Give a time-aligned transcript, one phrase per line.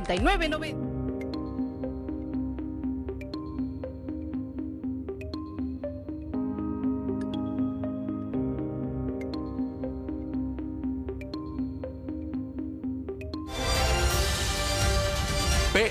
[0.00, 0.86] 9990.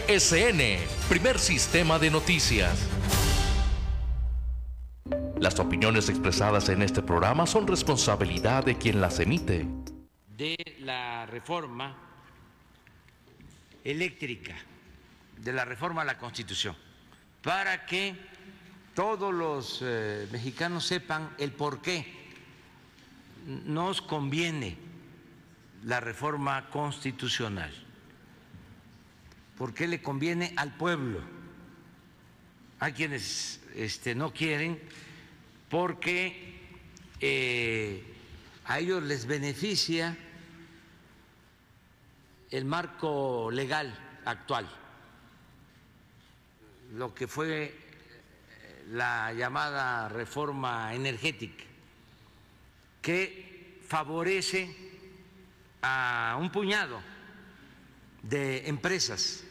[0.07, 0.79] PSN,
[1.09, 2.87] primer sistema de noticias.
[5.37, 9.67] Las opiniones expresadas en este programa son responsabilidad de quien las emite.
[10.27, 12.14] De la reforma
[13.85, 14.55] eléctrica,
[15.37, 16.75] de la reforma a la Constitución,
[17.41, 18.15] para que
[18.93, 22.05] todos los eh, mexicanos sepan el por qué
[23.45, 24.77] nos conviene
[25.85, 27.85] la reforma constitucional
[29.57, 31.21] porque le conviene al pueblo.
[32.79, 34.79] Hay quienes este, no quieren
[35.69, 36.59] porque
[37.19, 38.03] eh,
[38.65, 40.17] a ellos les beneficia
[42.55, 44.65] el marco legal actual,
[46.93, 47.77] lo que fue
[48.91, 51.65] la llamada reforma energética,
[53.01, 54.73] que favorece
[55.81, 57.01] a un puñado
[58.23, 59.43] de empresas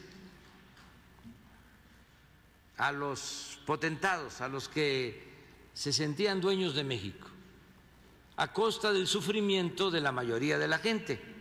[2.77, 5.31] a los potentados, a los que
[5.75, 7.27] se sentían dueños de México,
[8.35, 11.34] a costa del sufrimiento de la mayoría de la gente.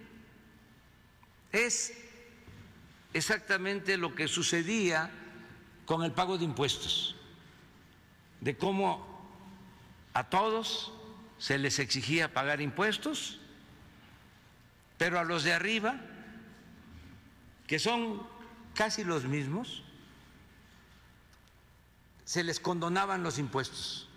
[1.54, 1.92] Es
[3.12, 5.08] exactamente lo que sucedía
[5.86, 7.14] con el pago de impuestos,
[8.40, 9.06] de cómo
[10.14, 10.92] a todos
[11.38, 13.38] se les exigía pagar impuestos,
[14.98, 15.94] pero a los de arriba,
[17.68, 18.26] que son
[18.74, 19.84] casi los mismos,
[22.24, 24.08] se les condonaban los impuestos.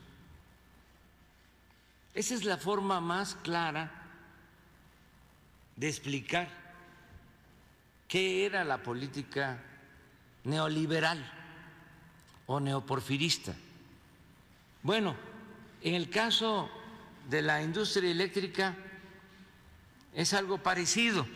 [2.15, 3.91] Esa es la forma más clara
[5.75, 6.66] de explicar
[8.07, 9.59] qué era la política
[10.43, 11.23] neoliberal
[12.45, 13.53] o neoporfirista.
[14.83, 15.15] Bueno,
[15.81, 16.69] en el caso
[17.29, 18.75] de la industria eléctrica
[20.13, 21.27] es algo parecido.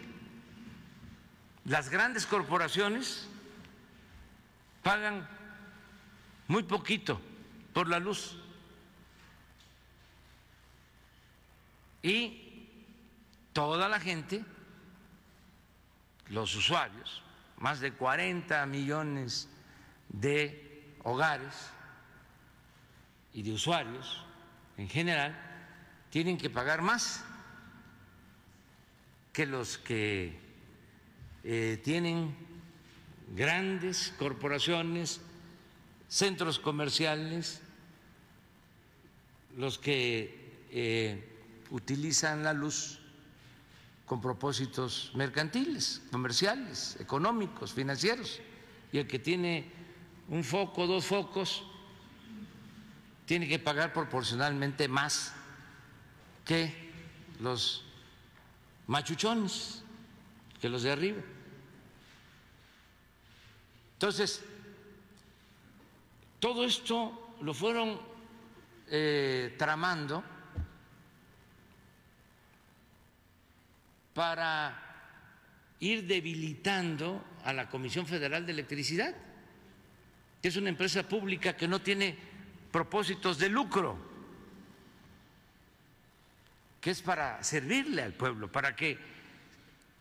[1.66, 3.28] Las grandes corporaciones
[4.82, 5.28] pagan
[6.48, 7.20] muy poquito
[7.74, 8.38] por la luz.
[12.04, 12.68] Y
[13.54, 14.44] toda la gente,
[16.32, 17.22] los usuarios,
[17.58, 19.50] más de 40 millones
[20.10, 21.54] de hogares
[23.34, 24.24] y de usuarios
[24.78, 25.38] en general,
[26.10, 27.24] tienen que pagar más
[29.34, 30.40] que los que
[31.44, 32.36] eh, tienen
[33.36, 35.22] grandes corporaciones
[36.08, 37.62] centros comerciales,
[39.58, 41.28] los que eh,
[41.72, 43.01] utilizan la luz
[44.12, 48.42] con propósitos mercantiles, comerciales, económicos, financieros,
[48.92, 49.72] y el que tiene
[50.28, 51.64] un foco, dos focos,
[53.26, 55.34] tiene que pagar proporcionalmente más
[56.44, 56.92] que
[57.40, 57.86] los
[58.86, 59.82] machuchones,
[60.60, 61.22] que los de arriba.
[63.94, 64.44] Entonces,
[66.42, 67.98] todo esto lo fueron
[68.88, 70.22] eh, tramando
[74.14, 74.78] para
[75.80, 79.16] ir debilitando a la Comisión Federal de Electricidad,
[80.42, 82.18] que es una empresa pública que no tiene
[82.72, 83.98] propósitos de lucro,
[86.80, 88.98] que es para servirle al pueblo, para que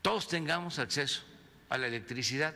[0.02, 1.22] todos tengamos acceso
[1.68, 2.54] a la electricidad.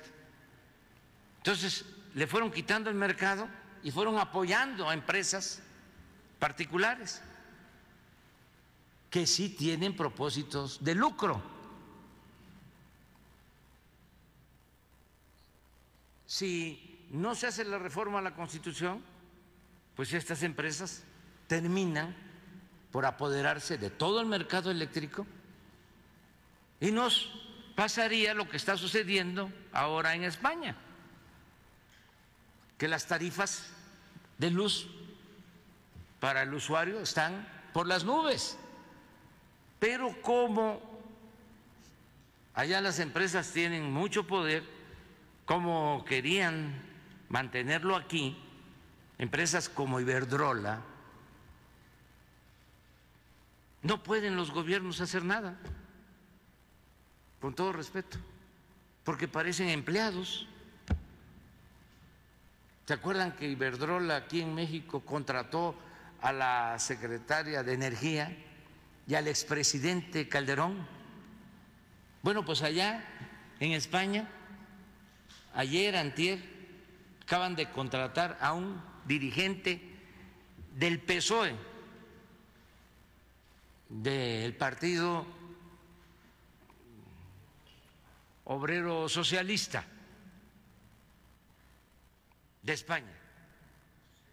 [1.38, 3.48] Entonces, le fueron quitando el mercado
[3.82, 5.62] y fueron apoyando a empresas
[6.38, 7.22] particulares
[9.14, 11.41] que sí tienen propósitos de lucro.
[16.26, 19.00] Si no se hace la reforma a la Constitución,
[19.94, 21.04] pues estas empresas
[21.47, 22.12] terminan
[22.91, 25.25] por apoderarse de todo el mercado eléctrico
[26.81, 27.31] y nos
[27.76, 30.76] pasaría lo que está sucediendo ahora en España
[32.78, 33.69] que las tarifas
[34.38, 34.88] de luz
[36.19, 38.58] para el usuario están por las nubes.
[39.84, 40.81] Pero como
[42.54, 44.64] allá las empresas tienen mucho poder,
[45.44, 46.72] como querían
[47.28, 48.34] mantenerlo aquí,
[49.19, 50.81] empresas como Iberdrola,
[53.82, 55.58] no pueden los gobiernos hacer nada,
[57.42, 58.16] con todo respeto,
[59.04, 60.48] porque parecen empleados.
[62.86, 65.75] ¿Se acuerdan que Iberdrola aquí en México contrató
[66.22, 68.34] a la secretaria de Energía
[69.06, 70.87] y al expresidente Calderón?
[72.23, 73.05] Bueno, pues allá
[73.61, 74.29] en España
[75.55, 76.39] ayer, antier,
[77.23, 79.81] acaban de contratar a un dirigente
[80.75, 81.55] del PSOE,
[83.89, 85.27] del Partido
[88.45, 89.85] Obrero Socialista
[92.62, 93.12] de España,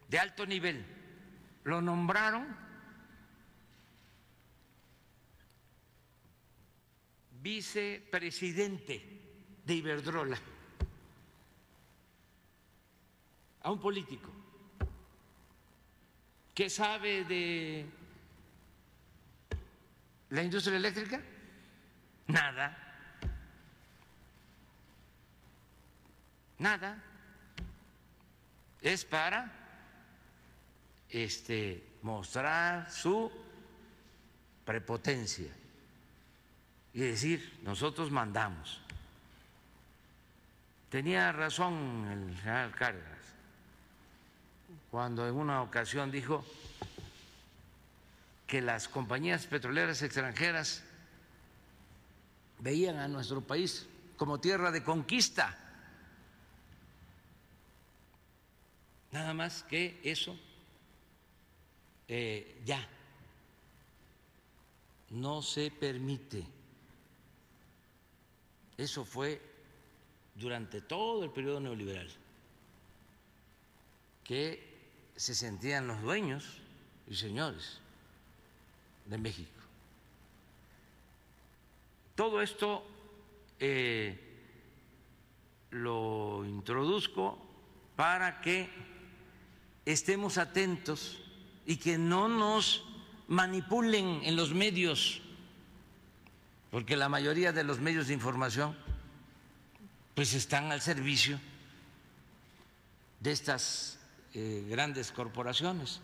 [0.09, 0.85] de alto nivel.
[1.63, 2.60] Lo nombraron
[7.41, 9.01] vicepresidente
[9.65, 10.37] de Iberdrola
[13.63, 14.29] a un político
[16.53, 17.85] que sabe de
[20.29, 21.21] la industria eléctrica?
[22.27, 22.77] Nada.
[26.59, 27.03] Nada.
[28.81, 29.51] Es para
[31.09, 33.31] este mostrar su
[34.65, 35.60] prepotencia
[36.93, 38.81] y decir, nosotros mandamos.
[40.89, 43.21] Tenía razón el general Cárdenas
[44.91, 46.43] cuando en una ocasión dijo
[48.45, 50.83] que las compañías petroleras extranjeras
[52.59, 53.87] veían a nuestro país
[54.17, 55.57] como tierra de conquista.
[59.13, 60.37] Nada más que eso
[62.09, 62.85] eh, ya
[65.11, 66.60] no se permite.
[68.81, 69.39] Eso fue
[70.33, 72.09] durante todo el periodo neoliberal,
[74.23, 74.59] que
[75.15, 76.57] se sentían los dueños
[77.07, 77.79] y señores
[79.05, 79.51] de México.
[82.15, 82.83] Todo esto
[83.59, 84.19] eh,
[85.69, 87.37] lo introduzco
[87.95, 88.67] para que
[89.85, 91.21] estemos atentos
[91.67, 92.83] y que no nos
[93.27, 95.21] manipulen en los medios,
[96.71, 98.75] porque la mayoría de los medios de información
[100.15, 101.39] pues están al servicio
[103.19, 103.99] de estas
[104.33, 105.99] eh, grandes corporaciones.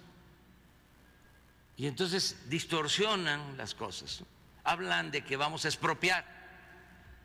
[1.77, 4.23] Y entonces distorsionan las cosas.
[4.63, 6.25] Hablan de que vamos a expropiar.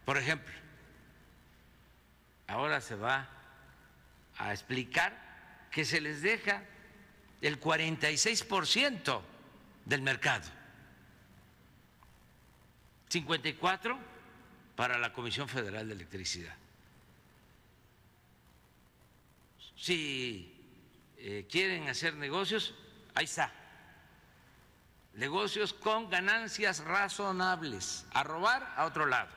[0.04, 0.52] Por ejemplo,
[2.46, 3.28] ahora se va
[4.38, 6.62] a explicar que se les deja
[7.40, 9.20] el 46%
[9.86, 10.61] del mercado.
[13.12, 13.98] 54
[14.74, 16.54] para la Comisión Federal de Electricidad.
[19.76, 20.50] Si
[21.18, 22.74] eh, quieren hacer negocios,
[23.14, 23.52] ahí está.
[25.12, 29.28] Negocios con ganancias razonables, a robar a otro lado.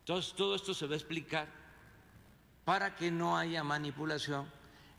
[0.00, 1.48] Entonces, todo esto se va a explicar
[2.64, 4.48] para que no haya manipulación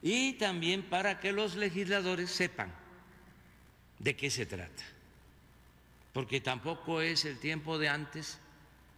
[0.02, 2.79] y también para que los legisladores sepan
[4.00, 4.84] de qué se trata.
[6.14, 8.40] Porque tampoco es el tiempo de antes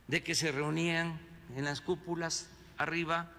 [0.08, 1.20] de que se reunían
[1.56, 3.30] en las cúpulas arriba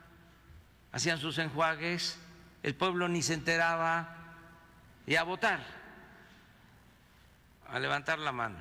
[0.92, 2.18] hacían sus enjuagues,
[2.62, 4.16] el pueblo ni se enteraba
[5.06, 5.60] y a votar,
[7.66, 8.58] a levantar la mano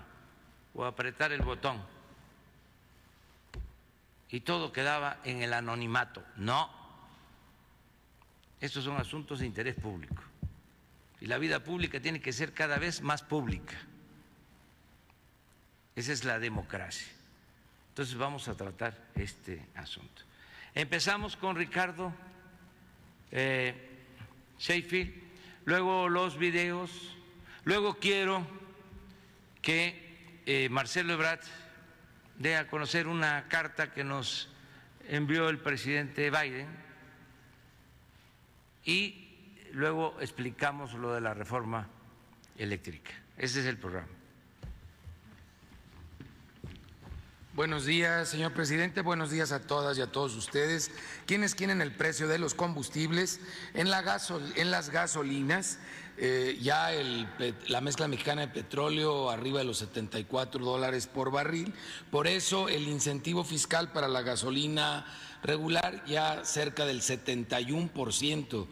[0.73, 1.81] o a apretar el botón.
[4.29, 6.23] Y todo quedaba en el anonimato.
[6.37, 6.71] No,
[8.61, 10.23] estos son asuntos de interés público.
[11.21, 13.75] Y la vida pública tiene que ser cada vez más pública.
[15.95, 17.07] Esa es la democracia.
[17.89, 20.23] Entonces vamos a tratar este asunto.
[20.73, 22.11] Empezamos con Ricardo
[23.31, 23.75] eh,
[24.57, 25.13] Sheffield,
[25.65, 27.15] luego los videos,
[27.65, 28.47] luego quiero
[29.61, 31.41] que eh, Marcelo Ebrard
[32.37, 34.49] dé a conocer una carta que nos
[35.07, 36.67] envió el presidente Biden
[38.85, 39.30] y
[39.73, 41.87] luego explicamos lo de la reforma
[42.57, 43.11] eléctrica.
[43.37, 44.07] Ese es el programa.
[47.53, 49.01] Buenos días, señor presidente.
[49.01, 50.89] Buenos días a todas y a todos ustedes.
[51.25, 53.41] Quienes quieren el precio de los combustibles
[53.73, 54.19] en, la
[54.55, 55.77] en las gasolinas,
[56.17, 56.91] eh, ya
[57.67, 61.73] la mezcla mexicana de petróleo arriba de los 74 dólares por barril.
[62.09, 65.05] Por eso el incentivo fiscal para la gasolina
[65.43, 68.69] regular ya cerca del 71 por ciento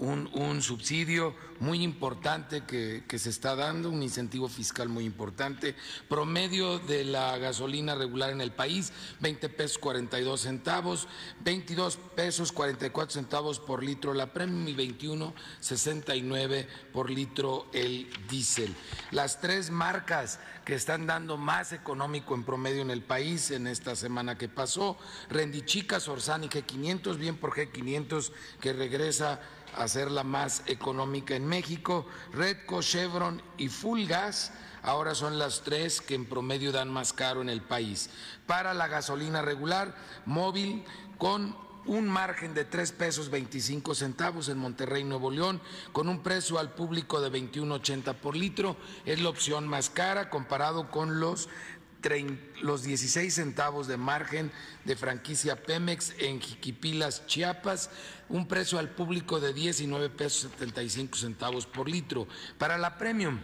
[0.00, 5.74] un, subsidio muy importante que, se está dando, un incentivo fiscal muy importante.
[6.08, 11.08] Promedio de la gasolina regular en el país, 20 pesos 42 centavos,
[11.44, 18.74] 22 pesos 44 centavos por litro la premium y 21 69 por litro el diésel.
[19.10, 23.96] Las tres marcas que están dando más económico en promedio en el país en esta
[23.96, 24.96] semana que pasó,
[25.28, 28.30] Rendichicas, Orsani G500, bien por G500
[28.60, 29.40] que regresa
[29.76, 32.06] hacerla más económica en México.
[32.32, 37.42] Redco, Chevron y Full Gas ahora son las tres que en promedio dan más caro
[37.42, 38.10] en el país.
[38.46, 39.94] Para la gasolina regular,
[40.26, 40.84] móvil
[41.18, 45.60] con un margen de tres pesos 25 centavos en Monterrey, Nuevo León,
[45.92, 48.76] con un precio al público de 21.80 por litro.
[49.04, 51.48] Es la opción más cara comparado con los
[52.62, 54.50] los 16 centavos de margen
[54.84, 57.90] de franquicia Pemex en Jiquipilas, Chiapas,
[58.28, 62.26] un precio al público de 19 pesos 75 centavos por litro.
[62.58, 63.40] Para la Premium,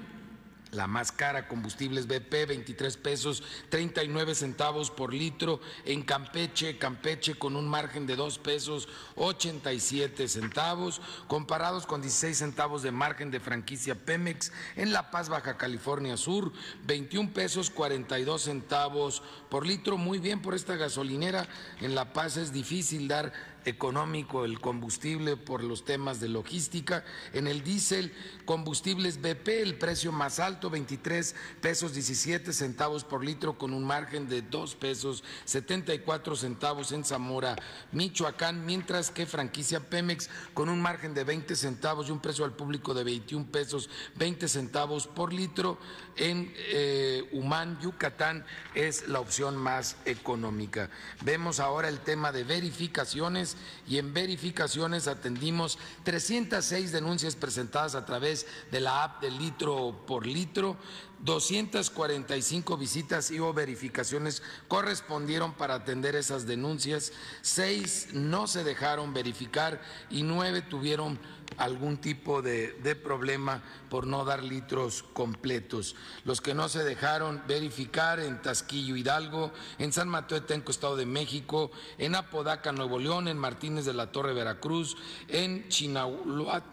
[0.73, 5.61] la más cara, combustibles BP, 23 pesos 39 centavos por litro.
[5.85, 12.82] En Campeche, Campeche con un margen de 2 pesos 87 centavos, comparados con 16 centavos
[12.82, 14.52] de margen de franquicia Pemex.
[14.76, 16.52] En La Paz, Baja California Sur,
[16.87, 19.96] 21 pesos 42 centavos por litro.
[19.96, 21.49] Muy bien por esta gasolinera.
[21.80, 23.32] En La Paz es difícil dar
[23.66, 27.04] económico el combustible por los temas de logística.
[27.32, 28.12] En el diésel,
[28.46, 34.28] combustibles BP, el precio más alto, 23 pesos 17 centavos por litro con un margen
[34.28, 37.56] de 2 pesos 74 centavos en Zamora,
[37.92, 42.54] Michoacán, mientras que franquicia Pemex con un margen de 20 centavos y un precio al
[42.54, 45.78] público de 21 pesos 20 centavos por litro
[46.16, 50.88] en eh, Humán, Yucatán, es la opción más económica.
[51.22, 53.56] Vemos ahora el tema de verificaciones
[53.88, 58.36] y en verificaciones atendimos 306 denuncias presentadas a través
[58.71, 60.76] de la app de litro por litro,
[61.21, 69.81] 245 visitas y o verificaciones correspondieron para atender esas denuncias, seis no se dejaron verificar
[70.11, 71.19] y nueve tuvieron
[71.58, 75.96] algún tipo de, problema por no dar litros completos.
[76.24, 81.06] Los que no se dejaron verificar en Tasquillo Hidalgo, en San Mateo Tenco, Estado de
[81.06, 84.96] México, en Apodaca, Nuevo León, en Martínez de la Torre, Veracruz,
[85.28, 86.64] en Chinautla,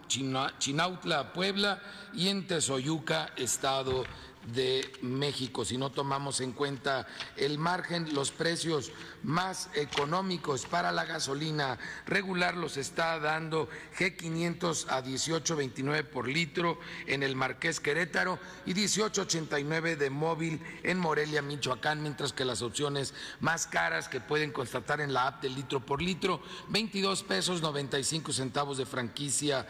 [1.32, 1.82] Puebla
[2.14, 4.04] y en Tezoyuca, Estado
[4.46, 5.64] de México.
[5.64, 12.56] Si no tomamos en cuenta el margen, los precios más económicos para la gasolina regular
[12.56, 20.10] los está dando G500 a 18.29 por litro en el Marqués Querétaro y 18.89 de
[20.10, 25.26] móvil en Morelia, Michoacán, mientras que las opciones más caras que pueden constatar en la
[25.26, 29.66] app de litro por litro, 22 pesos 95 centavos de franquicia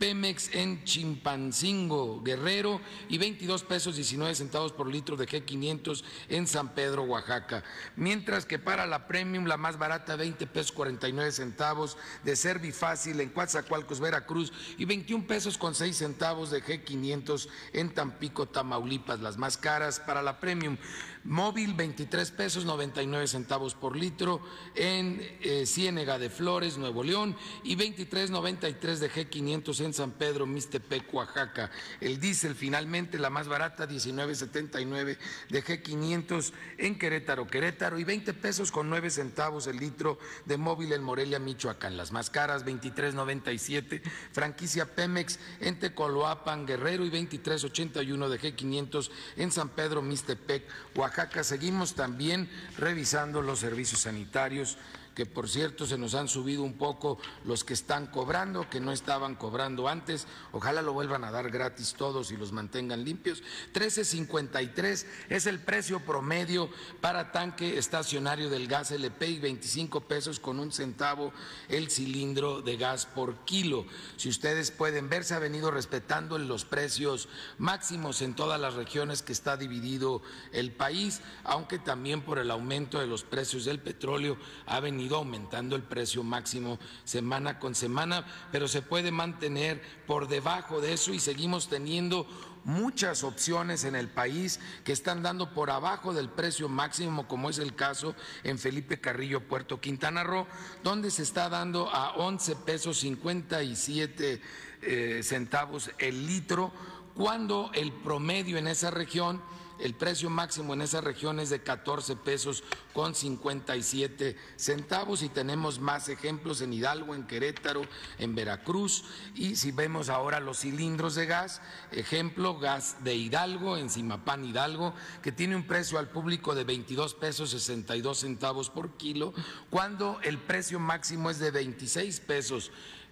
[0.00, 2.80] Pemex en Chimpancingo, Guerrero
[3.10, 7.62] y 22 pesos 19 centavos por litro de G500 en San Pedro, Oaxaca.
[7.96, 13.28] Mientras que para la Premium, la más barata, 20 pesos 49 centavos de Servifácil en
[13.28, 19.20] Coatzacoalcos, Veracruz y 21 pesos con 6 centavos de G500 en Tampico, Tamaulipas.
[19.20, 20.78] Las más caras para la Premium,
[21.24, 24.40] móvil 23 pesos 99 centavos por litro
[24.74, 31.12] en eh, Ciénega de Flores, Nuevo León y 23.93 de G500 en San Pedro, Mistepec,
[31.12, 31.70] Oaxaca.
[32.00, 35.18] El diésel finalmente la más barata 19.79
[35.50, 40.92] de G500 en Querétaro, Querétaro y 20 pesos con 9 centavos el litro de móvil
[40.92, 41.96] en Morelia, Michoacán.
[41.96, 44.00] Las más caras 23.97
[44.32, 51.09] franquicia Pemex en Tecoloapan, Guerrero y 23.81 de G500 en San Pedro, Mistepec, Oaxaca.
[51.10, 51.42] Oaxaca.
[51.42, 52.48] Seguimos también
[52.78, 54.78] revisando los servicios sanitarios
[55.20, 58.90] que por cierto se nos han subido un poco los que están cobrando, que no
[58.90, 60.26] estaban cobrando antes.
[60.50, 63.42] Ojalá lo vuelvan a dar gratis todos y los mantengan limpios.
[63.74, 66.70] 13.53 es el precio promedio
[67.02, 71.34] para tanque estacionario del gas LP y 25 pesos con un centavo
[71.68, 73.84] el cilindro de gas por kilo.
[74.16, 79.20] Si ustedes pueden ver, se ha venido respetando los precios máximos en todas las regiones
[79.20, 80.22] que está dividido
[80.52, 85.76] el país, aunque también por el aumento de los precios del petróleo ha venido aumentando
[85.76, 91.20] el precio máximo semana con semana, pero se puede mantener por debajo de eso y
[91.20, 92.26] seguimos teniendo
[92.64, 97.58] muchas opciones en el país que están dando por abajo del precio máximo, como es
[97.58, 98.14] el caso
[98.44, 100.46] en Felipe Carrillo, Puerto Quintana Roo,
[100.82, 104.40] donde se está dando a 11 pesos 57
[104.82, 106.72] eh, centavos el litro,
[107.14, 109.42] cuando el promedio en esa región
[109.82, 115.80] el precio máximo en esa región es de 14 pesos con 57 centavos y tenemos
[115.80, 117.82] más ejemplos en Hidalgo, en Querétaro,
[118.18, 119.04] en Veracruz.
[119.34, 124.94] Y si vemos ahora los cilindros de gas, ejemplo, gas de Hidalgo, en Simapán Hidalgo,
[125.22, 129.32] que tiene un precio al público de 22 pesos 62 centavos por kilo,
[129.70, 132.70] cuando el precio máximo es de 26 pesos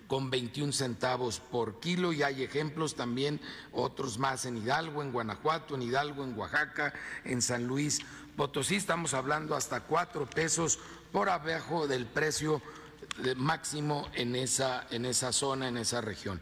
[0.09, 3.41] con 21 centavos por kilo y hay ejemplos también,
[3.73, 6.93] otros más en Hidalgo, en Guanajuato, en Hidalgo, en Oaxaca,
[7.25, 8.01] en San Luis
[8.39, 10.79] Potosí, estamos hablando hasta cuatro pesos
[11.11, 12.63] por abajo del precio
[13.37, 16.41] máximo en esa, en esa zona, en esa región.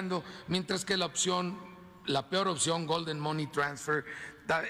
[0.49, 1.59] mientras que la opción,
[2.07, 4.05] la peor opción, Golden Money Transfer,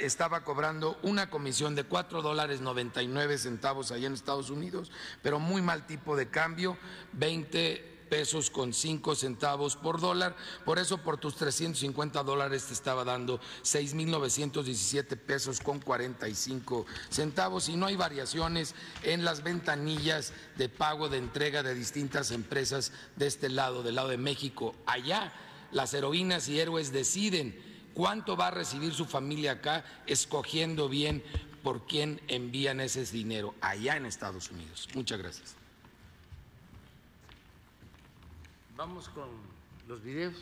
[0.01, 5.63] estaba cobrando una comisión de 4 dólares 99 centavos allá en Estados Unidos, pero muy
[5.63, 6.77] mal tipo de cambio,
[7.15, 10.37] 20 pesos con 5 centavos por dólar.
[10.67, 17.77] Por eso por tus 350 dólares te estaba dando 6.917 pesos con 45 centavos y
[17.77, 23.49] no hay variaciones en las ventanillas de pago de entrega de distintas empresas de este
[23.49, 24.75] lado, del lado de México.
[24.85, 25.33] Allá
[25.71, 27.59] las heroínas y héroes deciden
[27.95, 31.25] cuánto va a recibir su familia acá, escogiendo bien
[31.63, 34.87] por quién envían ese dinero allá en Estados Unidos.
[34.93, 35.62] Muchas gracias.
[38.83, 39.29] Vamos con
[39.87, 40.35] los videos.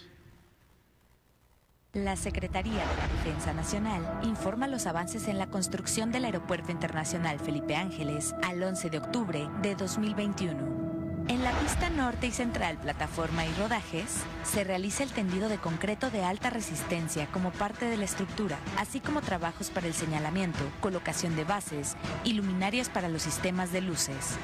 [1.93, 7.39] La Secretaría de la Defensa Nacional informa los avances en la construcción del Aeropuerto Internacional
[7.39, 10.90] Felipe Ángeles al 11 de octubre de 2021.
[11.31, 16.11] En la pista norte y central, plataforma y rodajes, se realiza el tendido de concreto
[16.11, 21.37] de alta resistencia como parte de la estructura, así como trabajos para el señalamiento, colocación
[21.37, 24.39] de bases y luminarias para los sistemas de luces.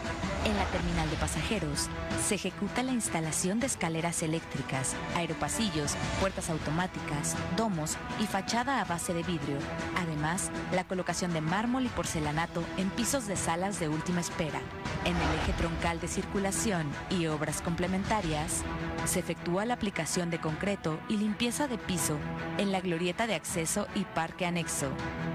[0.44, 1.88] En la terminal de pasajeros,
[2.25, 9.12] se ejecuta la instalación de escaleras eléctricas, aeropasillos, puertas automáticas, domos y fachada a base
[9.12, 9.59] de vidrio.
[9.96, 14.61] Además, la colocación de mármol y porcelanato en pisos de salas de última espera.
[15.05, 16.75] En el eje troncal de circulación,
[17.10, 18.62] y obras complementarias,
[19.04, 22.18] se efectúa la aplicación de concreto y limpieza de piso
[22.58, 24.90] en la glorieta de acceso y parque anexo.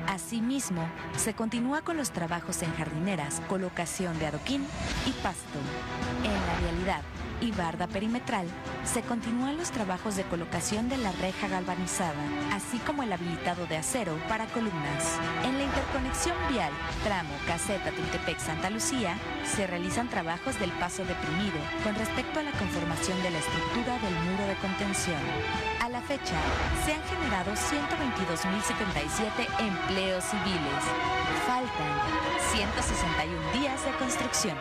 [0.07, 4.65] Asimismo, se continúa con los trabajos en jardineras, colocación de adoquín
[5.05, 5.59] y pasto.
[6.23, 7.01] En la realidad,
[7.41, 8.47] y barda perimetral,
[8.85, 12.23] se continúan los trabajos de colocación de la reja galvanizada,
[12.53, 15.19] así como el habilitado de acero para columnas.
[15.43, 16.71] En la interconexión vial,
[17.03, 23.21] tramo Caseta Tultepec-Santa Lucía, se realizan trabajos del paso deprimido con respecto a la conformación
[23.23, 25.19] de la estructura del muro de contención.
[25.81, 26.37] A la fecha,
[26.85, 30.83] se han generado 122.077 empleos civiles.
[31.47, 31.91] Faltan
[32.53, 34.57] 161 días de construcción.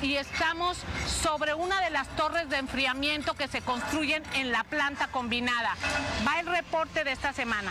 [0.00, 5.08] Y estamos sobre una de las torres de enfriamiento que se construyen en la planta
[5.08, 5.76] combinada.
[6.26, 7.70] Va el reporte de esta semana.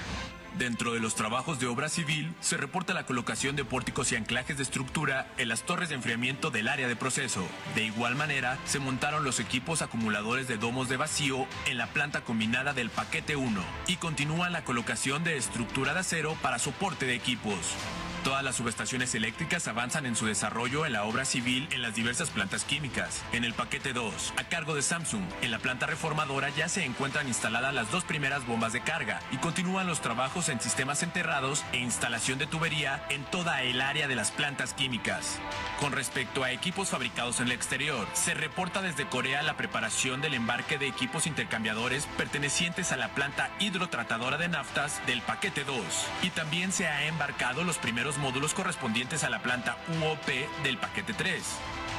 [0.57, 4.57] Dentro de los trabajos de obra civil, se reporta la colocación de pórticos y anclajes
[4.57, 7.47] de estructura en las torres de enfriamiento del área de proceso.
[7.73, 12.21] De igual manera, se montaron los equipos acumuladores de domos de vacío en la planta
[12.21, 17.15] combinada del paquete 1 y continúa la colocación de estructura de acero para soporte de
[17.15, 17.75] equipos.
[18.23, 22.29] Todas las subestaciones eléctricas avanzan en su desarrollo en la obra civil en las diversas
[22.29, 23.23] plantas químicas.
[23.31, 27.27] En el paquete 2, a cargo de Samsung, en la planta reformadora ya se encuentran
[27.27, 31.77] instaladas las dos primeras bombas de carga y continúan los trabajos en sistemas enterrados e
[31.77, 35.39] instalación de tubería en toda el área de las plantas químicas.
[35.79, 40.33] Con respecto a equipos fabricados en el exterior, se reporta desde Corea la preparación del
[40.33, 45.77] embarque de equipos intercambiadores pertenecientes a la planta hidrotratadora de naftas del paquete 2
[46.23, 50.27] y también se ha embarcado los primeros los módulos correspondientes a la planta UOP
[50.63, 51.41] del paquete 3.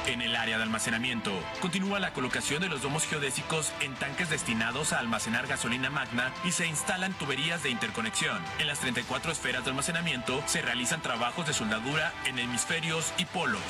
[0.05, 4.91] En el área de almacenamiento, continúa la colocación de los domos geodésicos en tanques destinados
[4.91, 8.37] a almacenar gasolina magna y se instalan tuberías de interconexión.
[8.59, 13.61] En las 34 esferas de almacenamiento se realizan trabajos de soldadura en hemisferios y polos.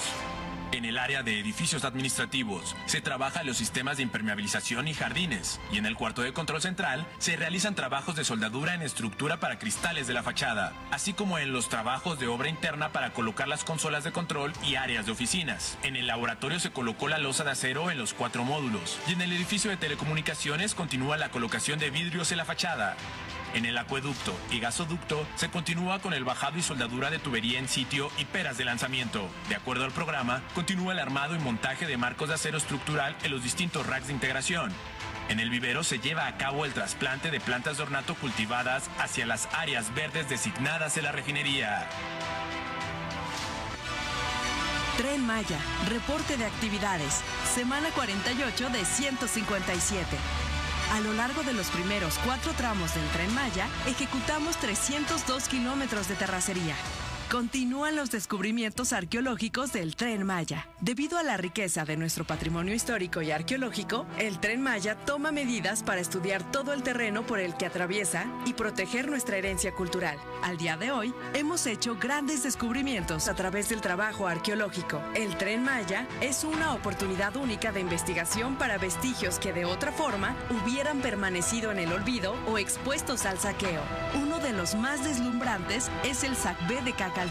[0.74, 5.62] En el área de edificios administrativos se trabaja los sistemas de impermeabilización y jardines.
[5.72, 9.60] Y en el cuarto de control central se realizan trabajos de soldadura en estructura para
[9.60, 13.64] cristales de la fachada, así como en los trabajos de obra interna para colocar las
[13.64, 15.78] consolas de control y áreas de oficinas.
[15.84, 18.98] En el laboratorio se colocó la losa de acero en los cuatro módulos.
[19.08, 22.98] Y en el edificio de telecomunicaciones continúa la colocación de vidrios en la fachada.
[23.54, 27.68] En el acueducto y gasoducto se continúa con el bajado y soldadura de tubería en
[27.68, 29.30] sitio y peras de lanzamiento.
[29.48, 33.32] De acuerdo al programa, continúa el armado y montaje de marcos de acero estructural en
[33.32, 34.72] los distintos racks de integración.
[35.30, 39.26] En el vivero se lleva a cabo el trasplante de plantas de ornato cultivadas hacia
[39.26, 41.88] las áreas verdes designadas en la refinería.
[44.98, 47.22] Tren Maya, reporte de actividades,
[47.54, 50.18] semana 48 de 157.
[50.94, 56.14] A lo largo de los primeros cuatro tramos del tren Maya, ejecutamos 302 kilómetros de
[56.14, 56.76] terracería.
[57.34, 60.68] Continúan los descubrimientos arqueológicos del Tren Maya.
[60.82, 65.82] Debido a la riqueza de nuestro patrimonio histórico y arqueológico, el Tren Maya toma medidas
[65.82, 70.20] para estudiar todo el terreno por el que atraviesa y proteger nuestra herencia cultural.
[70.44, 75.02] Al día de hoy, hemos hecho grandes descubrimientos a través del trabajo arqueológico.
[75.16, 80.36] El Tren Maya es una oportunidad única de investigación para vestigios que de otra forma
[80.52, 83.82] hubieran permanecido en el olvido o expuestos al saqueo.
[84.22, 87.23] Uno de los más deslumbrantes es el Sacbé de Caca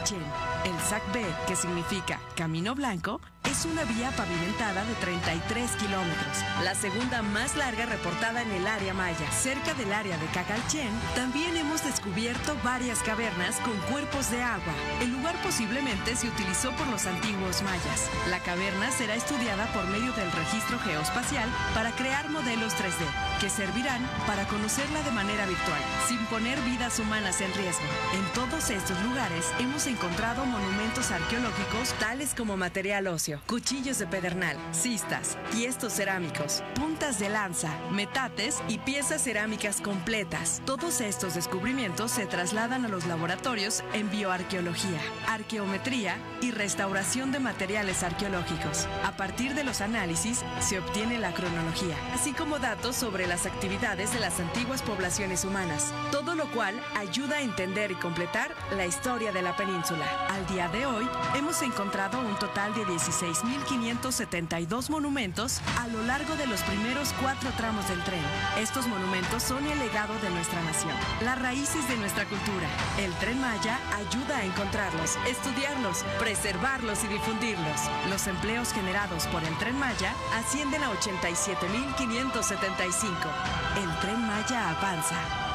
[0.64, 7.22] el SAC-B, que significa Camino Blanco, es una vía pavimentada de 33 kilómetros, la segunda
[7.22, 9.30] más larga reportada en el área maya.
[9.30, 14.74] Cerca del área de Cacalchen, también hemos descubierto varias cavernas con cuerpos de agua.
[15.00, 18.08] El lugar posiblemente se utilizó por los antiguos mayas.
[18.30, 24.02] La caverna será estudiada por medio del registro geoespacial para crear modelos 3D, que servirán
[24.26, 27.84] para conocerla de manera virtual, sin poner vidas humanas en riesgo.
[28.14, 34.56] En todos estos lugares hemos encontrado monumentos arqueológicos tales como material óseo, cuchillos de pedernal,
[34.72, 40.62] cistas, tiestos cerámicos, puntas de lanza, metates y piezas cerámicas completas.
[40.64, 48.02] Todos estos descubrimientos se trasladan a los laboratorios en bioarqueología, arqueometría y restauración de materiales
[48.02, 48.86] arqueológicos.
[49.04, 54.12] A partir de los análisis se obtiene la cronología, así como datos sobre las actividades
[54.12, 59.32] de las antiguas poblaciones humanas, todo lo cual ayuda a entender y completar la historia
[59.32, 60.06] de la península.
[60.28, 62.84] Al día de hoy, hemos encontrado un total de
[63.22, 68.24] 16.572 monumentos a lo largo de los primeros cuatro tramos del tren.
[68.58, 72.66] Estos monumentos son el legado de nuestra nación, las raíces de nuestra cultura.
[72.98, 77.82] El tren Maya ayuda a encontrarlos, estudiarlos, preservarlos y difundirlos.
[78.10, 83.12] Los empleos generados por el tren Maya ascienden a 87.575.
[83.76, 85.51] El tren Maya avanza.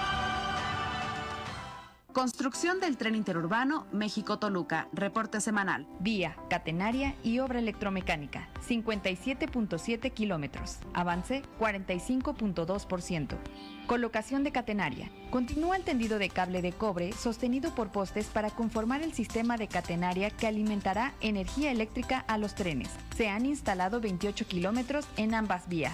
[2.18, 4.88] Construcción del tren interurbano México-Toluca.
[4.92, 5.86] Reporte semanal.
[6.00, 8.50] Vía, catenaria y obra electromecánica.
[8.68, 10.80] 57.7 kilómetros.
[10.96, 13.38] Avance 45.2%.
[13.86, 15.12] Colocación de catenaria.
[15.30, 19.68] Continúa el tendido de cable de cobre sostenido por postes para conformar el sistema de
[19.68, 22.90] catenaria que alimentará energía eléctrica a los trenes.
[23.16, 25.94] Se han instalado 28 kilómetros en ambas vías.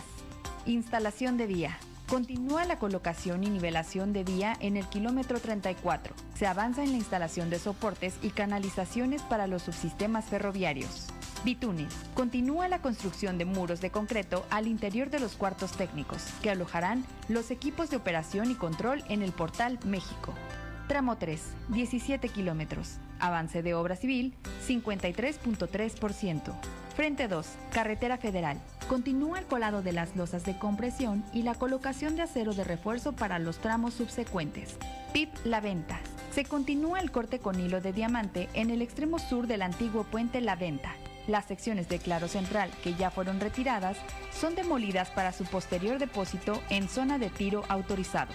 [0.65, 1.77] Instalación de vía.
[2.07, 6.13] Continúa la colocación y nivelación de vía en el kilómetro 34.
[6.35, 11.07] Se avanza en la instalación de soportes y canalizaciones para los subsistemas ferroviarios.
[11.43, 11.93] Bitunes.
[12.13, 17.03] Continúa la construcción de muros de concreto al interior de los cuartos técnicos, que alojarán
[17.29, 20.33] los equipos de operación y control en el portal México.
[20.87, 22.97] Tramo 3, 17 kilómetros.
[23.19, 24.33] Avance de obra civil,
[24.67, 26.53] 53.3%.
[26.95, 28.61] Frente 2, Carretera Federal.
[28.87, 33.13] Continúa el colado de las losas de compresión y la colocación de acero de refuerzo
[33.13, 34.77] para los tramos subsecuentes.
[35.11, 35.99] PIP La Venta.
[36.31, 40.39] Se continúa el corte con hilo de diamante en el extremo sur del antiguo puente
[40.39, 40.93] La Venta.
[41.27, 43.97] Las secciones de claro central, que ya fueron retiradas,
[44.31, 48.31] son demolidas para su posterior depósito en zona de tiro autorizado.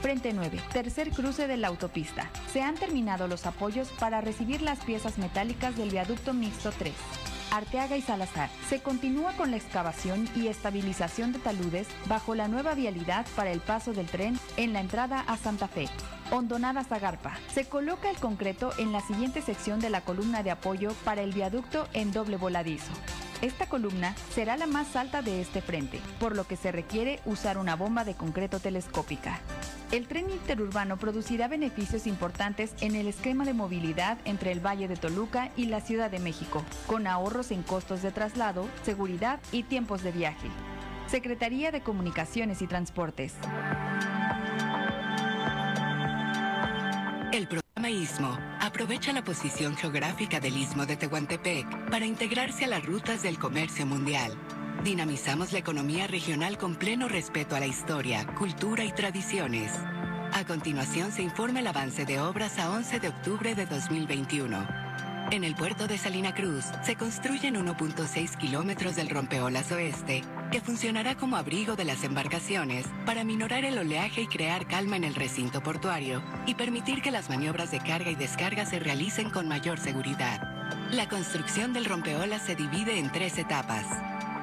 [0.00, 2.28] Frente 9, tercer cruce de la autopista.
[2.52, 6.92] Se han terminado los apoyos para recibir las piezas metálicas del viaducto mixto 3.
[7.50, 8.50] Arteaga y Salazar.
[8.68, 13.60] Se continúa con la excavación y estabilización de taludes bajo la nueva vialidad para el
[13.60, 15.88] paso del tren en la entrada a Santa Fe.
[16.30, 17.36] Hondonada Zagarpa.
[17.52, 21.32] Se coloca el concreto en la siguiente sección de la columna de apoyo para el
[21.32, 22.92] viaducto en doble voladizo.
[23.42, 27.56] Esta columna será la más alta de este frente, por lo que se requiere usar
[27.56, 29.38] una bomba de concreto telescópica.
[29.92, 34.96] El tren interurbano producirá beneficios importantes en el esquema de movilidad entre el Valle de
[34.96, 40.02] Toluca y la Ciudad de México, con ahorros en costos de traslado, seguridad y tiempos
[40.02, 40.48] de viaje.
[41.08, 43.34] Secretaría de Comunicaciones y Transportes.
[47.32, 52.84] El programa ISMO aprovecha la posición geográfica del Istmo de Tehuantepec para integrarse a las
[52.84, 54.32] rutas del comercio mundial.
[54.82, 59.70] Dinamizamos la economía regional con pleno respeto a la historia, cultura y tradiciones.
[60.32, 64.89] A continuación se informa el avance de obras a 11 de octubre de 2021.
[65.30, 71.14] En el puerto de Salina Cruz se construyen 1.6 kilómetros del rompeolas oeste, que funcionará
[71.14, 75.62] como abrigo de las embarcaciones para minorar el oleaje y crear calma en el recinto
[75.62, 80.42] portuario y permitir que las maniobras de carga y descarga se realicen con mayor seguridad.
[80.90, 83.86] La construcción del rompeolas se divide en tres etapas.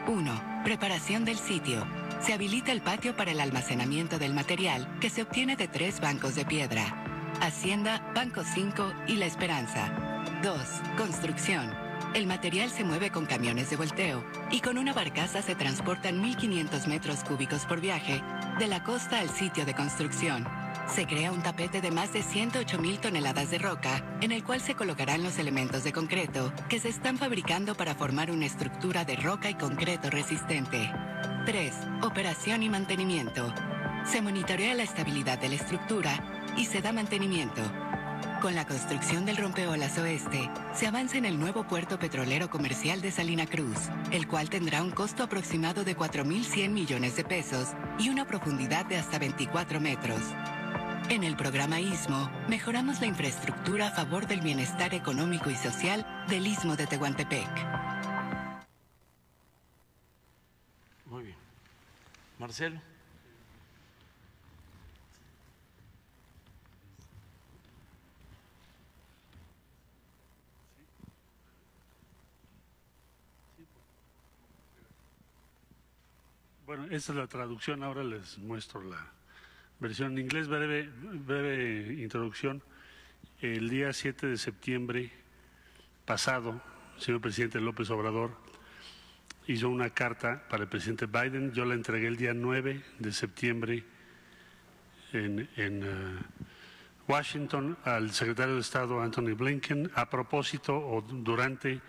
[0.08, 0.62] 1.
[0.64, 1.86] Preparación del sitio.
[2.22, 6.36] Se habilita el patio para el almacenamiento del material que se obtiene de tres bancos
[6.36, 7.04] de piedra.
[7.42, 10.17] Hacienda, Banco 5 y La Esperanza.
[10.44, 10.60] 2.
[10.98, 11.74] Construcción.
[12.14, 16.88] El material se mueve con camiones de volteo y con una barcaza se transportan 1.500
[16.88, 18.22] metros cúbicos por viaje
[18.60, 20.48] de la costa al sitio de construcción.
[20.88, 24.76] Se crea un tapete de más de 108.000 toneladas de roca en el cual se
[24.76, 29.50] colocarán los elementos de concreto que se están fabricando para formar una estructura de roca
[29.50, 30.92] y concreto resistente.
[31.46, 31.74] 3.
[32.04, 33.54] Operación y mantenimiento.
[34.06, 37.87] Se monitorea la estabilidad de la estructura y se da mantenimiento.
[38.42, 43.10] Con la construcción del rompeolas oeste, se avanza en el nuevo puerto petrolero comercial de
[43.10, 48.28] Salina Cruz, el cual tendrá un costo aproximado de 4.100 millones de pesos y una
[48.28, 50.22] profundidad de hasta 24 metros.
[51.10, 56.46] En el programa ISMO, mejoramos la infraestructura a favor del bienestar económico y social del
[56.46, 57.50] Istmo de Tehuantepec.
[61.08, 61.38] Muy bien.
[62.38, 62.80] Marcelo.
[76.68, 79.02] Bueno, esta es la traducción, ahora les muestro la
[79.80, 80.90] versión en inglés, breve,
[81.26, 82.62] breve introducción.
[83.40, 85.10] El día 7 de septiembre
[86.04, 86.62] pasado,
[86.98, 88.32] el señor presidente López Obrador
[89.48, 93.86] hizo una carta para el presidente Biden, yo la entregué el día 9 de septiembre
[95.14, 96.20] en, en uh,
[97.08, 101.80] Washington al secretario de Estado Anthony Blinken a propósito o durante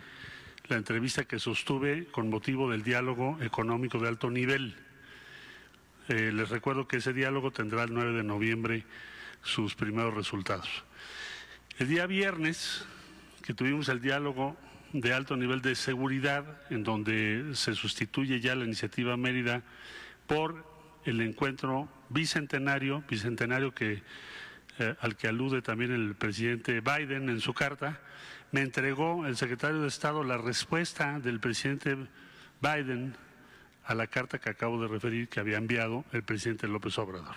[0.69, 4.75] la entrevista que sostuve con motivo del diálogo económico de alto nivel.
[6.07, 8.85] Eh, les recuerdo que ese diálogo tendrá el 9 de noviembre
[9.41, 10.83] sus primeros resultados.
[11.79, 12.85] El día viernes,
[13.43, 14.57] que tuvimos el diálogo
[14.93, 19.63] de alto nivel de seguridad, en donde se sustituye ya la iniciativa Mérida
[20.27, 20.65] por
[21.03, 24.03] el encuentro bicentenario, bicentenario que,
[24.77, 27.99] eh, al que alude también el presidente Biden en su carta,
[28.51, 31.97] me entregó el secretario de Estado la respuesta del presidente
[32.61, 33.15] Biden
[33.85, 37.35] a la carta que acabo de referir que había enviado el presidente López Obrador.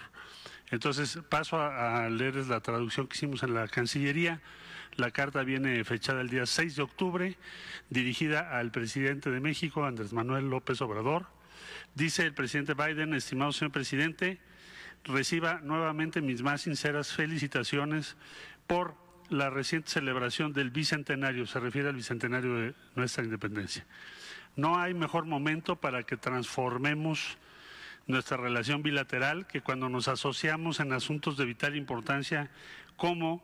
[0.71, 4.41] Entonces paso a, leerles la traducción que hicimos en la Cancillería.
[4.97, 7.39] La carta viene fechada el día 6 de octubre,
[7.91, 11.27] dirigida al presidente de México, Andrés Manuel López Obrador.
[11.95, 14.41] Dice el presidente Biden, estimado señor presidente,
[15.05, 18.17] reciba nuevamente mis más sinceras felicitaciones
[18.67, 19.02] por
[19.33, 23.85] la reciente celebración del bicentenario, se refiere al bicentenario de nuestra independencia.
[24.57, 27.39] No hay mejor momento para que transformemos
[28.07, 32.51] nuestra relación bilateral que cuando nos asociamos en asuntos de vital importancia
[32.97, 33.43] como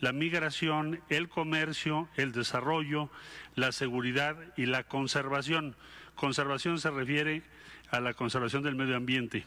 [0.00, 3.10] la migración, el comercio, el desarrollo,
[3.54, 5.76] la seguridad y la conservación.
[6.14, 7.42] Conservación se refiere
[7.90, 9.44] a la conservación del medio ambiente.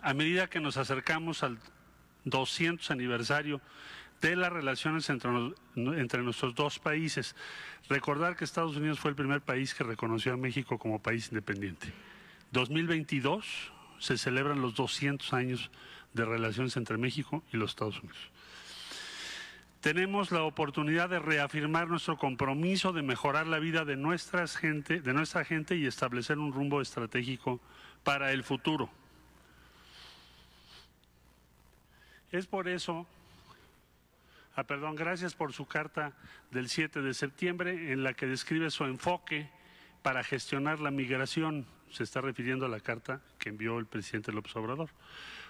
[0.00, 1.58] A medida que nos acercamos al
[2.24, 3.60] 200 aniversario
[4.22, 5.30] de las relaciones entre,
[5.74, 7.34] entre, nuestros dos países.
[7.88, 11.92] Recordar que Estados Unidos fue el primer país que reconoció a México como país independiente.
[12.52, 15.70] 2022 se celebran los 200 años
[16.14, 18.30] de relaciones entre México y los Estados Unidos.
[19.80, 25.12] Tenemos la oportunidad de reafirmar nuestro compromiso de mejorar la vida de, nuestras gente, de
[25.12, 27.60] nuestra gente y establecer un rumbo estratégico
[28.04, 28.88] para el futuro.
[32.30, 33.08] Es por eso
[34.54, 36.12] Ah, perdón, gracias por su carta
[36.50, 39.48] del 7 de septiembre en la que describe su enfoque
[40.02, 41.66] para gestionar la migración.
[41.90, 44.90] Se está refiriendo a la carta que envió el presidente López Obrador.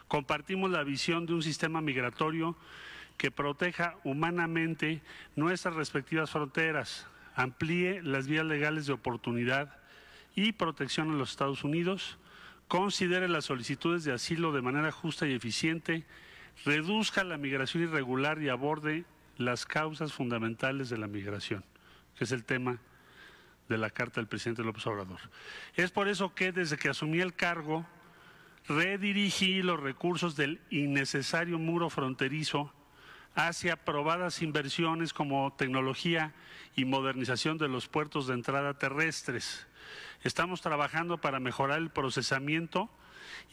[0.06, 2.56] Compartimos la visión de un sistema migratorio
[3.16, 5.02] que proteja humanamente
[5.34, 9.78] nuestras respectivas fronteras, amplíe las vías legales de oportunidad
[10.36, 12.18] y protección en los Estados Unidos,
[12.68, 16.04] considere las solicitudes de asilo de manera justa y eficiente,
[16.64, 19.04] reduzca la migración irregular y aborde
[19.36, 21.64] las causas fundamentales de la migración,
[22.16, 22.78] que es el tema
[23.68, 25.20] de la carta del presidente López Obrador.
[25.74, 27.86] Es por eso que desde que asumí el cargo,
[28.68, 32.72] redirigí los recursos del innecesario muro fronterizo
[33.34, 36.34] hacia aprobadas inversiones como tecnología
[36.76, 39.66] y modernización de los puertos de entrada terrestres.
[40.22, 42.90] Estamos trabajando para mejorar el procesamiento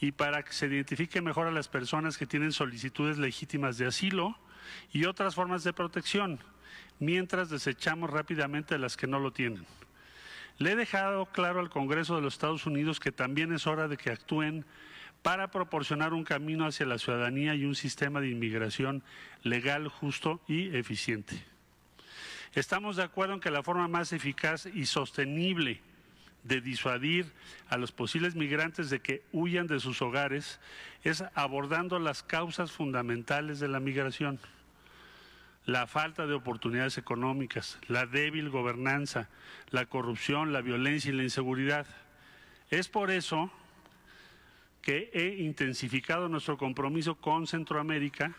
[0.00, 4.38] y para que se identifique mejor a las personas que tienen solicitudes legítimas de asilo
[4.92, 6.38] y otras formas de protección,
[6.98, 9.66] mientras desechamos rápidamente a las que no lo tienen.
[10.58, 13.96] Le he dejado claro al Congreso de los Estados Unidos que también es hora de
[13.96, 14.66] que actúen
[15.22, 19.02] para proporcionar un camino hacia la ciudadanía y un sistema de inmigración
[19.42, 21.42] legal, justo y eficiente.
[22.54, 25.80] Estamos de acuerdo en que la forma más eficaz y sostenible
[26.42, 27.32] de disuadir
[27.68, 30.60] a los posibles migrantes de que huyan de sus hogares
[31.04, 34.38] es abordando las causas fundamentales de la migración.
[35.66, 39.28] La falta de oportunidades económicas, la débil gobernanza,
[39.70, 41.86] la corrupción, la violencia y la inseguridad.
[42.70, 43.50] Es por eso
[44.82, 48.34] que he intensificado nuestro compromiso con Centroamérica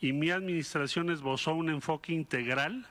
[0.00, 2.86] y mi administración esbozó un enfoque integral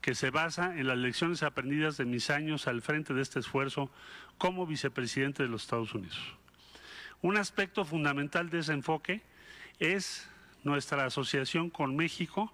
[0.00, 3.90] que se basa en las lecciones aprendidas de mis años al frente de este esfuerzo
[4.38, 6.18] como vicepresidente de los Estados Unidos.
[7.22, 9.22] Un aspecto fundamental de ese enfoque
[9.78, 10.26] es
[10.64, 12.52] nuestra asociación con México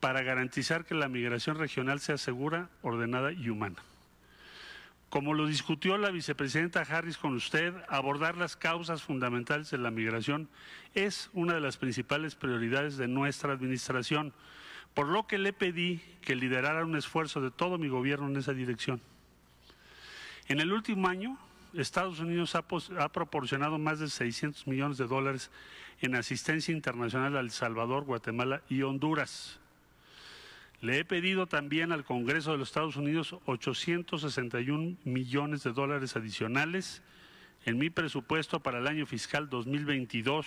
[0.00, 3.76] para garantizar que la migración regional sea segura, ordenada y humana.
[5.08, 10.48] Como lo discutió la vicepresidenta Harris con usted, abordar las causas fundamentales de la migración
[10.94, 14.34] es una de las principales prioridades de nuestra administración,
[14.94, 18.54] por lo que le pedí que liderara un esfuerzo de todo mi gobierno en esa
[18.54, 19.00] dirección.
[20.46, 21.36] En el último año,
[21.74, 22.62] Estados Unidos ha,
[23.08, 25.50] proporcionado más de 600 millones de dólares
[26.00, 29.58] en asistencia internacional a El Salvador, Guatemala y Honduras.
[30.80, 37.02] Le he pedido también al Congreso de los Estados Unidos 861 millones de dólares adicionales
[37.64, 40.46] en mi presupuesto para el año fiscal 2022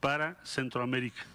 [0.00, 1.26] para Centroamérica.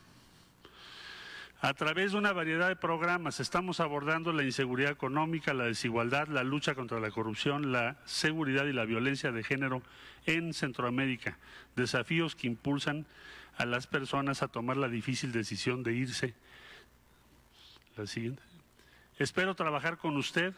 [1.66, 6.44] A través de una variedad de programas estamos abordando la inseguridad económica, la desigualdad, la
[6.44, 9.82] lucha contra la corrupción, la seguridad y la violencia de género
[10.28, 11.40] en Centroamérica,
[11.76, 13.08] desafíos que impulsan
[13.58, 16.36] a las personas a tomar la difícil decisión de irse
[17.98, 18.44] la siguiente.
[19.18, 20.54] Espero trabajar con usted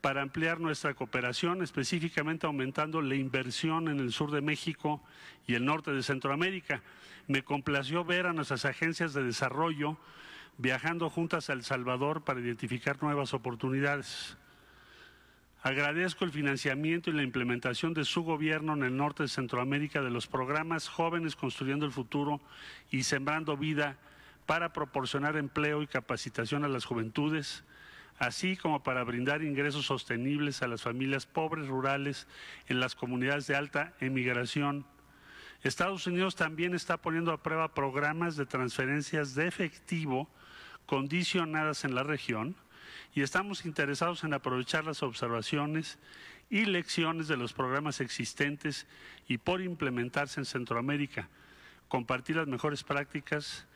[0.00, 5.04] para ampliar nuestra cooperación, específicamente aumentando la inversión en el sur de México
[5.46, 6.80] y el norte de Centroamérica.
[7.26, 9.98] Me complació ver a nuestras agencias de desarrollo
[10.58, 14.36] viajando juntas a El Salvador para identificar nuevas oportunidades.
[15.62, 20.10] Agradezco el financiamiento y la implementación de su gobierno en el norte de Centroamérica de
[20.10, 22.40] los programas Jóvenes Construyendo el Futuro
[22.90, 23.98] y Sembrando Vida
[24.46, 27.64] para proporcionar empleo y capacitación a las juventudes,
[28.18, 32.26] así como para brindar ingresos sostenibles a las familias pobres rurales
[32.66, 34.86] en las comunidades de alta emigración.
[35.62, 40.28] Estados Unidos también está poniendo a prueba programas de transferencias de efectivo
[40.88, 42.56] condicionadas en la región
[43.14, 45.98] y estamos interesados en aprovechar las observaciones
[46.48, 48.86] y lecciones de los programas existentes
[49.28, 51.28] y por implementarse en Centroamérica,
[51.88, 53.66] compartir las mejores prácticas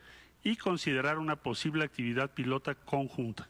[0.42, 3.46] y considerar una posible actividad pilota conjunta.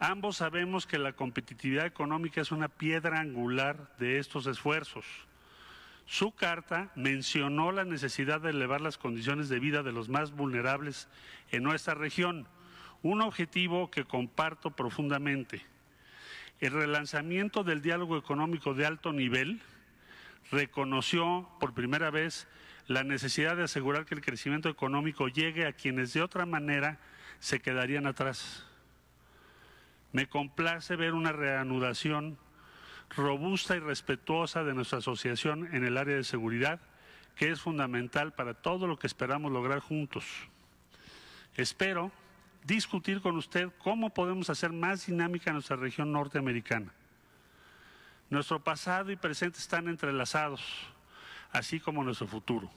[0.00, 5.06] Ambos sabemos que la competitividad económica es una piedra angular de estos esfuerzos.
[6.06, 11.08] Su carta mencionó la necesidad de elevar las condiciones de vida de los más vulnerables
[11.50, 12.46] en nuestra región,
[13.02, 15.62] un objetivo que comparto profundamente.
[16.60, 19.60] El relanzamiento del diálogo económico de alto nivel
[20.50, 22.46] reconoció por primera vez
[22.86, 26.98] la necesidad de asegurar que el crecimiento económico llegue a quienes de otra manera
[27.38, 28.66] se quedarían atrás.
[30.12, 32.38] Me complace ver una reanudación
[33.10, 36.80] robusta y respetuosa de nuestra asociación en el área de seguridad,
[37.36, 40.24] que es fundamental para todo lo que esperamos lograr juntos.
[41.56, 42.10] Espero
[42.64, 46.92] discutir con usted cómo podemos hacer más dinámica nuestra región norteamericana.
[48.30, 50.62] Nuestro pasado y presente están entrelazados
[51.52, 52.70] así como nuestro futuro.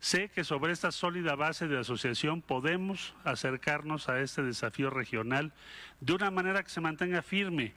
[0.00, 5.52] Sé que sobre esta sólida base de asociación podemos acercarnos a este desafío regional
[6.00, 7.72] de una manera que se mantenga firme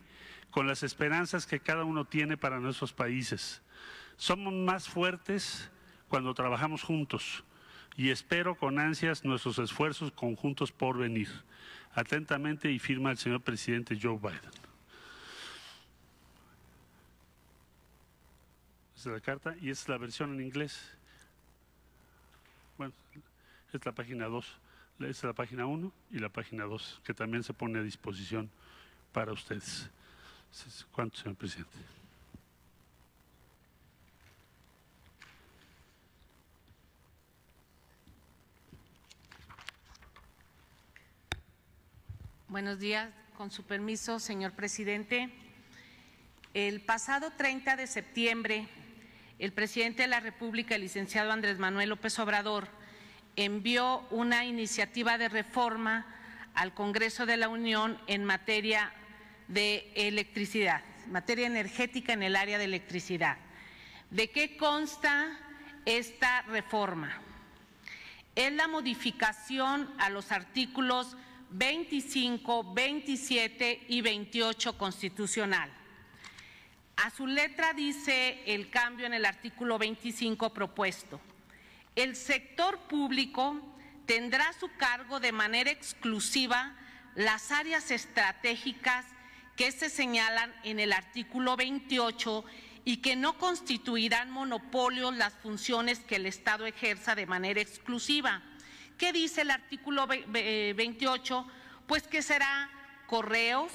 [0.52, 3.62] con las esperanzas que cada uno tiene para nuestros países.
[4.18, 5.72] Somos más fuertes
[6.10, 7.44] cuando trabajamos juntos.
[7.98, 11.28] y espero con ansias nuestros esfuerzos conjuntos por venir.
[11.94, 14.40] Atentamente y firma el señor presidente Joe Biden.
[18.96, 20.90] Esta es la carta y esta es la versión en inglés.
[22.78, 22.94] Bueno,
[23.66, 24.46] esta es la página 2,
[25.00, 28.50] esta es la página 1 y la página 2, que también se pone a disposición
[29.12, 29.90] para ustedes.
[30.92, 31.78] ¿Cuánto, señor presidente?
[42.50, 45.30] Buenos días, con su permiso, señor presidente.
[46.54, 48.68] El pasado 30 de septiembre,
[49.40, 52.68] el presidente de la República, el licenciado Andrés Manuel López Obrador,
[53.38, 56.06] envió una iniciativa de reforma
[56.54, 58.94] al Congreso de la Unión en materia
[59.54, 63.38] de electricidad, materia energética en el área de electricidad.
[64.10, 65.38] ¿De qué consta
[65.86, 67.12] esta reforma?
[68.36, 71.18] Es la modificación a los artículos
[71.50, 75.70] 25, 27 y 28 constitucional.
[76.96, 81.20] A su letra dice el cambio en el artículo 25 propuesto.
[81.96, 83.60] El sector público
[84.06, 86.74] tendrá a su cargo de manera exclusiva
[87.16, 89.06] las áreas estratégicas
[89.62, 92.44] que se señalan en el artículo 28
[92.84, 98.42] y que no constituirán monopolios las funciones que el Estado ejerza de manera exclusiva
[98.98, 101.48] ¿Qué dice el artículo 28?
[101.86, 102.72] Pues que será
[103.06, 103.72] correos,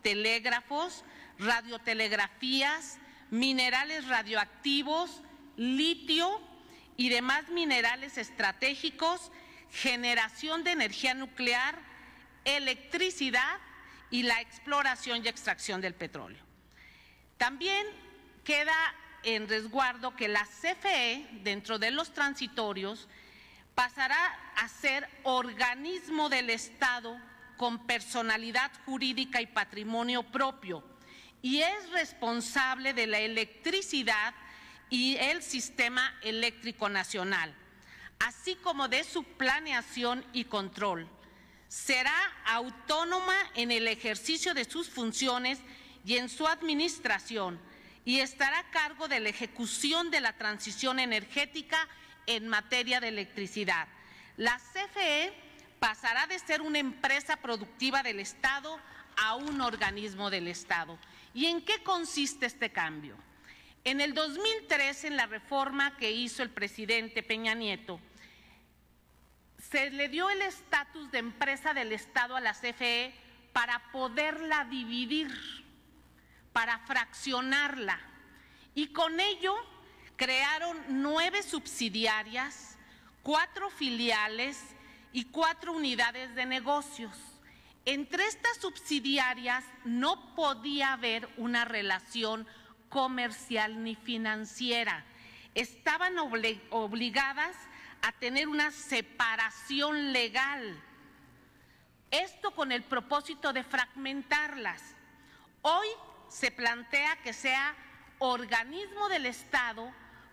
[0.00, 1.04] telégrafos,
[1.38, 2.96] radiotelegrafías,
[3.30, 5.22] minerales radioactivos,
[5.58, 6.40] litio
[6.96, 9.30] y demás minerales estratégicos,
[9.70, 11.78] generación de energía nuclear,
[12.46, 13.58] electricidad
[14.10, 16.42] y la exploración y extracción del petróleo.
[17.36, 17.86] También
[18.44, 18.74] queda
[19.22, 23.08] en resguardo que la CFE, dentro de los transitorios,
[23.74, 24.16] pasará
[24.56, 27.20] a ser organismo del Estado
[27.56, 30.84] con personalidad jurídica y patrimonio propio
[31.42, 34.34] y es responsable de la electricidad
[34.88, 37.54] y el sistema eléctrico nacional,
[38.18, 41.08] así como de su planeación y control.
[41.68, 42.14] Será
[42.46, 45.58] autónoma en el ejercicio de sus funciones
[46.04, 47.58] y en su administración
[48.04, 51.88] y estará a cargo de la ejecución de la transición energética
[52.26, 53.88] en materia de electricidad.
[54.36, 55.32] La CFE
[55.80, 58.78] pasará de ser una empresa productiva del Estado
[59.16, 60.98] a un organismo del Estado.
[61.34, 63.16] ¿Y en qué consiste este cambio?
[63.84, 68.00] En el 2003, en la reforma que hizo el presidente Peña Nieto,
[69.70, 73.12] se le dio el estatus de empresa del Estado a la CFE
[73.52, 75.30] para poderla dividir,
[76.52, 77.98] para fraccionarla.
[78.74, 79.54] Y con ello
[80.16, 82.78] crearon nueve subsidiarias,
[83.22, 84.62] cuatro filiales
[85.12, 87.16] y cuatro unidades de negocios.
[87.84, 92.46] Entre estas subsidiarias no podía haber una relación
[92.88, 95.04] comercial ni financiera.
[95.54, 97.56] Estaban obligadas
[98.02, 100.82] a tener una separación legal.
[102.10, 104.82] Esto con el propósito de fragmentarlas.
[105.62, 105.88] Hoy
[106.28, 107.74] se plantea que sea
[108.18, 109.92] organismo del Estado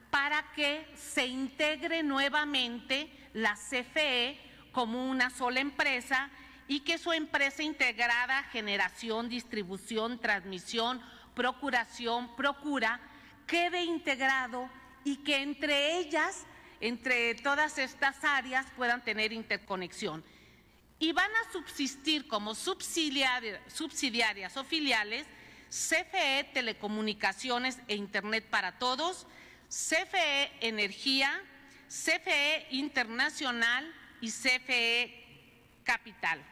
[0.09, 4.39] para que se integre nuevamente la CFE
[4.72, 6.30] como una sola empresa
[6.68, 11.01] y que su empresa integrada, generación, distribución, transmisión,
[11.34, 12.99] procuración, procura,
[13.47, 14.70] quede integrado
[15.03, 16.45] y que entre ellas,
[16.84, 20.22] entre todas estas áreas, puedan tener interconexión.
[21.00, 25.26] Y van a subsistir como subsidiarias o filiales
[25.70, 29.26] CFE Telecomunicaciones e Internet para Todos,
[29.70, 31.42] CFE Energía,
[31.88, 35.24] CFE Internacional y CFE
[35.86, 36.44] Capital.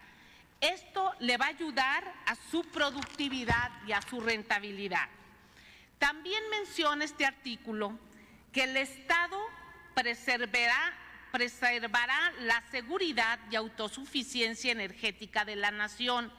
[0.62, 5.10] Esto le va a ayudar a su productividad y a su rentabilidad.
[6.00, 8.00] También menciona este artículo
[8.54, 9.38] que el Estado
[11.32, 16.32] preservará, la seguridad y autosuficiencia energética de la nación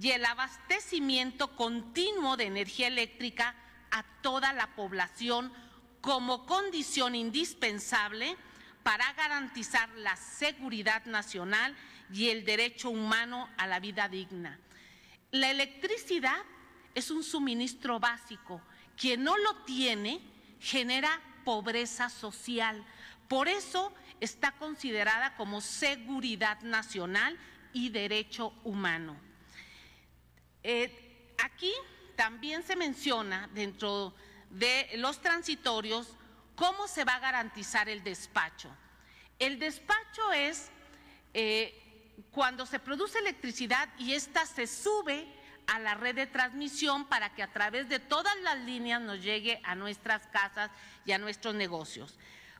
[0.00, 3.54] y el abastecimiento continuo de energía eléctrica
[3.90, 5.52] a toda la población
[6.00, 8.36] como condición indispensable
[8.82, 11.76] para garantizar la seguridad nacional
[12.12, 14.58] y el derecho humano a la vida digna.
[15.30, 16.42] La electricidad
[16.94, 18.60] es un suministro básico.
[18.96, 20.20] Quien no lo tiene
[20.60, 22.84] genera pobreza social.
[23.28, 27.38] Por eso está considerada como seguridad nacional
[27.72, 29.16] y derecho humano.
[30.62, 31.72] Eh, aquí
[32.16, 34.14] también se menciona dentro
[34.50, 36.16] de los transitorios
[36.54, 38.74] cómo se va a garantizar el despacho.
[39.38, 40.70] El despacho es
[41.34, 45.26] eh, cuando se produce electricidad y ésta se sube
[45.66, 49.60] a la red de transmisión para que a través de todas las líneas nos llegue
[49.64, 50.70] a nuestras casas
[51.04, 52.16] y a nuestros negocios.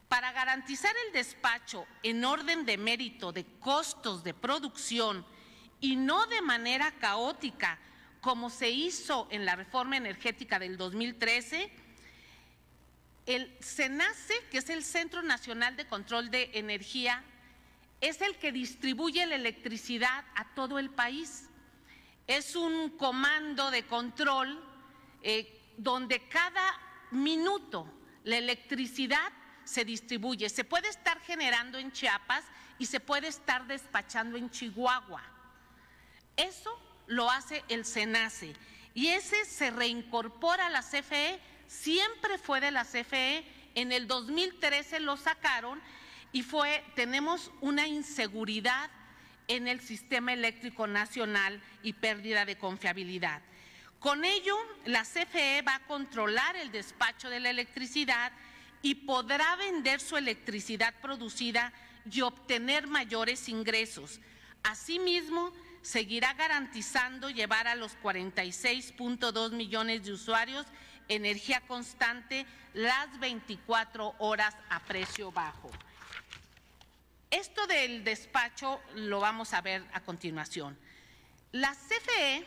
[0.09, 5.27] Para garantizar el despacho en orden de mérito de costos de producción
[5.81, 7.79] y no de manera caótica
[8.21, 11.71] como se hizo en la reforma energética del 2013,
[13.27, 17.23] el CENACE, que es el Centro Nacional de Control de Energía,
[18.01, 21.49] es el que distribuye la electricidad a todo el país.
[22.27, 24.63] Es un comando de control
[25.23, 26.65] eh, donde cada
[27.11, 27.87] minuto
[28.25, 29.33] la electricidad
[29.65, 30.49] se distribuye.
[30.49, 32.45] Se puede estar generando en Chiapas
[32.79, 35.23] y se puede estar despachando en Chihuahua.
[36.37, 38.55] Eso lo hace el SENACE
[38.95, 43.45] y ese se reincorpora a la CFE, siempre fue de la CFE,
[43.75, 45.81] en el 2013 lo sacaron
[46.33, 48.91] y fue, tenemos una inseguridad
[49.49, 53.43] en el sistema eléctrico nacional y pérdida de confiabilidad.
[53.99, 58.33] Con ello, la CFE va a controlar el despacho de la electricidad
[58.85, 61.73] y podrá vender su electricidad producida
[62.09, 64.21] y obtener mayores ingresos.
[64.63, 70.67] Asimismo, seguirá garantizando llevar a los 46.2 millones de usuarios
[71.09, 75.71] energía constante las 24 horas a precio bajo.
[77.31, 80.79] Esto del despacho lo vamos a ver a continuación.
[81.53, 82.47] La CFE,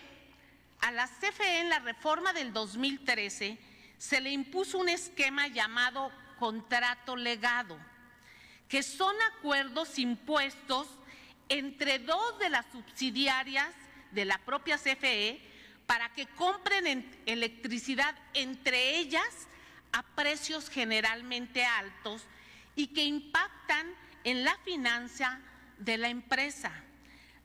[0.82, 3.58] a la CFE en la reforma del 2013
[3.98, 7.78] se le impuso un esquema llamado contrato legado,
[8.68, 10.88] que son acuerdos impuestos
[11.50, 13.74] entre dos de las subsidiarias
[14.12, 15.42] de la propia CFE
[15.86, 19.48] para que compren electricidad entre ellas
[19.94, 22.24] a precios generalmente altos
[22.76, 23.88] y que impactan
[24.24, 25.40] en la finanza
[25.78, 26.72] de la empresa.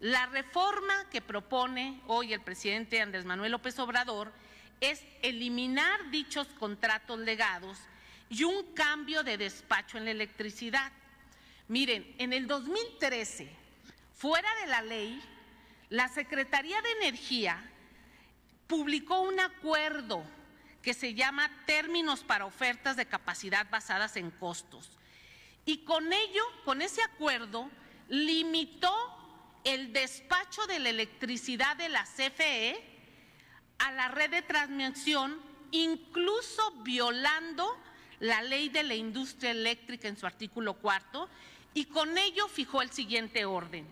[0.00, 4.32] La reforma que propone hoy el presidente Andrés Manuel López Obrador
[4.80, 7.78] es eliminar dichos contratos legados
[8.32, 10.90] y un cambio de despacho en la electricidad.
[11.68, 13.54] Miren, en el 2013,
[14.14, 15.22] fuera de la ley,
[15.90, 17.62] la Secretaría de Energía
[18.66, 20.24] publicó un acuerdo
[20.80, 24.90] que se llama Términos para ofertas de capacidad basadas en costos
[25.66, 27.70] y con ello, con ese acuerdo,
[28.08, 28.94] limitó
[29.64, 32.82] el despacho de la electricidad de la CFE
[33.78, 35.38] a la red de transmisión,
[35.70, 37.78] incluso violando
[38.22, 41.28] la ley de la industria eléctrica en su artículo cuarto,
[41.74, 43.84] y con ello fijó el siguiente orden.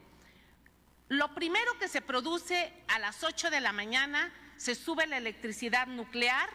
[1.09, 5.89] Lo primero que se produce a las 8 de la mañana, se sube la electricidad
[5.89, 6.49] nuclear,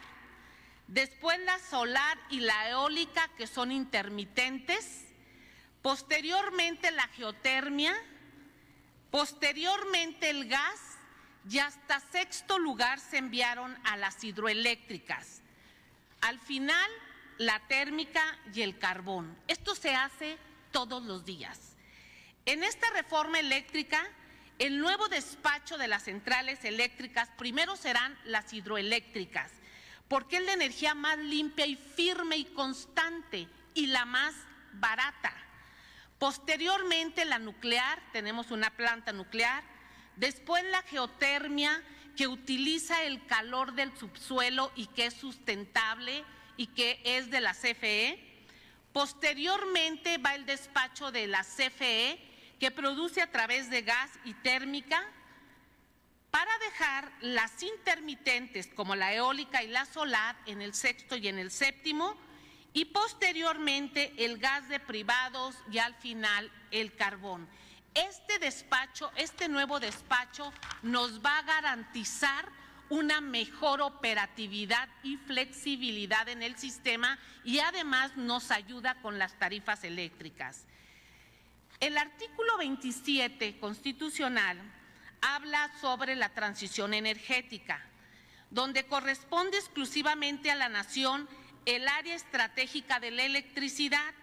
[0.87, 5.07] después la solar y la eólica, que son intermitentes,
[5.81, 7.93] posteriormente la geotermia,
[9.11, 10.79] posteriormente el gas
[11.49, 15.41] y hasta sexto lugar se enviaron a las hidroeléctricas.
[16.21, 16.89] Al final,
[17.37, 18.21] la térmica
[18.53, 19.37] y el carbón.
[19.47, 20.37] Esto se hace
[20.71, 21.75] todos los días.
[22.45, 24.05] En esta reforma eléctrica,
[24.59, 29.51] el nuevo despacho de las centrales eléctricas primero serán las hidroeléctricas,
[30.07, 34.35] porque es la energía más limpia y firme y constante y la más
[34.73, 35.33] barata.
[36.19, 39.63] Posteriormente la nuclear, tenemos una planta nuclear,
[40.15, 41.83] después la geotermia
[42.15, 46.23] que utiliza el calor del subsuelo y que es sustentable
[46.57, 48.19] y que es de la CFE.
[48.93, 52.19] Posteriormente va el despacho de la CFE
[52.59, 55.05] que produce a través de gas y térmica
[56.31, 61.39] para dejar las intermitentes como la eólica y la solar en el sexto y en
[61.39, 62.15] el séptimo
[62.73, 67.47] y posteriormente el gas de privados y al final el carbón.
[67.93, 70.51] Este despacho, este nuevo despacho
[70.83, 72.49] nos va a garantizar
[72.89, 79.83] una mejor operatividad y flexibilidad en el sistema y además nos ayuda con las tarifas
[79.83, 80.65] eléctricas.
[81.79, 84.59] El artículo 27 constitucional
[85.21, 87.83] habla sobre la transición energética,
[88.51, 91.27] donde corresponde exclusivamente a la nación
[91.65, 94.13] el área estratégica de la electricidad,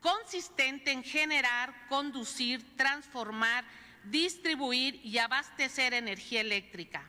[0.00, 3.64] consistente en generar, conducir, transformar,
[4.04, 7.08] distribuir y abastecer energía eléctrica.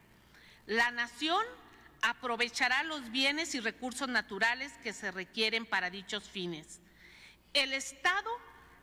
[0.69, 1.43] La nación
[2.03, 6.79] aprovechará los bienes y recursos naturales que se requieren para dichos fines.
[7.55, 8.29] El Estado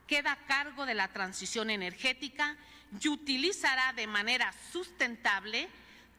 [0.09, 2.57] queda a cargo de la transición energética
[3.01, 5.69] y utilizará de manera sustentable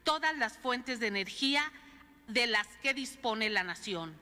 [0.06, 1.70] todas las fuentes de energía
[2.30, 4.16] de las que dispone la nación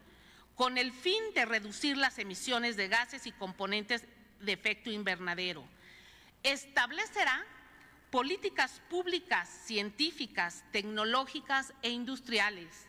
[0.56, 4.04] con el fin de reducir las emisiones de gases y componentes
[4.40, 5.64] de efecto invernadero.
[6.42, 7.46] Establecerá
[8.16, 12.88] políticas públicas, científicas, tecnológicas e industriales,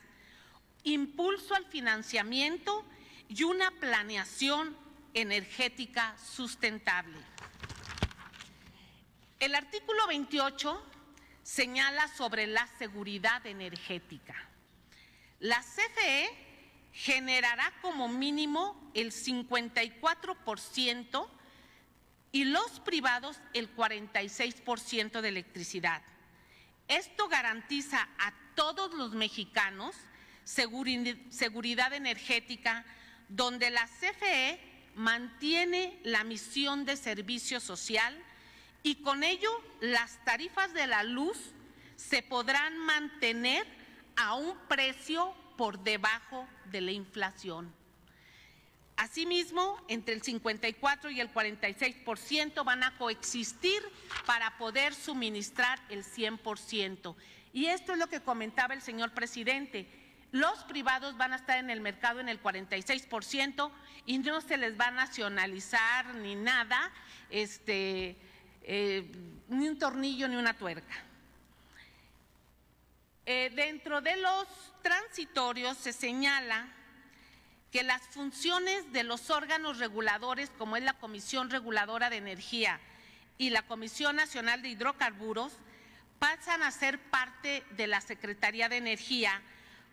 [0.85, 2.85] impulso al financiamiento
[3.29, 4.77] y una planeación
[5.15, 7.19] energética sustentable.
[9.41, 10.81] El artículo 28
[11.43, 14.37] señala sobre la seguridad energética.
[15.41, 16.31] La CFE
[16.93, 21.29] generará como mínimo el 54%
[22.37, 26.03] y los privados el 46% de electricidad.
[26.87, 29.97] Esto garantiza a todos los mexicanos
[30.45, 32.85] seguridad energética,
[33.31, 34.61] donde la CFE
[34.97, 38.15] mantiene la misión de servicio social
[38.83, 41.39] y con ello las tarifas de la luz
[41.97, 43.67] se podrán mantener
[44.15, 47.75] a un precio por debajo de la inflación.
[48.97, 53.83] Asimismo, entre el 54 y el 46% van a coexistir
[54.25, 57.15] para poder suministrar el 100%.
[57.53, 59.87] Y esto es lo que comentaba el señor presidente.
[60.33, 63.71] Los privados van a estar en el mercado en el 46%
[64.07, 66.91] y no se les va a nacionalizar ni nada.
[67.31, 68.17] Este,
[68.63, 69.11] eh,
[69.49, 70.95] ni un tornillo ni una tuerca.
[73.27, 74.47] Eh, dentro de los
[74.83, 76.69] transitorios se señala
[77.77, 82.81] que las funciones de los órganos reguladores, como es la Comisión Reguladora de Energía
[83.37, 85.53] y la Comisión Nacional de Hidrocarburos,
[86.19, 89.43] pasan a ser parte de la Secretaría de Energía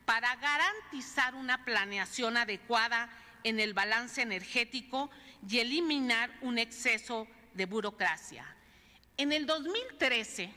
[0.05, 3.09] para garantizar una planeación adecuada
[3.43, 5.11] en el balance energético
[5.45, 8.45] y eliminar un exceso de burocracia.
[9.17, 10.53] En el 2013,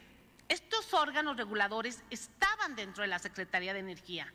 [0.49, 4.33] estos órganos reguladores estaban dentro de la Secretaría de Energía.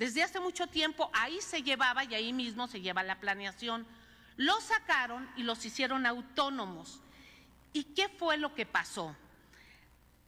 [0.00, 3.86] Desde hace mucho tiempo ahí se llevaba y ahí mismo se lleva la planeación.
[4.38, 7.02] Los sacaron y los hicieron autónomos.
[7.74, 9.14] ¿Y qué fue lo que pasó?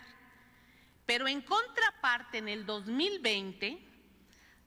[1.06, 3.78] Pero en contraparte, en el 2020,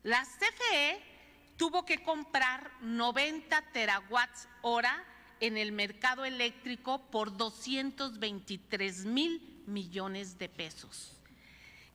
[0.03, 1.14] la CFE
[1.57, 5.03] tuvo que comprar 90 terawatts hora
[5.39, 11.11] en el mercado eléctrico por 223 mil millones de pesos.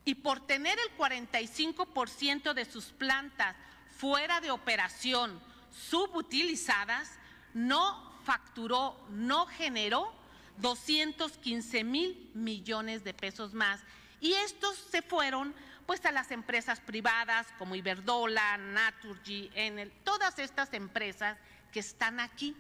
[0.05, 3.55] Y por tener el 45% de sus plantas
[3.97, 5.41] fuera de operación,
[5.71, 7.11] subutilizadas,
[7.55, 10.13] no facturó, no generó
[10.59, 13.81] 215 mil millones de pesos más.
[14.21, 15.55] Y estos se fueron
[15.91, 21.37] pues a las empresas privadas como Iberdola, Naturgy, Enel, todas estas empresas
[21.73, 22.55] que están aquí.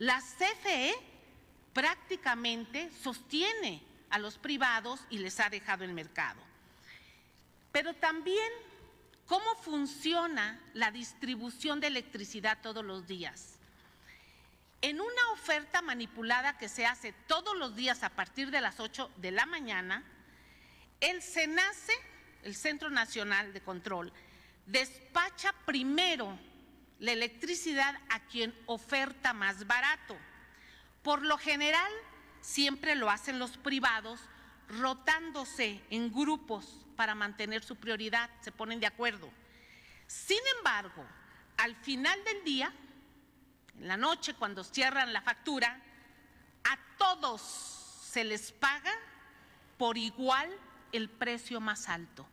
[0.00, 0.92] La CFE
[1.72, 6.40] prácticamente sostiene a los privados y les ha dejado el mercado.
[7.70, 8.52] Pero también
[9.26, 13.60] cómo funciona la distribución de electricidad todos los días.
[14.82, 19.12] En una oferta manipulada que se hace todos los días a partir de las 8
[19.18, 20.02] de la mañana,
[20.98, 22.13] el SENACE,
[22.44, 24.12] el Centro Nacional de Control,
[24.66, 26.38] despacha primero
[27.00, 30.16] la electricidad a quien oferta más barato.
[31.02, 31.90] Por lo general,
[32.40, 34.20] siempre lo hacen los privados
[34.68, 39.30] rotándose en grupos para mantener su prioridad, se ponen de acuerdo.
[40.06, 41.04] Sin embargo,
[41.56, 42.72] al final del día,
[43.78, 45.80] en la noche cuando cierran la factura,
[46.64, 48.92] a todos se les paga
[49.76, 50.48] por igual
[50.92, 52.26] el precio más alto.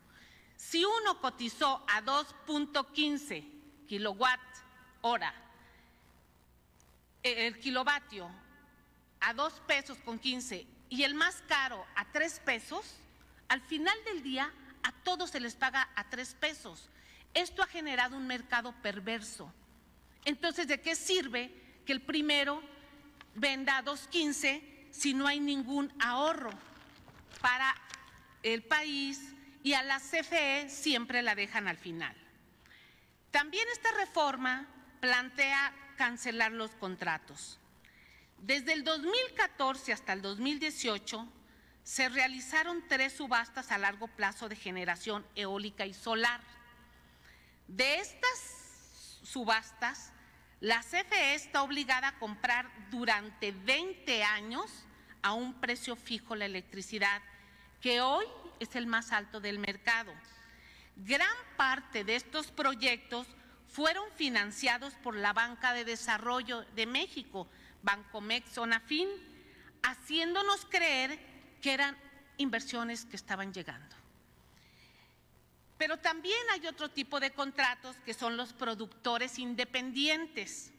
[0.61, 3.43] Si uno cotizó a 2.15
[3.87, 4.39] kilowatt
[5.01, 5.33] hora,
[7.23, 8.29] eh, el kilovatio
[9.21, 12.85] a 2 pesos con 15 y el más caro a tres pesos,
[13.47, 14.53] al final del día
[14.83, 16.89] a todos se les paga a tres pesos.
[17.33, 19.51] Esto ha generado un mercado perverso.
[20.25, 21.51] Entonces, ¿de qué sirve
[21.87, 22.61] que el primero
[23.33, 26.51] venda a 2.15 si no hay ningún ahorro
[27.41, 27.75] para
[28.43, 29.30] el país
[29.63, 32.15] y a la CFE siempre la dejan al final?
[33.31, 34.67] También esta reforma
[34.99, 37.59] plantea cancelar los contratos.
[38.37, 41.27] Desde el 2014 hasta el 2018
[41.83, 46.41] se realizaron tres subastas a largo plazo de generación eólica y solar.
[47.67, 50.11] De estas subastas,
[50.59, 54.85] la CFE está obligada a comprar durante 20 años
[55.21, 57.21] a un precio fijo la electricidad,
[57.79, 58.25] que hoy
[58.61, 60.13] es el más alto del mercado.
[60.95, 63.27] Gran parte de estos proyectos
[63.67, 67.47] fueron financiados por la Banca de Desarrollo de México,
[67.81, 69.09] Bancomex, Zonafin,
[69.81, 71.19] haciéndonos creer
[71.61, 71.97] que eran
[72.37, 73.95] inversiones que estaban llegando.
[75.77, 80.71] Pero también hay otro tipo de contratos que son los productores independientes.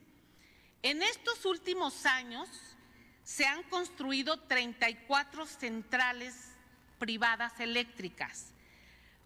[0.83, 2.49] En estos últimos años
[3.25, 6.52] se han construido 34 centrales
[7.03, 8.53] privadas eléctricas.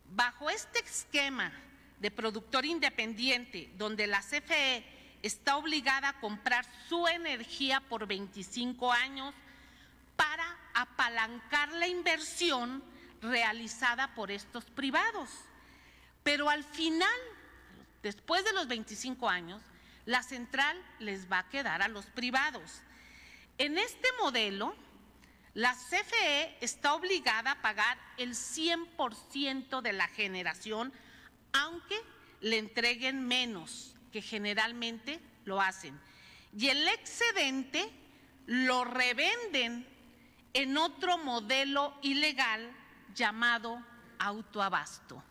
[0.09, 1.53] Bajo este esquema
[2.01, 4.83] de productor independiente, donde la CFE
[5.21, 9.35] está obligada a comprar su energía por 25 años
[10.17, 12.83] para apalancar la inversión
[13.21, 15.29] realizada por estos privados.
[16.23, 17.21] Pero al final,
[18.03, 19.61] después de los 25 años,
[20.07, 22.81] la central les va a quedar a los privados.
[23.59, 24.75] En este modelo,
[25.57, 30.93] la CFE está obligada a pagar el 100% de la generación,
[31.55, 31.99] aunque
[32.43, 35.99] le entreguen menos, que generalmente lo hacen.
[36.55, 37.91] Y el excedente
[38.45, 39.89] lo revenden
[40.53, 42.71] en otro modelo ilegal
[43.15, 43.83] llamado
[44.19, 45.25] autoabasto.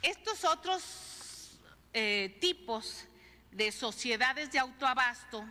[0.00, 1.58] Estos otros
[1.92, 3.04] eh, tipos
[3.50, 5.44] de sociedades de autoabasto,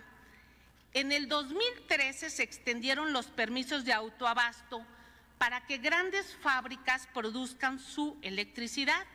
[0.96, 4.84] en el 2013 se extendieron los permisos de autoabasto
[5.38, 9.06] para que grandes fábricas produzcan su electricidad.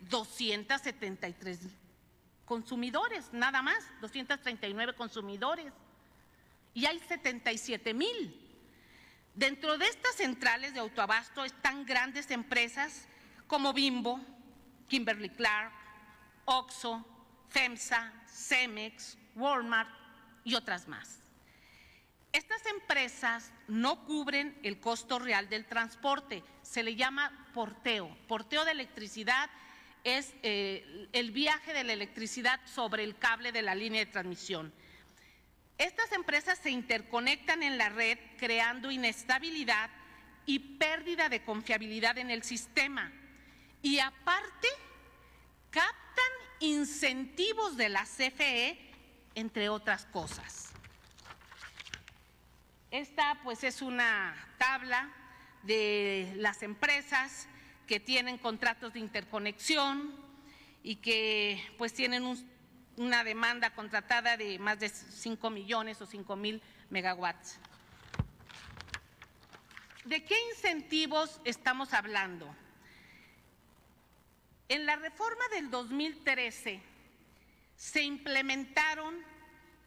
[0.00, 1.60] 273
[2.44, 5.72] consumidores, nada más, 239 consumidores.
[6.74, 8.38] Y hay 77 mil.
[9.34, 13.08] Dentro de estas centrales de autoabasto están grandes empresas
[13.46, 14.20] como Bimbo,
[14.88, 15.72] Kimberly Clark,
[16.44, 17.04] Oxo,
[17.48, 19.90] FEMSA, Cemex, Walmart
[20.44, 21.18] y otras más.
[22.32, 28.16] Estas empresas no cubren el costo real del transporte, se le llama porteo.
[28.26, 29.50] Porteo de electricidad
[30.04, 34.72] es eh, el viaje de la electricidad sobre el cable de la línea de transmisión.
[35.78, 39.90] Estas empresas se interconectan en la red creando inestabilidad
[40.46, 43.12] y pérdida de confiabilidad en el sistema
[43.82, 44.68] y aparte
[45.70, 48.91] captan incentivos de la CFE,
[49.34, 50.70] entre otras cosas.
[52.90, 55.10] Esta pues es una tabla
[55.62, 57.48] de las empresas
[57.86, 60.14] que tienen contratos de interconexión
[60.82, 62.24] y que pues tienen
[62.96, 67.58] una demanda contratada de más de 5 millones o 5 mil megawatts.
[70.04, 72.54] ¿De qué incentivos estamos hablando?
[74.68, 76.91] En la reforma del 2013
[77.82, 79.12] se implementaron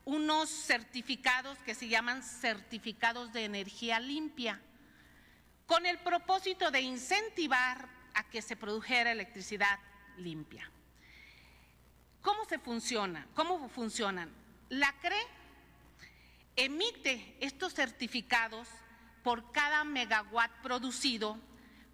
[0.03, 4.59] unos certificados que se llaman certificados de energía limpia,
[5.65, 9.79] con el propósito de incentivar a que se produjera electricidad
[10.17, 10.69] limpia.
[12.21, 13.27] ¿Cómo se funciona?
[13.33, 14.29] ¿Cómo funcionan?
[14.67, 15.15] La CRE
[16.57, 18.67] emite estos certificados
[19.23, 21.39] por cada megawatt producido,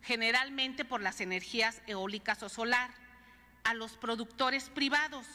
[0.01, 2.89] generalmente por las energías eólicas o solar,
[3.63, 5.27] a los productores privados.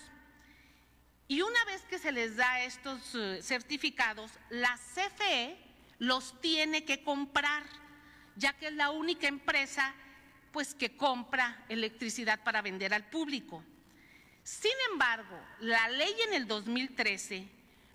[1.28, 5.56] Y una vez que se les da estos eh, certificados, la CFE
[5.98, 7.64] los tiene que comprar,
[8.36, 9.94] ya que es la única empresa
[10.52, 13.62] pues que compra electricidad para vender al público.
[14.42, 17.48] Sin embargo, la ley en el 2013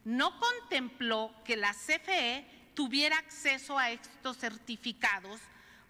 [0.03, 5.39] no contempló que la CFE tuviera acceso a estos certificados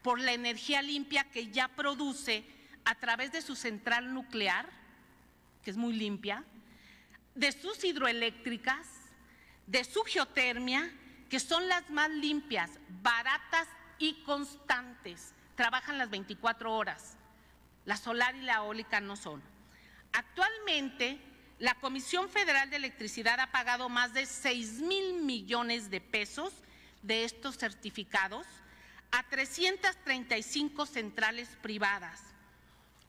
[0.01, 2.43] por la energía limpia que ya produce
[2.85, 4.69] a través de su central nuclear,
[5.63, 6.43] que es muy limpia,
[7.35, 8.87] de sus hidroeléctricas,
[9.67, 10.91] de su geotermia,
[11.29, 12.71] que son las más limpias,
[13.01, 13.67] baratas
[13.97, 15.33] y constantes.
[15.55, 17.15] Trabajan las 24 horas.
[17.85, 19.41] La solar y la eólica no son.
[20.11, 21.19] Actualmente,
[21.59, 26.53] la Comisión Federal de Electricidad ha pagado más de 6 mil millones de pesos
[27.01, 28.45] de estos certificados
[29.11, 32.21] a 335 centrales privadas.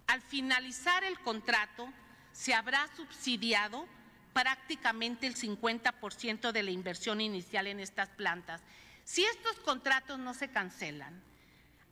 [0.07, 1.89] Al finalizar el contrato,
[2.33, 3.87] se habrá subsidiado
[4.33, 8.61] prácticamente el 50% de la inversión inicial en estas plantas.
[9.05, 11.23] Si estos contratos no se cancelan,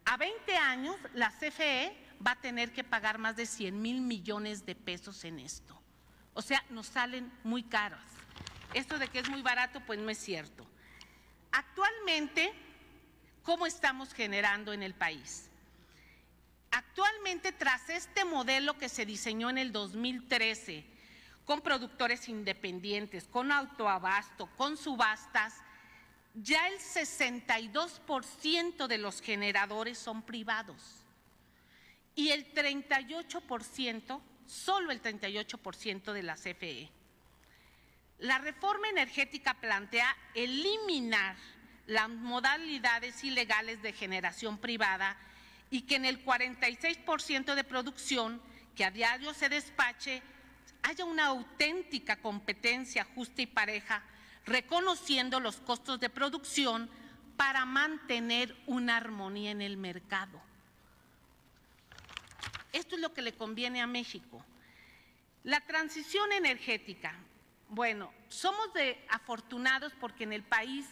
[0.04, 4.66] a 20 años la CFE va a tener que pagar más de 100 mil millones
[4.66, 5.80] de pesos en esto.
[6.34, 8.00] O sea, nos salen muy caros.
[8.74, 10.66] Esto de que es muy barato, pues no es cierto.
[11.52, 12.52] Actualmente,
[13.42, 15.48] ¿cómo estamos generando en el país?
[16.70, 20.86] Actualmente, tras este modelo que se diseñó en el 2013,
[21.44, 25.54] con productores independientes, con autoabasto, con subastas,
[26.34, 31.00] ya el 62% de los generadores son privados
[32.14, 36.88] y el 38%, solo el 38% de la CFE.
[38.18, 41.36] La reforma energética plantea eliminar
[41.86, 45.16] las modalidades ilegales de generación privada
[45.70, 48.40] y que en el 46% de producción
[48.76, 50.22] que a diario se despache
[50.82, 54.02] haya una auténtica competencia justa y pareja,
[54.46, 56.90] reconociendo los costos de producción
[57.36, 60.40] para mantener una armonía en el mercado.
[62.72, 64.44] Esto es lo que le conviene a México.
[65.42, 67.14] La transición energética.
[67.68, 70.86] Bueno, somos de afortunados porque en el país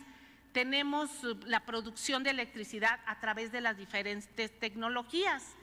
[0.53, 1.11] tenemos
[1.45, 5.55] la producción de electricidad a través de las diferentes tecnologías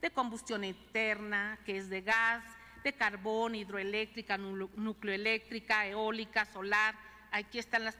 [0.00, 2.44] de combustión interna, que es de gas,
[2.82, 6.94] de carbón, hidroeléctrica, nucleoeléctrica, eólica, solar.
[7.30, 7.96] Aquí están los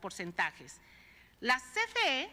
[0.00, 0.80] porcentajes.
[1.40, 2.30] La CFE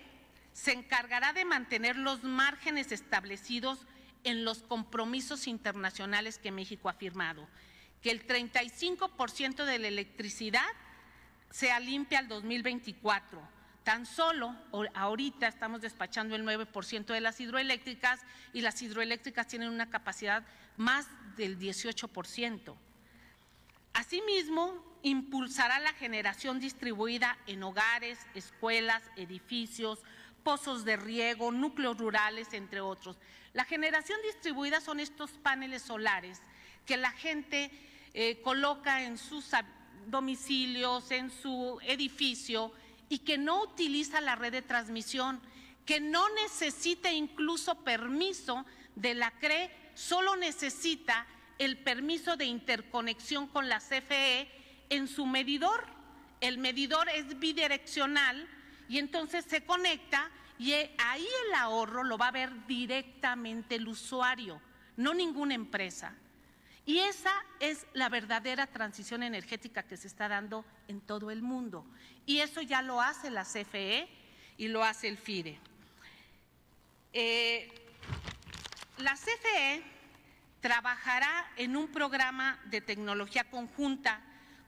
[0.53, 3.85] se encargará de mantener los márgenes establecidos
[4.23, 7.47] en los compromisos internacionales que México ha firmado,
[8.01, 10.67] que el 35% de la electricidad
[11.49, 13.52] sea limpia al 2024.
[13.83, 14.55] Tan solo
[14.93, 18.21] ahorita estamos despachando el 9% de las hidroeléctricas
[18.53, 20.45] y las hidroeléctricas tienen una capacidad
[20.77, 22.75] más del 18%.
[23.93, 29.99] Asimismo, impulsará la generación distribuida en hogares, escuelas, edificios,
[30.43, 33.17] pozos de riego, núcleos rurales, entre otros.
[33.51, 36.41] La generación distribuida son estos paneles solares
[36.85, 37.69] que la gente
[38.13, 39.51] eh, coloca en sus
[40.07, 42.71] domicilios, en su edificio
[43.09, 45.41] y que no utiliza la red de transmisión,
[45.85, 51.27] que no necesita incluso permiso de la CRE, solo necesita
[51.59, 54.49] el permiso de interconexión con la CFE
[54.89, 55.85] en su medidor.
[56.41, 58.47] El medidor es bidireccional
[58.89, 60.29] y entonces se conecta
[60.59, 64.61] y ahí el ahorro lo va a ver directamente el usuario,
[64.97, 66.15] no ninguna empresa.
[66.85, 71.85] Y esa es la verdadera transición energética que se está dando en todo el mundo.
[72.25, 74.09] Y eso ya lo hace la CFE
[74.57, 75.59] y lo hace el FIRE.
[77.13, 77.71] Eh,
[78.97, 79.83] la CFE
[80.59, 84.21] trabajará en un programa de tecnología conjunta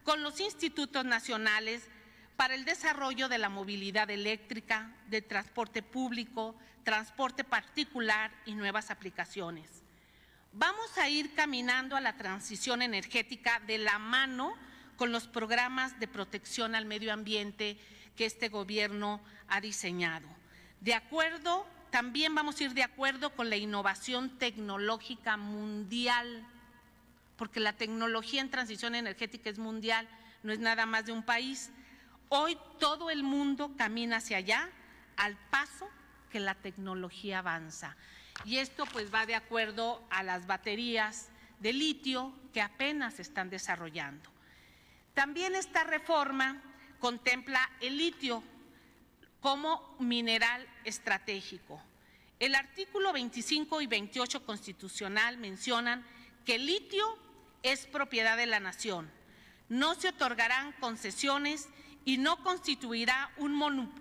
[0.03, 1.89] con los institutos nacionales
[2.38, 9.85] para el desarrollo de la movilidad eléctrica, de transporte público, transporte particular y nuevas aplicaciones
[10.56, 14.53] vamos a ir caminando a la transición energética de la mano
[14.95, 17.78] con los programas de protección al medio ambiente
[18.16, 20.28] que este gobierno ha diseñado.
[20.80, 26.45] De acuerdo, también vamos a ir de acuerdo con la innovación tecnológica mundial,
[27.36, 30.08] porque la tecnología en transición energética es mundial,
[30.43, 31.70] no es nada más de un país.
[32.30, 34.70] Hoy todo el mundo camina hacia allá
[35.18, 35.89] al paso
[36.32, 37.97] que la tecnología avanza.
[38.44, 41.30] Y esto pues va de acuerdo a las baterías
[41.60, 44.30] de litio que apenas están desarrollando.
[45.14, 46.62] También esta reforma
[47.00, 48.44] contempla el litio
[49.40, 51.82] como mineral estratégico.
[52.40, 56.06] El artículo 25 y 28 constitucional mencionan
[56.44, 57.06] que el litio
[57.64, 59.10] es propiedad de la nación.
[59.70, 61.70] No se otorgarán concesiones
[62.06, 63.54] y no constituirá un,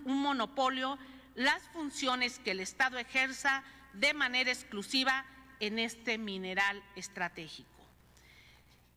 [0.05, 0.99] monopolio
[1.35, 3.65] las funciones que el Estado ejerza
[3.95, 5.25] de manera exclusiva
[5.61, 7.71] en este mineral estratégico.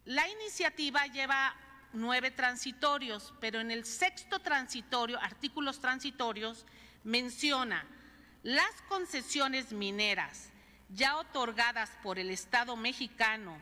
[0.05, 1.55] La iniciativa lleva
[1.93, 6.65] nueve transitorios, pero en el sexto transitorio, artículos transitorios,
[7.03, 7.85] menciona
[8.43, 10.51] las concesiones mineras
[10.89, 13.61] ya otorgadas por el Estado mexicano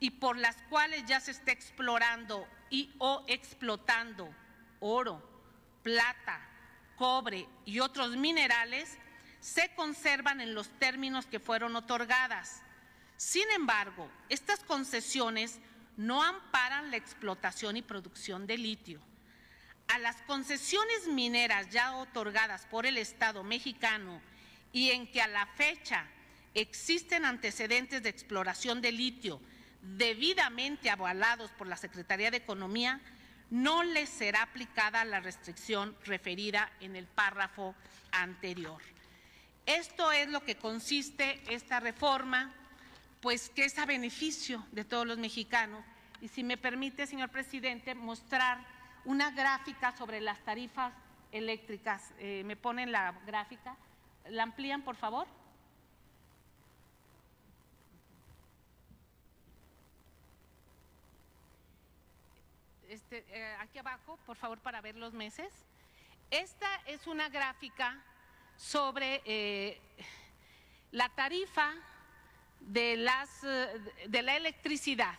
[0.00, 4.34] y por las cuales ya se está explorando y o explotando
[4.80, 5.22] oro,
[5.82, 6.40] plata,
[6.96, 8.98] cobre y otros minerales,
[9.42, 12.62] se conservan en los términos que fueron otorgadas.
[13.16, 15.58] Sin embargo, estas concesiones
[15.96, 19.00] no amparan la explotación y producción de litio.
[19.88, 24.22] A las concesiones mineras ya otorgadas por el Estado mexicano
[24.72, 26.06] y en que a la fecha
[26.54, 29.40] existen antecedentes de exploración de litio
[29.82, 33.00] debidamente avalados por la Secretaría de Economía,
[33.50, 37.74] no les será aplicada la restricción referida en el párrafo
[38.12, 38.80] anterior.
[39.66, 42.52] Esto es lo que consiste esta reforma
[43.22, 45.84] pues que es a beneficio de todos los mexicanos.
[46.20, 48.58] Y si me permite, señor presidente, mostrar
[49.04, 50.92] una gráfica sobre las tarifas
[51.30, 52.12] eléctricas.
[52.18, 53.76] Eh, ¿Me ponen la gráfica?
[54.28, 55.28] ¿La amplían, por favor?
[62.88, 65.52] Este, eh, aquí abajo, por favor, para ver los meses.
[66.30, 68.02] Esta es una gráfica
[68.62, 69.80] sobre eh,
[70.92, 71.74] la tarifa
[72.60, 75.18] de, las, eh, de la electricidad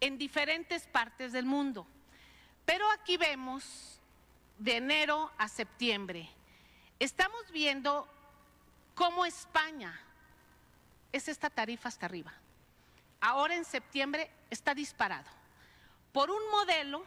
[0.00, 1.86] en diferentes partes del mundo.
[2.64, 4.00] Pero aquí vemos
[4.58, 6.28] de enero a septiembre.
[6.98, 8.08] Estamos viendo
[8.94, 10.00] cómo España
[11.12, 12.32] es esta tarifa hasta arriba.
[13.20, 15.30] Ahora en septiembre está disparado
[16.10, 17.04] por un modelo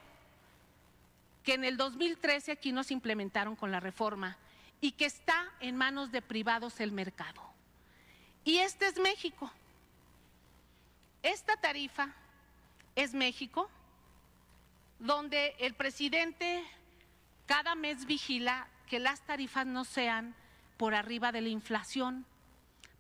[1.44, 4.38] que en el 2013 aquí nos implementaron con la reforma
[4.82, 7.42] y que está en manos de privados el mercado.
[8.44, 9.52] Y este es México.
[11.24, 12.14] Esta tarifa
[12.96, 13.70] es México,
[15.00, 16.64] donde el presidente
[17.46, 20.36] cada mes vigila que las tarifas no sean
[20.78, 22.26] por arriba de la inflación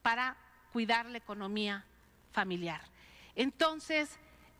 [0.01, 0.37] para
[0.71, 1.85] cuidar la economía
[2.31, 2.81] familiar.
[3.35, 4.09] Entonces,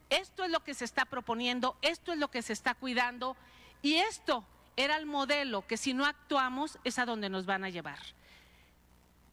[0.09, 3.36] esto es lo que se está proponiendo, esto es lo que se está cuidando
[3.82, 4.45] y esto
[4.76, 7.99] era el modelo que si no actuamos es a donde nos van a llevar.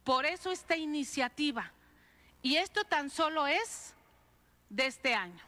[0.03, 1.71] Por eso esta iniciativa.
[2.41, 3.93] Y esto tan solo es
[4.69, 5.41] de este año.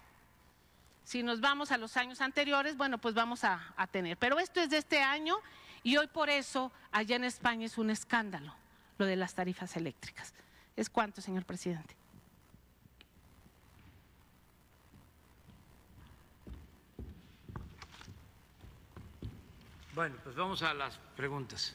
[1.03, 4.17] Si nos vamos a los años anteriores, bueno, pues vamos a, tener.
[4.17, 5.35] Pero esto es de este año
[5.83, 8.55] y hoy por eso allá en España es un escándalo
[8.97, 10.33] lo de las tarifas eléctricas.
[10.75, 11.95] ¿Es cuánto, señor presidente?
[19.95, 21.73] Bueno, pues vamos a las preguntas.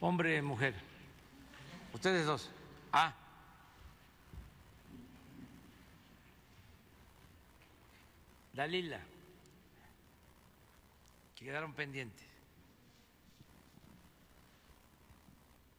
[0.00, 0.74] Hombre, mujer.
[1.94, 2.50] Ustedes dos.
[2.92, 3.14] Ah.
[8.52, 8.98] Dalila.
[11.36, 12.26] Quedaron pendientes.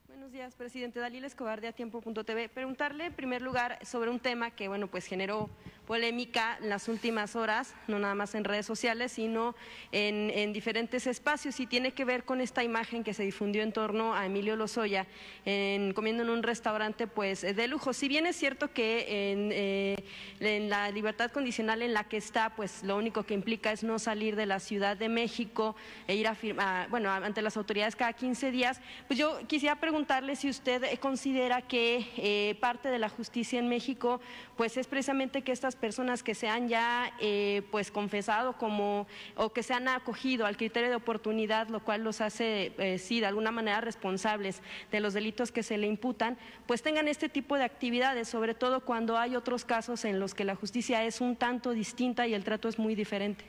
[0.08, 0.98] Buenos días, presidente.
[0.98, 2.48] Dalila Escobar de Atiempo.tv.
[2.48, 5.50] Preguntarle en primer lugar sobre un tema que, bueno, pues generó
[5.90, 9.56] polémica en las últimas horas, no nada más en redes sociales, sino
[9.90, 14.14] en, diferentes espacios y tiene que ver con esta imagen que se difundió en torno
[14.14, 15.08] a Emilio Lozoya
[15.44, 17.92] en, comiendo en un restaurante pues de lujo.
[17.92, 19.96] Si bien es cierto que en, eh,
[20.38, 23.98] en la libertad condicional en la que está, pues lo único que implica es no
[23.98, 25.74] salir de la Ciudad de México
[26.06, 30.36] e ir a firmar, bueno, ante las autoridades cada 15 días, pues yo quisiera preguntarle
[30.36, 34.20] si usted considera que eh, parte de la justicia en México
[34.56, 39.52] pues es precisamente que estas personas que se han ya eh, pues confesado como o
[39.52, 43.26] que se han acogido al criterio de oportunidad, lo cual los hace eh, sí de
[43.26, 44.62] alguna manera responsables
[44.92, 48.84] de los delitos que se le imputan, pues tengan este tipo de actividades, sobre todo
[48.84, 52.44] cuando hay otros casos en los que la justicia es un tanto distinta y el
[52.44, 53.44] trato es muy diferente.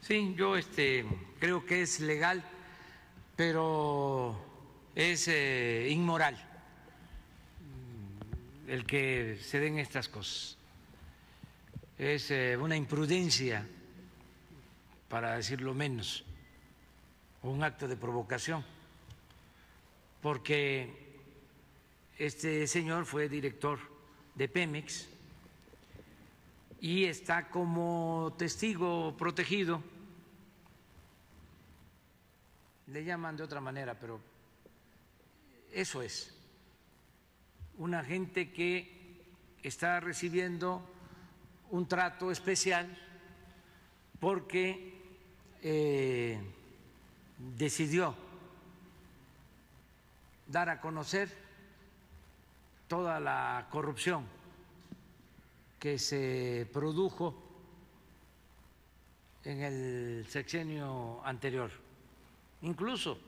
[0.00, 1.04] Sí, yo este,
[1.38, 2.42] creo que es legal,
[3.36, 4.36] pero
[4.94, 6.36] es eh, inmoral
[8.68, 10.56] el que se den estas cosas
[11.98, 13.66] es eh, una imprudencia,
[15.08, 16.24] para decirlo menos,
[17.42, 18.64] un acto de provocación,
[20.20, 21.20] porque
[22.18, 23.78] este señor fue director
[24.34, 25.08] de Pemex
[26.80, 29.82] y está como testigo protegido
[32.88, 34.20] le llaman de otra manera, pero
[35.72, 36.34] eso es.
[37.78, 39.22] Una gente que
[39.62, 40.88] está recibiendo
[41.70, 42.86] un trato especial
[44.20, 44.94] porque
[45.62, 46.38] eh,
[47.38, 48.14] decidió
[50.46, 51.28] dar a conocer
[52.88, 54.26] toda la corrupción
[55.78, 57.34] que se produjo
[59.42, 61.70] en el sexenio anterior,
[62.62, 63.18] incluso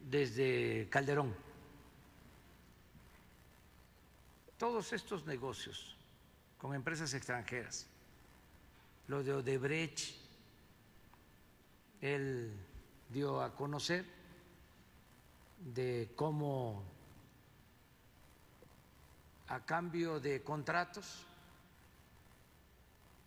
[0.00, 1.34] desde Calderón.
[4.56, 5.96] Todos estos negocios
[6.62, 7.88] con empresas extranjeras,
[9.08, 10.14] lo de Odebrecht,
[12.00, 12.52] él
[13.08, 14.06] dio a conocer
[15.74, 16.84] de cómo
[19.48, 21.26] a cambio de contratos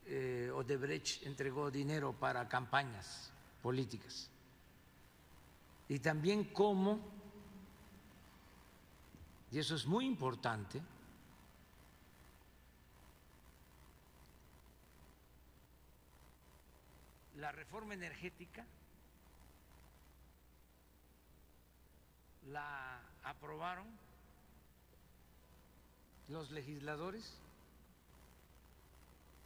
[0.05, 3.31] eh, Odebrecht entregó dinero para campañas
[3.61, 4.29] políticas.
[5.89, 7.01] Y también cómo,
[9.51, 10.81] y eso es muy importante,
[17.35, 18.65] la reforma energética
[22.47, 23.87] la aprobaron
[26.29, 27.37] los legisladores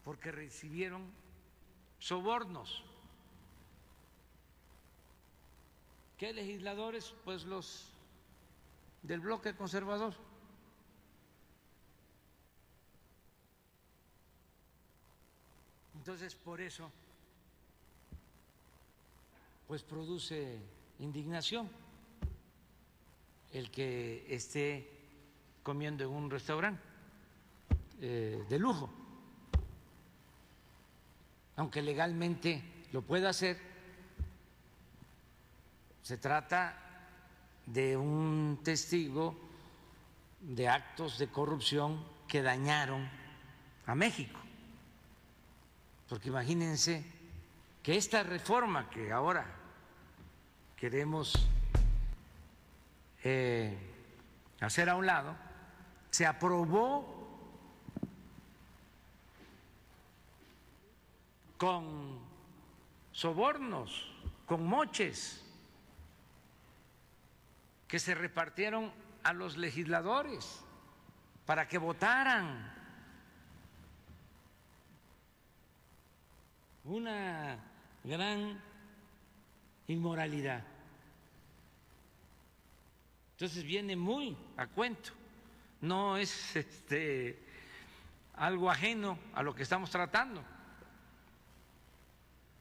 [0.03, 1.11] porque recibieron
[1.99, 2.83] sobornos.
[6.17, 7.13] ¿Qué legisladores?
[7.23, 7.93] Pues los
[9.03, 10.13] del bloque conservador.
[15.95, 16.91] Entonces, por eso,
[19.69, 20.57] pues produce
[20.97, 21.69] indignación
[23.53, 24.89] el que esté
[25.61, 26.81] comiendo en un restaurante
[28.01, 28.89] eh, de lujo,
[31.57, 32.63] aunque legalmente
[32.93, 33.59] lo pueda hacer,
[36.01, 36.75] se trata
[37.67, 39.37] de un testigo
[40.41, 43.07] de actos de corrupción que dañaron
[43.85, 44.39] a México.
[46.07, 47.05] Porque imagínense
[47.83, 49.58] que esta reforma que ahora
[50.79, 51.33] queremos
[53.25, 53.77] eh,
[54.61, 55.35] hacer a un lado,
[56.09, 57.19] se aprobó
[61.57, 62.19] con
[63.11, 64.09] sobornos,
[64.45, 65.43] con moches
[67.89, 70.63] que se repartieron a los legisladores
[71.45, 72.73] para que votaran.
[76.85, 77.59] Una
[78.05, 78.68] gran
[79.93, 80.63] inmoralidad.
[83.31, 85.11] Entonces viene muy a cuento,
[85.81, 87.39] no es este,
[88.35, 90.43] algo ajeno a lo que estamos tratando,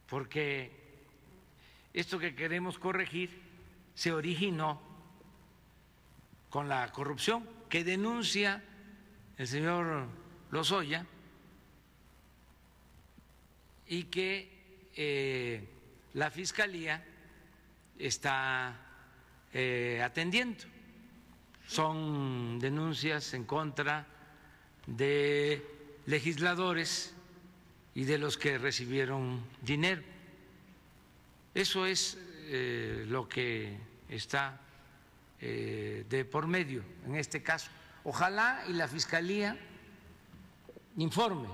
[0.09, 0.73] porque
[1.93, 3.43] esto que queremos corregir
[3.95, 4.81] se originó
[6.49, 8.63] con la corrupción que denuncia
[9.37, 10.07] el señor
[10.51, 11.05] Lozoya
[13.87, 15.69] y que eh,
[16.15, 17.05] la Fiscalía
[17.99, 18.77] está
[19.53, 20.65] eh, atendiendo.
[21.67, 24.07] Son denuncias en contra
[24.87, 25.65] de
[26.07, 27.15] legisladores
[27.95, 30.03] y de los que recibieron dinero.
[31.55, 33.77] Eso es eh, lo que
[34.09, 34.61] está
[35.41, 37.71] eh, de por medio en este caso.
[38.05, 39.59] Ojalá y la Fiscalía
[40.97, 41.49] informe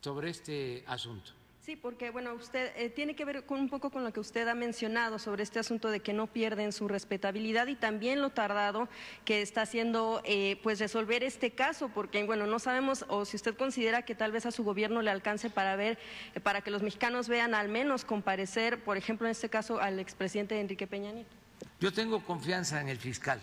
[0.00, 1.32] sobre este asunto.
[1.66, 4.46] Sí, porque bueno, usted eh, tiene que ver con un poco con lo que usted
[4.46, 8.88] ha mencionado sobre este asunto de que no pierden su respetabilidad y también lo tardado
[9.24, 13.56] que está haciendo eh, pues resolver este caso, porque bueno, no sabemos o si usted
[13.56, 15.98] considera que tal vez a su gobierno le alcance para ver,
[16.36, 19.98] eh, para que los mexicanos vean al menos comparecer, por ejemplo, en este caso al
[19.98, 21.34] expresidente Enrique Peña Nieto.
[21.80, 23.40] Yo tengo confianza en el fiscal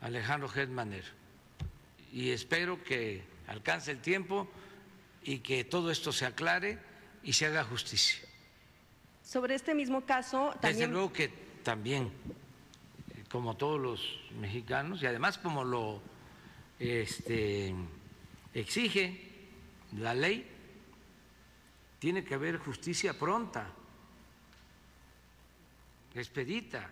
[0.00, 1.04] Alejandro Gertmaner
[2.12, 4.48] y espero que alcance el tiempo
[5.22, 6.78] y que todo esto se aclare
[7.22, 8.20] y se haga justicia.
[9.22, 10.76] Sobre este mismo caso, también.
[10.76, 11.28] Desde luego que
[11.62, 12.10] también,
[13.30, 16.02] como todos los mexicanos, y además como lo
[16.78, 17.74] este,
[18.54, 19.28] exige
[19.98, 20.48] la ley,
[21.98, 23.70] tiene que haber justicia pronta,
[26.14, 26.90] expedita.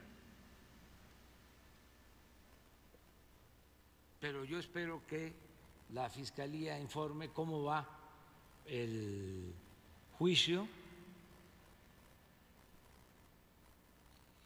[4.20, 5.32] Pero yo espero que
[5.92, 7.97] la Fiscalía informe cómo va
[8.68, 9.52] el
[10.18, 10.68] juicio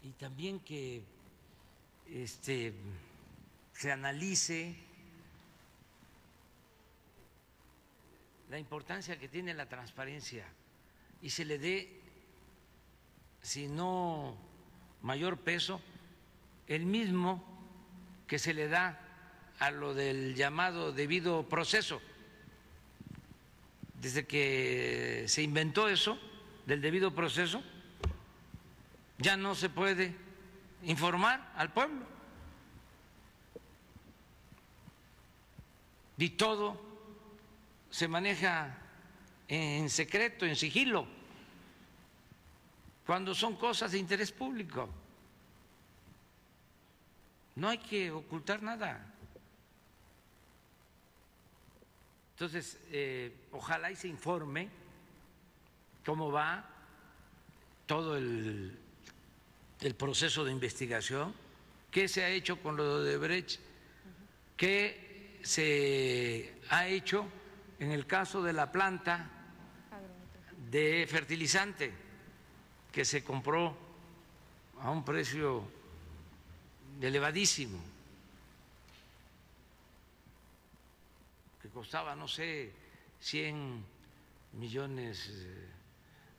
[0.02, 1.02] y también que
[2.10, 2.72] este,
[3.72, 4.74] se analice
[8.50, 10.46] la importancia que tiene la transparencia
[11.22, 12.00] y se le dé
[13.42, 14.36] si no
[15.02, 15.80] mayor peso,
[16.68, 17.44] el mismo
[18.26, 18.98] que se le da
[19.58, 22.00] a lo del llamado debido proceso.
[24.02, 26.18] Desde que se inventó eso
[26.66, 27.62] del debido proceso,
[29.18, 30.12] ya no se puede
[30.82, 32.04] informar al pueblo.
[36.18, 36.80] Y todo
[37.90, 38.76] se maneja
[39.46, 41.06] en secreto, en sigilo,
[43.06, 44.88] cuando son cosas de interés público.
[47.54, 49.11] No hay que ocultar nada.
[52.32, 54.68] Entonces, eh, ojalá y se informe
[56.04, 56.68] cómo va
[57.86, 58.78] todo el,
[59.80, 61.34] el, proceso de investigación,
[61.90, 63.60] qué se ha hecho con lo de Brecht,
[64.56, 67.26] qué se ha hecho
[67.78, 69.30] en el caso de la planta
[70.70, 71.92] de fertilizante
[72.90, 73.76] que se compró
[74.80, 75.64] a un precio
[77.00, 77.78] elevadísimo,
[81.82, 82.70] costaba, no sé,
[83.18, 83.84] 100
[84.52, 85.68] millones eh,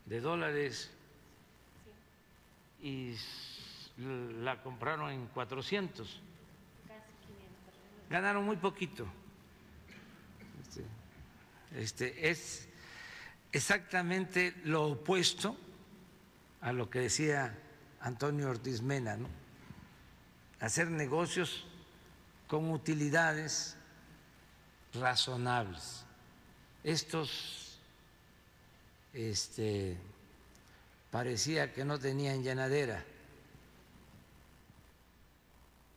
[0.05, 0.89] de dólares
[2.81, 3.13] y
[3.97, 6.21] la compraron en 400.
[8.09, 9.05] Ganaron muy poquito.
[10.61, 10.85] Este,
[11.75, 12.69] este, es
[13.51, 15.57] exactamente lo opuesto
[16.61, 17.53] a lo que decía
[17.99, 19.27] Antonio Ortiz Mena, ¿no?
[20.61, 21.65] hacer negocios
[22.47, 23.75] con utilidades
[24.93, 26.05] razonables.
[26.83, 27.79] Estos
[29.13, 29.97] este,
[31.11, 33.03] parecía que no tenían llenadera,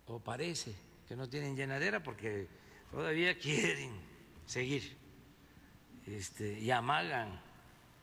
[0.06, 0.72] o parece
[1.08, 2.46] que no tienen llenadera porque
[2.90, 3.92] todavía quieren
[4.46, 4.96] seguir
[6.06, 7.40] este, y amagan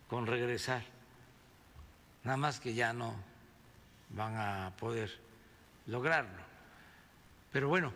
[0.10, 0.84] con regresar,
[2.24, 3.16] nada más que ya no
[4.10, 5.12] van a poder
[5.88, 6.44] lograrlo.
[7.52, 7.94] Pero bueno,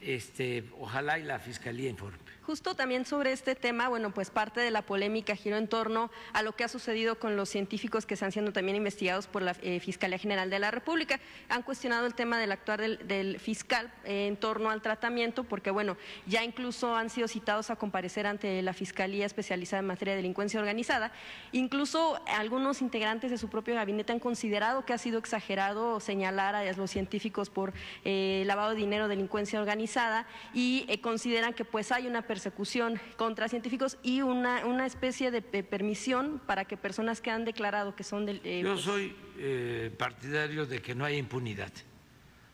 [0.00, 2.25] este, ojalá y la Fiscalía informe.
[2.46, 6.42] Justo también sobre este tema, bueno, pues parte de la polémica giró en torno a
[6.42, 9.80] lo que ha sucedido con los científicos que están siendo también investigados por la eh,
[9.80, 11.18] Fiscalía General de la República.
[11.48, 15.96] Han cuestionado el tema del actuar del, fiscal eh, en torno al tratamiento, porque bueno,
[16.28, 20.60] ya incluso han sido citados a comparecer ante la Fiscalía especializada en materia de delincuencia
[20.60, 21.10] organizada.
[21.50, 26.72] Incluso algunos integrantes de su propio gabinete han considerado que ha sido exagerado señalar a
[26.74, 27.72] los científicos por
[28.04, 33.96] eh, lavado de dinero, delincuencia organizada y consideran que pues hay una persecución contra científicos
[34.02, 38.42] y una, una especie de permisión para que personas que han declarado que son del...
[38.44, 41.72] Eh, Yo pues soy eh, partidario de que no haya impunidad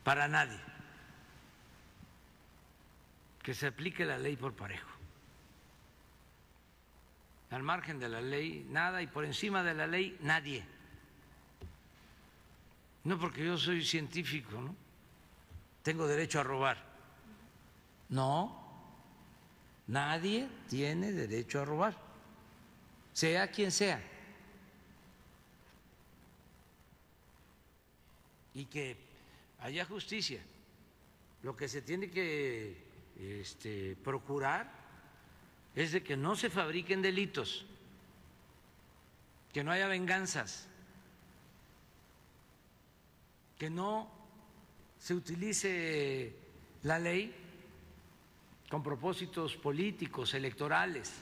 [0.05, 0.57] para nadie,
[3.41, 4.87] que se aplique la ley por parejo.
[7.51, 10.63] Al margen de la ley, nada, y por encima de la ley, nadie.
[13.03, 14.73] No porque yo soy científico, ¿no?
[15.81, 16.77] Tengo derecho a robar.
[18.07, 18.62] No,
[19.87, 21.97] Nadie tiene derecho a robar,
[23.11, 24.01] sea quien sea.
[28.53, 28.95] Y que
[29.59, 30.41] haya justicia.
[31.41, 32.77] Lo que se tiene que
[33.19, 34.71] este, procurar
[35.75, 37.65] es de que no se fabriquen delitos,
[39.51, 40.67] que no haya venganzas,
[43.57, 44.09] que no
[44.99, 46.33] se utilice
[46.83, 47.42] la ley
[48.73, 51.13] con propósitos políticos, electorales,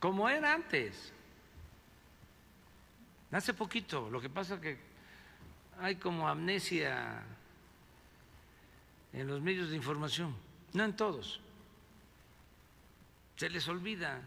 [0.00, 1.12] como era antes.
[3.30, 4.78] Hace poquito, lo que pasa es que
[5.78, 7.22] hay como amnesia
[9.12, 10.34] en los medios de información,
[10.72, 11.38] no en todos,
[13.36, 14.22] se les olvida.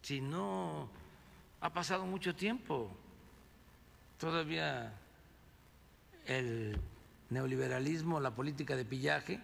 [0.00, 0.88] Si no
[1.60, 2.88] ha pasado mucho tiempo,
[4.16, 4.96] todavía
[6.24, 6.78] el
[7.30, 9.40] neoliberalismo, la política de pillaje,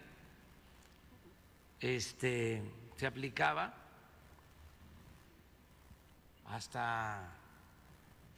[1.79, 2.61] este,
[2.97, 3.73] se aplicaba
[6.47, 7.33] hasta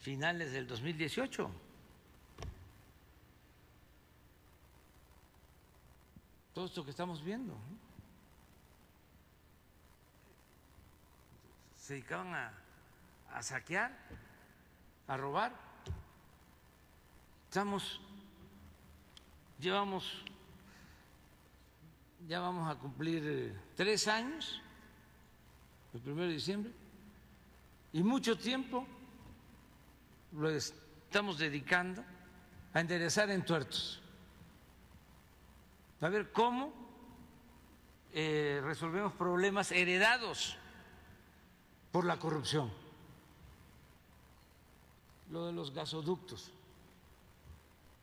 [0.00, 1.50] finales del 2018.
[6.54, 7.56] Todo esto que estamos viendo.
[11.76, 12.52] Se dedicaban a,
[13.32, 13.96] a saquear,
[15.08, 15.52] a robar.
[17.48, 18.00] Estamos
[19.60, 20.10] Llevamos,
[22.26, 24.62] ya vamos a cumplir eh, tres años,
[25.92, 26.72] el primero de diciembre,
[27.92, 28.86] y mucho tiempo
[30.32, 32.02] lo estamos dedicando
[32.72, 34.00] a enderezar en tuertos,
[36.00, 36.72] a ver cómo
[38.14, 40.56] eh, resolvemos problemas heredados
[41.92, 42.72] por la corrupción.
[45.30, 46.50] lo de los gasoductos.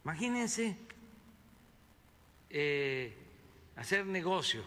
[0.06, 0.78] Imagínense
[2.50, 3.16] eh,
[3.76, 4.64] hacer negocio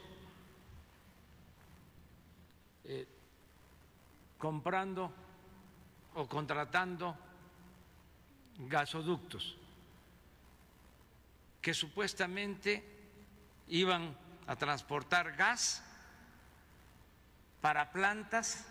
[2.85, 3.07] eh,
[4.39, 5.13] comprando
[6.15, 7.17] o contratando
[8.69, 9.57] gasoductos
[11.61, 12.83] que supuestamente
[13.69, 14.17] iban
[14.47, 15.85] a transportar gas
[17.61, 18.67] para plantas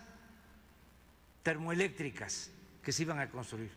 [1.43, 2.51] termoeléctricas
[2.83, 3.71] que se iban a construir.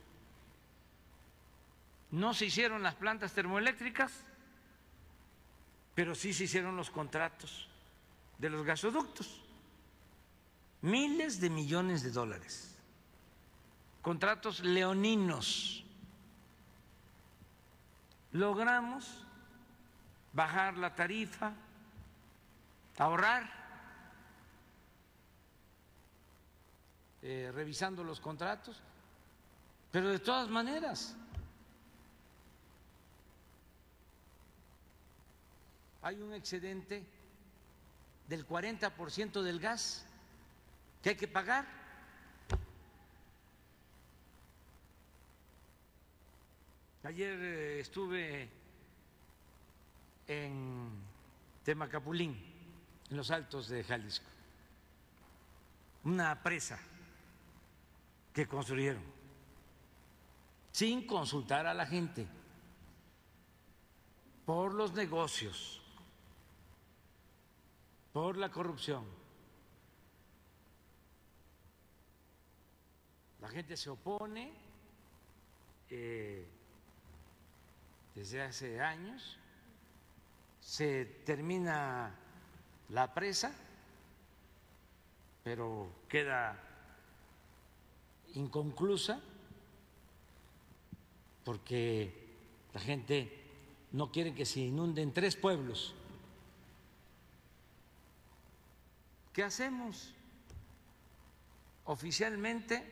[2.11, 4.13] No se hicieron las plantas termoeléctricas,
[5.95, 7.69] pero sí se hicieron los contratos
[8.39, 9.43] de los gasoductos.
[10.81, 12.77] Miles de millones de dólares.
[14.01, 15.85] Contratos leoninos.
[18.33, 19.25] Logramos
[20.33, 21.53] bajar la tarifa,
[22.99, 23.63] ahorrar
[27.25, 28.81] Eh, revisando los contratos,
[29.93, 31.15] pero de todas maneras
[36.03, 37.05] hay un excedente
[38.27, 40.05] del 40% del gas
[41.03, 41.67] que hay que pagar.
[47.05, 48.49] Ayer eh, estuve
[50.27, 50.91] en
[51.65, 52.37] Temacapulín,
[53.11, 54.27] en los altos de Jalisco,
[56.05, 56.79] una presa
[58.33, 59.03] que construyeron,
[60.71, 62.27] sin consultar a la gente,
[64.47, 65.82] por los negocios,
[68.13, 69.05] por la corrupción.
[73.41, 74.53] La gente se opone
[75.91, 76.47] eh,
[78.15, 79.39] desde hace años,
[80.61, 82.15] se termina
[82.91, 83.53] la presa,
[85.43, 86.57] pero queda
[88.35, 89.21] inconclusa
[91.45, 92.13] porque
[92.73, 93.43] la gente
[93.93, 95.95] no quiere que se inunden tres pueblos.
[99.33, 100.13] ¿Qué hacemos?
[101.85, 102.85] Oficialmente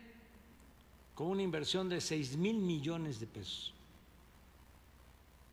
[1.15, 3.75] con una inversión de seis mil millones de pesos.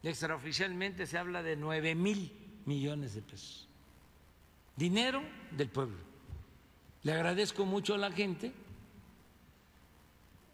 [0.02, 2.32] Extraoficialmente se habla de nueve mil
[2.66, 3.68] millones de pesos.
[4.76, 5.98] Dinero del pueblo.
[7.04, 8.54] Le agradezco mucho a la gente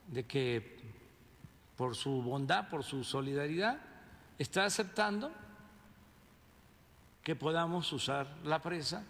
[0.08, 0.78] de que
[1.78, 3.80] por su bondad, por su solidaridad,
[4.38, 5.32] está aceptando
[7.24, 9.06] que podamos usar la presa,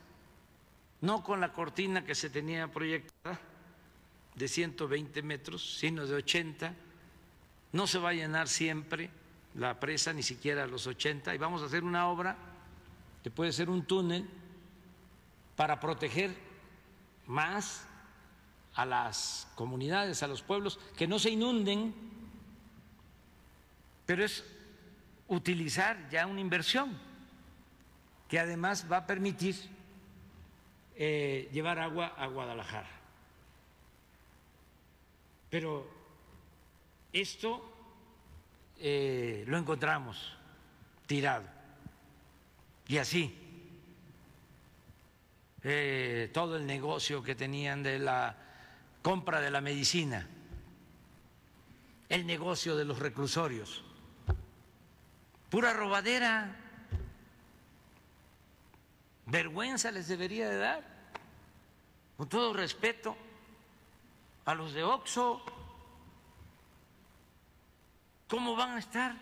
[1.03, 3.37] no con la cortina que se tenía proyectada
[4.35, 6.73] de 120 metros, sino de 80.
[7.73, 9.09] No se va a llenar siempre
[9.55, 12.37] la presa, ni siquiera a los 80, y vamos a hacer una obra
[13.21, 14.25] que puede ser un túnel
[15.57, 16.33] para proteger
[17.27, 17.85] más
[18.73, 21.93] a las comunidades, a los pueblos, que no se inunden,
[24.05, 24.45] pero es
[25.27, 26.97] utilizar ya una inversión
[28.29, 29.82] que además va a permitir
[30.95, 32.89] eh, llevar agua a Guadalajara.
[35.49, 35.87] Pero
[37.11, 37.71] esto
[38.79, 40.35] eh, lo encontramos
[41.05, 41.45] tirado
[42.87, 43.39] y así.
[45.65, 48.35] Eh, todo el negocio que tenían de la
[49.01, 50.27] compra de la medicina,
[52.09, 53.83] el negocio de los reclusorios,
[55.49, 56.62] pura robadera,
[59.25, 60.83] vergüenza les debería de dar,
[62.17, 63.15] con todo respeto
[64.45, 65.43] a los de Oxo,
[68.27, 69.15] ¿cómo van a estar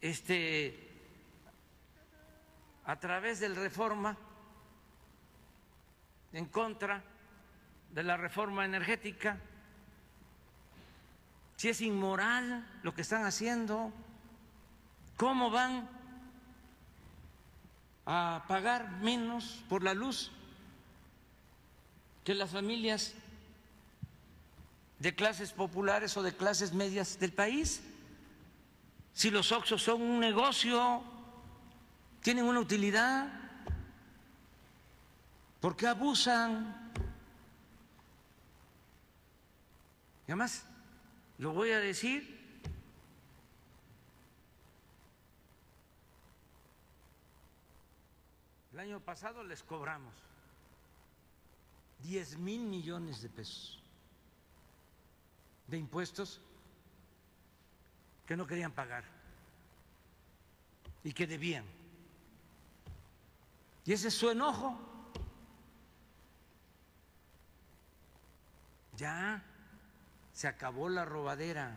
[0.00, 0.82] este
[2.84, 4.16] a través del reforma
[6.32, 7.02] en contra
[7.90, 9.38] de la reforma energética,
[11.56, 13.90] si es inmoral lo que están haciendo,
[15.16, 15.88] ¿cómo van
[18.06, 20.30] a pagar menos por la luz
[22.24, 23.14] que las familias
[25.00, 27.82] de clases populares o de clases medias del país?
[29.12, 31.02] Si los Oxos son un negocio,
[32.22, 33.28] tienen una utilidad,
[35.60, 36.92] ¿por qué abusan?
[40.26, 40.64] Y además,
[41.38, 42.35] lo voy a decir,
[48.76, 50.12] el año pasado les cobramos
[52.02, 53.82] 10 mil millones de pesos
[55.66, 56.42] de impuestos
[58.26, 59.04] que no querían pagar
[61.02, 61.64] y que debían.
[63.86, 64.78] Y ese es su enojo.
[68.94, 69.42] Ya
[70.34, 71.74] se acabó la robadera.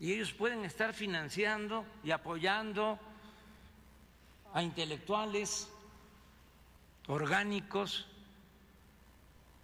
[0.00, 2.98] Y ellos pueden estar financiando y apoyando
[4.52, 5.68] a intelectuales
[7.06, 8.06] orgánicos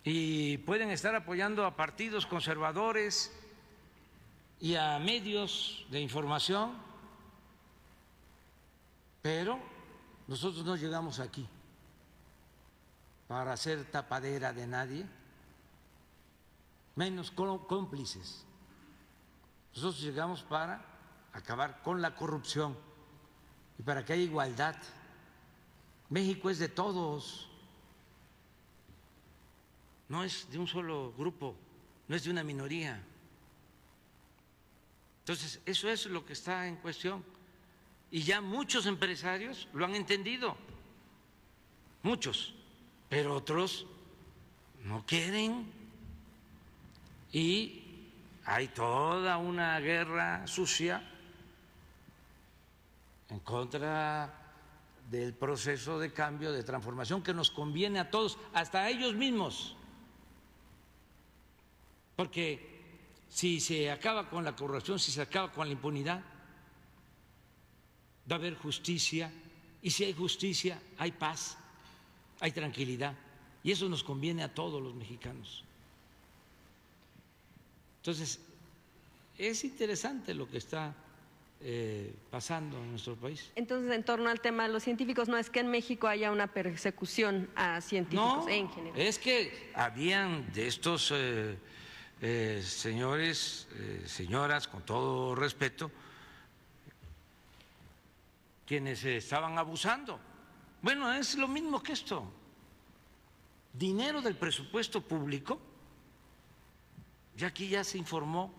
[0.02, 3.32] y pueden estar apoyando a partidos conservadores
[4.61, 6.73] y a medios de información,
[9.23, 9.59] pero
[10.27, 11.48] nosotros no llegamos aquí
[13.28, 15.06] para ser tapadera de nadie,
[16.97, 18.44] menos cómplices.
[19.74, 20.85] Nosotros llegamos para
[21.32, 22.77] acabar con la corrupción
[23.79, 24.77] y para que haya igualdad.
[26.11, 27.49] México es de todos,
[30.09, 31.57] no es de un solo grupo,
[32.09, 33.03] no es de una minoría.
[35.21, 37.25] Entonces, eso es lo que está en cuestión.
[38.11, 40.57] Y ya muchos empresarios lo han entendido,
[42.03, 42.55] muchos,
[43.09, 43.87] pero otros
[44.85, 45.73] no quieren.
[47.33, 47.83] Y
[48.45, 51.03] hay toda una guerra sucia
[53.35, 54.32] en contra
[55.11, 59.77] del proceso de cambio, de transformación que nos conviene a todos, hasta a ellos mismos.
[62.15, 62.81] Porque
[63.28, 66.23] si se acaba con la corrupción, si se acaba con la impunidad,
[68.31, 69.32] va a haber justicia
[69.82, 71.59] y si hay justicia hay paz,
[72.39, 73.16] hay tranquilidad
[73.65, 75.65] y eso nos conviene a todos los mexicanos.
[77.97, 78.39] Entonces,
[79.36, 80.94] es interesante lo que está
[81.60, 83.51] eh, pasando en nuestro país.
[83.55, 86.48] Entonces, en torno al tema de los científicos, no es que en México haya una
[86.48, 89.01] persecución a científicos en general.
[89.01, 91.56] Es que habían de estos eh,
[92.20, 93.68] eh, señores,
[94.06, 95.90] señoras, con todo respeto,
[98.66, 100.18] quienes estaban abusando.
[100.82, 102.31] Bueno, es lo mismo que esto.
[103.72, 105.60] Dinero del presupuesto público
[107.36, 108.52] ya aquí ya se informó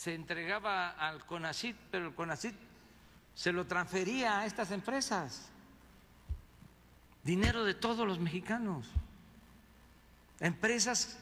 [0.00, 2.54] se entregaba al CONACIT, pero el CONACIT
[3.34, 5.50] se lo transfería a estas empresas.
[7.22, 8.86] Dinero de todos los mexicanos.
[10.38, 11.18] Empresas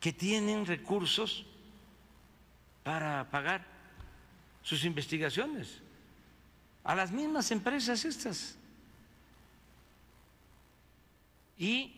[0.00, 1.46] que tienen recursos
[2.82, 3.64] para pagar
[4.60, 5.80] sus investigaciones.
[6.82, 8.56] A las mismas empresas estas.
[11.56, 11.94] Y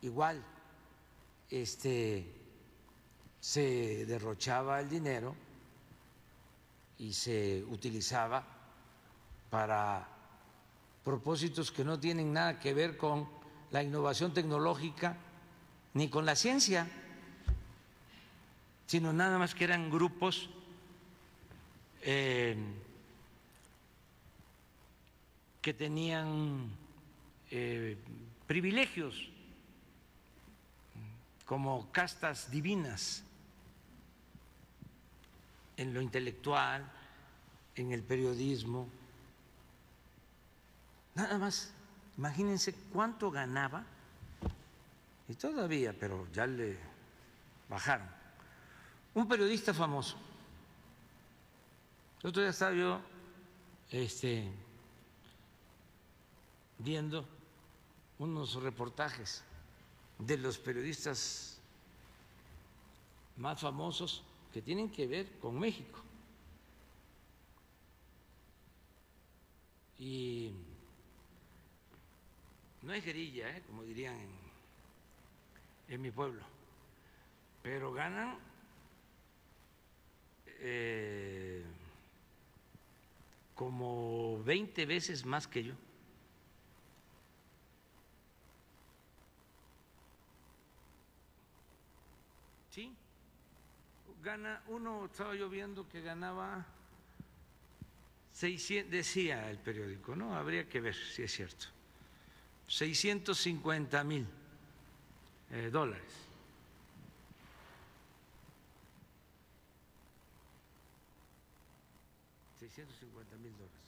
[0.00, 0.40] igual,
[1.50, 2.41] este,
[3.42, 5.34] se derrochaba el dinero
[6.96, 8.46] y se utilizaba
[9.50, 10.06] para
[11.02, 13.28] propósitos que no tienen nada que ver con
[13.72, 15.16] la innovación tecnológica
[15.94, 16.88] ni con la ciencia,
[18.86, 20.48] sino nada más que eran grupos
[22.02, 22.56] eh,
[25.60, 26.70] que tenían
[27.50, 27.96] eh,
[28.46, 29.28] privilegios
[31.44, 33.24] como castas divinas
[35.82, 36.88] en lo intelectual,
[37.74, 38.88] en el periodismo.
[41.14, 41.72] Nada más,
[42.16, 43.84] imagínense cuánto ganaba,
[45.28, 46.78] y todavía, pero ya le
[47.68, 48.08] bajaron,
[49.14, 50.16] un periodista famoso.
[52.22, 53.00] El otro día estaba yo
[53.90, 54.48] este,
[56.78, 57.26] viendo
[58.18, 59.42] unos reportajes
[60.18, 61.58] de los periodistas
[63.36, 64.22] más famosos
[64.52, 65.98] que tienen que ver con México.
[69.98, 70.52] Y
[72.82, 73.62] no es guerrilla, ¿eh?
[73.66, 76.42] como dirían en, en, mi pueblo,
[77.62, 78.36] pero ganan
[80.46, 81.64] eh,
[83.54, 85.74] como 20 veces más que yo.
[92.70, 92.92] Sí,
[94.22, 96.64] gana, uno estaba yo viendo que ganaba
[98.32, 100.36] 600, decía el periódico, ¿no?
[100.36, 101.66] Habría que ver si es cierto.
[102.68, 104.26] 650 mil
[105.50, 106.12] eh, dólares.
[112.60, 113.82] $650 mil dólares.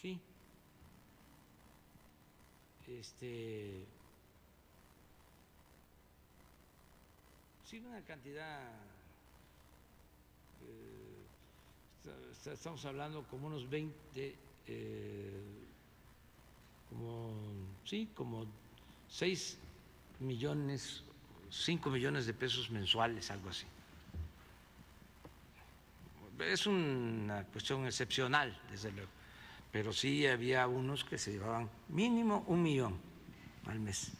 [0.00, 0.20] Sí.
[2.88, 3.86] Este
[7.66, 8.60] Sí, una cantidad,
[10.66, 14.36] eh, estamos hablando como unos 20,
[14.66, 15.30] eh,
[16.88, 17.32] como,
[17.84, 18.46] sí, como
[19.08, 19.58] 6
[20.20, 21.02] millones,
[21.50, 23.66] 5 millones de pesos mensuales, algo así.
[26.38, 29.10] Es una cuestión excepcional, desde luego,
[29.72, 33.00] pero sí había unos que se llevaban mínimo un millón
[33.66, 34.12] al mes,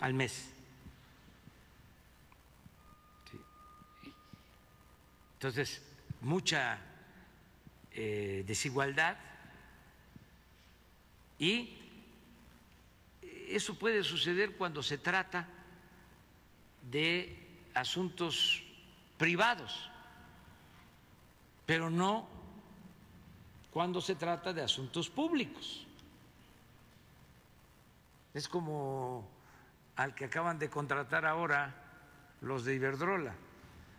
[0.00, 0.57] al mes.
[5.38, 5.80] Entonces,
[6.20, 6.80] mucha
[7.92, 9.16] eh, desigualdad
[11.38, 11.78] y
[13.48, 15.46] eso puede suceder cuando se trata
[16.90, 17.38] de
[17.72, 18.64] asuntos
[19.16, 19.88] privados,
[21.66, 22.28] pero no
[23.70, 25.86] cuando se trata de asuntos públicos.
[28.34, 29.30] Es como
[29.94, 31.76] al que acaban de contratar ahora
[32.40, 33.36] los de Iberdrola.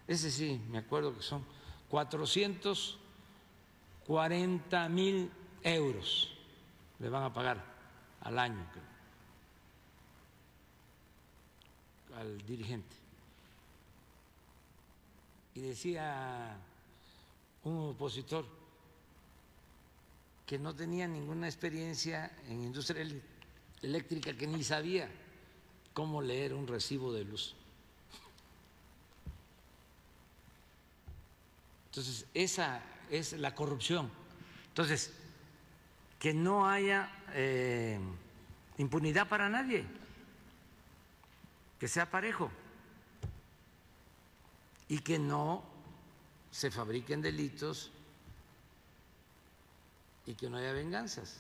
[0.10, 1.45] Ese sí, me acuerdo que son
[1.90, 5.31] 440 mil
[5.61, 6.36] euros
[6.98, 7.64] le van a pagar
[8.22, 8.65] al año
[12.18, 12.95] al dirigente.
[15.53, 16.57] Y decía
[17.65, 18.48] un opositor
[20.48, 23.06] que no tenía ninguna experiencia en industria
[23.84, 25.07] eléctrica, que ni sabía
[25.94, 27.56] cómo leer un recibo de luz.
[32.00, 32.82] Entonces, esa
[33.12, 34.10] es la corrupción.
[34.70, 35.12] Entonces,
[36.18, 38.00] que no haya eh,
[38.78, 39.84] impunidad para nadie,
[41.78, 42.50] que sea parejo
[44.88, 45.62] y que no
[46.52, 47.92] se fabriquen delitos
[50.26, 51.36] y que no haya venganzas.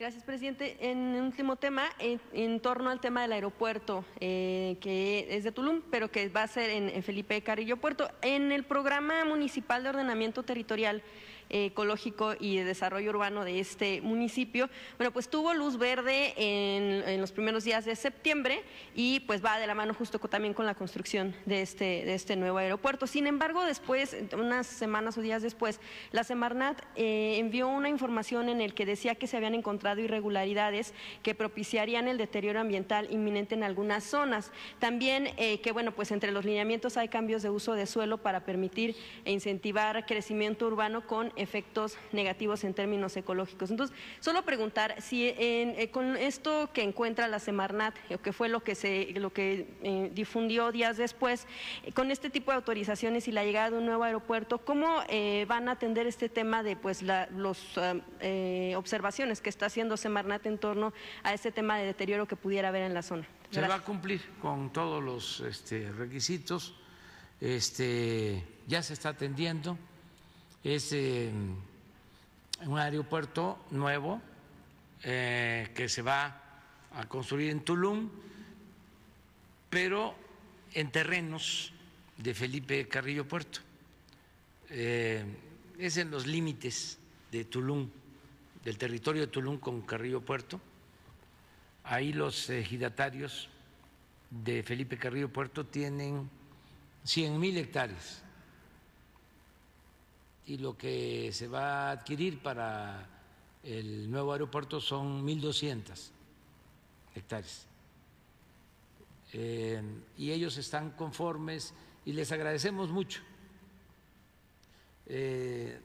[0.00, 0.78] Gracias, presidente.
[0.80, 6.10] En último tema, en, torno al tema del aeropuerto, eh, que es de Tulum, pero
[6.10, 8.10] que va a ser en Felipe Carrillo Puerto.
[8.22, 11.02] En el programa municipal de ordenamiento territorial,
[11.50, 17.32] ecológico y de desarrollo urbano de este municipio, bueno, pues tuvo luz verde en, los
[17.32, 18.62] primeros días de septiembre
[18.94, 22.36] y pues va de la mano justo también con la construcción de este, de este
[22.36, 23.06] nuevo aeropuerto.
[23.06, 25.80] Sin embargo, después, unas semanas o días después,
[26.12, 30.94] la Semarnat eh, envió una información en el que decía que se habían encontrado irregularidades
[31.22, 34.52] que propiciarían el deterioro ambiental inminente en algunas zonas.
[34.78, 38.44] También eh, que, bueno, pues entre los lineamientos hay cambios de uso de suelo para
[38.44, 43.70] permitir e incentivar crecimiento urbano con efectos negativos en términos ecológicos.
[43.70, 48.60] Entonces, solo preguntar si eh, con esto que encuentra la Semarnat, o que fue lo
[48.62, 51.46] que, se, lo que eh, difundió días después,
[51.84, 55.00] eh, con este tipo de autorizaciones y la llegada de un nuevo aeropuerto, ¿cómo
[55.46, 57.28] van a atender este tema de pues las
[58.76, 60.92] observaciones que está haciendo Semarnat en torno
[61.22, 63.26] a este tema de deterioro que pudiera haber en la zona?
[63.50, 66.74] Se va a cumplir con todos los este, requisitos.
[67.40, 69.78] Este, ya se está atendiendo
[70.62, 71.30] es eh,
[72.66, 74.20] un aeropuerto nuevo
[75.02, 76.42] eh, que se va
[76.94, 78.10] a construir en Tulum,
[79.70, 80.14] pero
[80.74, 81.72] en terrenos
[82.18, 83.60] de Felipe Carrillo Puerto.
[84.68, 85.24] Eh,
[85.78, 86.98] es en los límites
[87.32, 87.88] de Tulum,
[88.62, 90.60] del territorio de Tulum con Carrillo Puerto.
[91.84, 93.48] Ahí los ejidatarios
[94.28, 96.28] de Felipe Carrillo Puerto tienen
[97.04, 98.22] 100 mil hectáreas
[100.46, 103.06] y lo que se va a adquirir para
[103.62, 106.10] el nuevo aeropuerto son 1.200
[107.14, 107.66] hectáreas.
[109.32, 109.82] Eh,
[110.16, 113.22] y ellos están conformes y les agradecemos mucho.
[115.06, 115.80] Eh,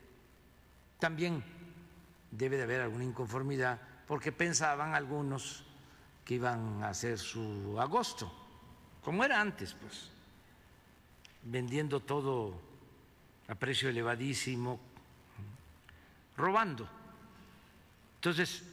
[1.00, 1.44] también
[2.32, 5.64] debe de haber alguna inconformidad porque pensaban algunos
[6.24, 8.32] que iban a hacer su agosto,
[9.04, 10.10] como era antes, pues,
[11.44, 12.60] vendiendo todo
[13.48, 14.80] a precio elevadísimo,
[16.38, 16.88] robando.
[18.16, 18.64] Entonces,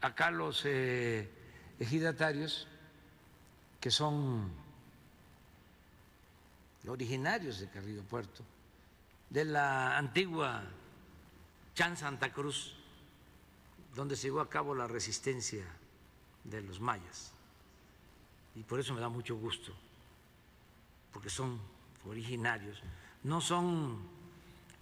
[0.00, 1.28] acá los eh,
[1.78, 2.66] ejidatarios,
[3.80, 4.50] que son
[6.88, 8.42] originarios de Carrillo Puerto,
[9.30, 10.64] de la antigua
[11.74, 12.74] Chan Santa Cruz,
[13.94, 15.64] donde se llevó a cabo la resistencia
[16.42, 17.32] de los mayas.
[18.54, 19.72] Y por eso me da mucho gusto,
[21.12, 21.60] porque son
[22.06, 22.82] originarios
[23.24, 23.98] no son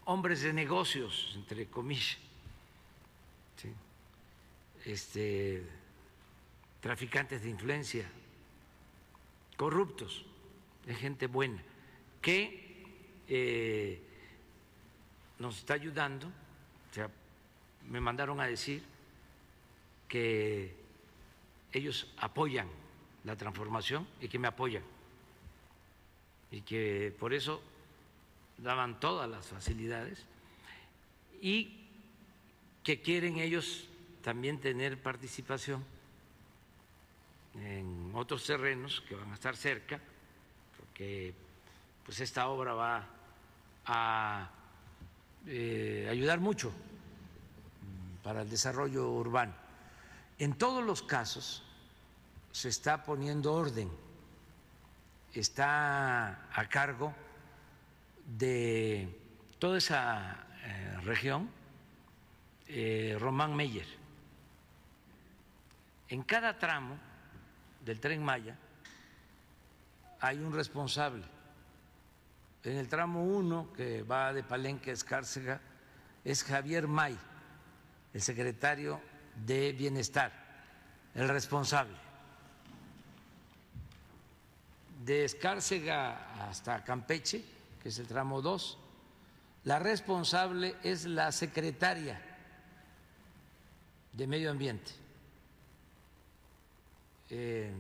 [0.05, 2.19] hombres de negocios, entre comillas,
[4.85, 5.65] este,
[6.81, 8.11] traficantes de influencia,
[9.57, 10.25] corruptos,
[10.87, 11.63] es gente buena,
[12.21, 12.85] que
[13.29, 14.03] eh,
[15.39, 16.31] nos está ayudando.
[17.89, 18.83] Me mandaron a decir
[20.09, 20.75] que
[21.73, 22.69] ellos apoyan
[23.25, 24.83] la transformación y que me apoyan.
[26.51, 27.63] Y que por eso
[28.63, 30.25] daban todas las facilidades
[31.41, 31.87] y
[32.83, 33.89] que quieren ellos
[34.23, 35.85] también tener participación
[37.55, 40.01] en otros terrenos que van a estar cerca,
[40.79, 41.35] porque
[42.05, 43.07] pues esta obra va
[43.87, 44.51] a
[45.47, 46.73] eh, ayudar mucho
[48.23, 49.55] para el desarrollo urbano.
[50.39, 51.63] En todos los casos
[52.53, 53.91] se está poniendo orden,
[55.35, 57.15] está a cargo
[58.27, 59.21] de
[59.59, 61.49] toda esa eh, región
[62.67, 63.87] eh, Román Meyer.
[66.09, 66.99] En cada tramo
[67.85, 68.57] del tren Maya
[70.21, 71.25] hay un responsable.
[72.65, 75.61] En el tramo 1, que va de Palenque a Escárcega,
[76.25, 77.19] es Javier May,
[78.15, 79.01] el secretario
[79.45, 80.33] de Bienestar,
[81.15, 81.97] el responsable.
[85.05, 87.45] De Escárcega hasta Campeche,
[87.83, 88.79] que es el tramo 2,
[89.65, 92.21] la responsable es la secretaria
[94.13, 94.93] de Medio Ambiente.
[97.31, 97.73] Eh,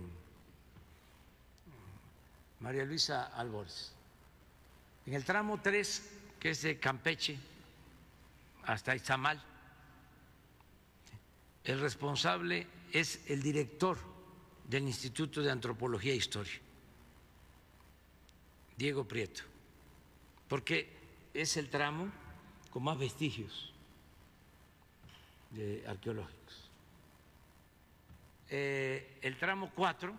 [2.61, 3.93] María Luisa Álvarez.
[5.07, 6.11] En el tramo 3,
[6.41, 7.39] que es de Campeche
[8.65, 9.43] hasta Izamal,
[11.65, 13.99] el responsable es el director
[14.69, 16.61] del Instituto de Antropología e Historia,
[18.77, 19.52] Diego Prieto,
[20.53, 20.87] porque
[21.33, 22.12] es el tramo
[22.70, 23.73] con más vestigios
[25.89, 26.70] arqueológicos.
[28.51, 30.12] Eh, el tramo 4,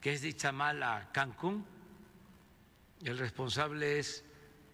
[0.00, 1.66] que es de Izamal a Cancún,
[3.02, 4.22] el responsable es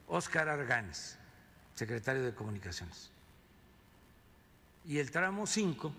[0.07, 1.19] Óscar Arganes,
[1.75, 3.11] secretario de Comunicaciones.
[4.85, 5.95] Y el tramo 5,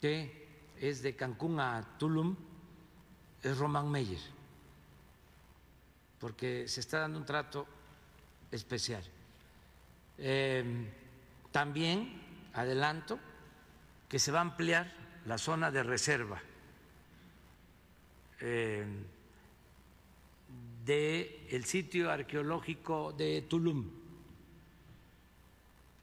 [0.00, 0.46] que
[0.78, 2.36] es de Cancún a Tulum,
[3.42, 4.35] es Román Meyer,
[6.26, 7.68] porque se está dando un trato
[8.50, 9.04] especial.
[10.18, 10.88] Em,
[11.52, 12.20] también
[12.52, 13.16] adelanto
[14.08, 14.92] que se va a ampliar
[15.24, 16.42] la zona de reserva
[18.40, 19.04] em,
[20.84, 23.88] del sitio arqueológico de Tulum,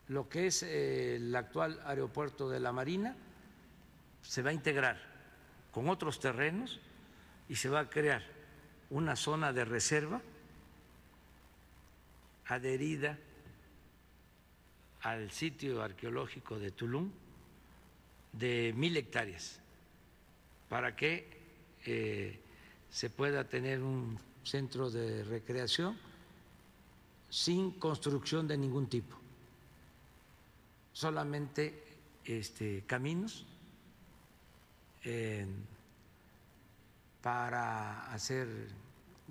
[0.07, 3.13] lo que es eh, el actual aeropuerto de la Marina,
[4.21, 5.01] se va a integrar
[5.73, 6.79] con otros terrenos
[7.49, 8.32] y se va a crear
[8.93, 10.21] una zona de reserva
[12.45, 13.17] adherida
[15.01, 17.09] al sitio arqueológico de Tulum
[18.31, 19.59] de mil hectáreas
[20.69, 21.27] para que
[21.85, 22.39] eh,
[22.91, 25.97] se pueda tener un centro de recreación
[27.29, 29.17] sin construcción de ningún tipo,
[30.91, 31.83] solamente
[32.25, 33.47] este, caminos
[37.23, 38.47] para hacer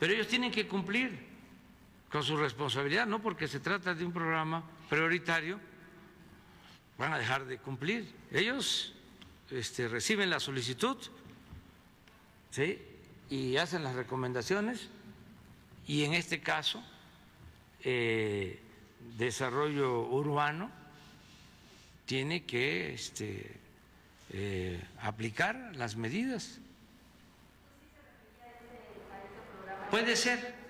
[0.00, 1.16] pero ellos tienen que cumplir
[2.10, 5.60] con su responsabilidad, no porque se trata de un programa prioritario,
[6.98, 8.10] van a dejar de cumplir.
[8.32, 8.94] Ellos
[9.50, 10.96] este, reciben la solicitud
[12.50, 12.78] ¿sí?
[13.28, 14.88] y hacen las recomendaciones
[15.86, 16.82] y en este caso
[17.84, 18.58] eh,
[19.18, 20.70] desarrollo urbano
[22.06, 23.54] tiene que este,
[24.32, 26.58] eh, aplicar las medidas.
[29.90, 30.60] Puede ser,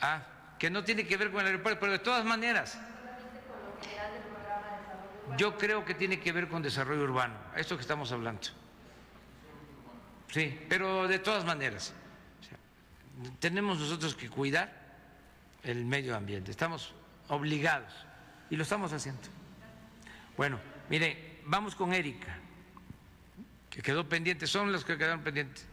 [0.00, 0.22] Ah,
[0.58, 2.78] que no tiene que ver con el aeropuerto, pero de todas maneras.
[5.36, 8.42] Yo creo que tiene que ver con desarrollo urbano, esto que estamos hablando.
[10.30, 11.92] Sí, pero de todas maneras.
[13.40, 14.72] tenemos nosotros que cuidar
[15.64, 16.94] el medio ambiente, estamos
[17.28, 17.92] obligados
[18.48, 19.22] y lo estamos haciendo.
[20.36, 22.38] Bueno, mire, vamos con Erika,
[23.78, 25.64] que quedó pendiente, son los que quedaron pendientes.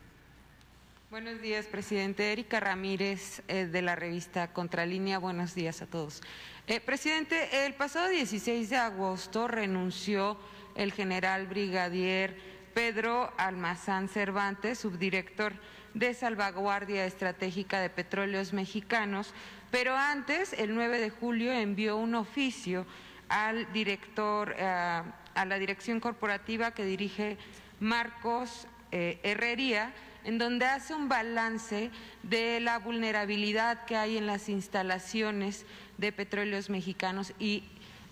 [1.10, 2.32] Buenos días, presidente.
[2.32, 5.18] Erika Ramírez, eh, de la revista Contralínea.
[5.18, 6.22] Buenos días a todos.
[6.68, 10.38] Eh, presidente, el pasado 16 de agosto renunció
[10.76, 12.38] el general brigadier
[12.76, 15.54] Pedro Almazán Cervantes, subdirector
[15.96, 19.34] de salvaguardia estratégica de petróleos mexicanos,
[19.72, 22.86] pero antes, el 9 de julio, envió un oficio
[23.30, 27.40] al director, eh, a la dirección corporativa que dirige
[27.80, 29.94] Marcos Herrería,
[30.24, 31.92] en donde hace un balance
[32.24, 35.66] de la vulnerabilidad que hay en las instalaciones
[35.98, 37.64] de petróleos mexicanos y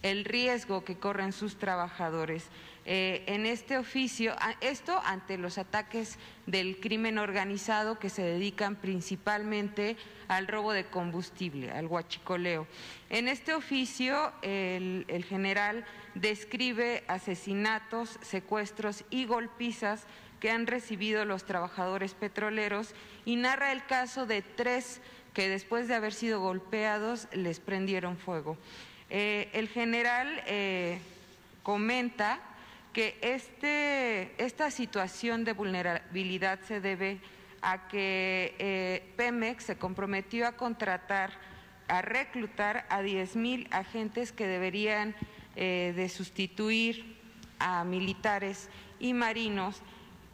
[0.04, 2.50] el riesgo que corren sus trabajadores.
[2.86, 9.96] Eh, en este oficio, esto ante los ataques del crimen organizado que se dedican principalmente
[10.28, 12.68] al robo de combustible, al huachicoleo.
[13.10, 15.86] En este oficio, el, general
[16.16, 20.06] describe asesinatos, secuestros y golpizas
[20.42, 22.94] que han recibido los trabajadores petroleros
[23.24, 25.00] y narra el caso de tres
[25.34, 28.58] que después de haber sido golpeados les prendieron fuego.
[29.10, 31.00] Eh, el general eh,
[31.64, 32.42] comenta
[32.94, 37.20] que este, esta situación de vulnerabilidad se debe
[37.62, 41.32] a que eh, Pemex se comprometió a contratar,
[41.88, 45.16] a reclutar a 10 mil agentes que deberían
[45.56, 47.16] de sustituir
[47.60, 49.84] a militares y marinos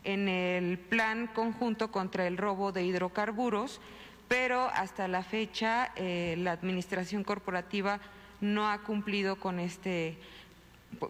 [0.06, 3.82] en el plan conjunto contra el robo de hidrocarburos,
[4.30, 8.00] pero hasta la fecha la administración corporativa
[8.42, 10.18] no ha cumplido con este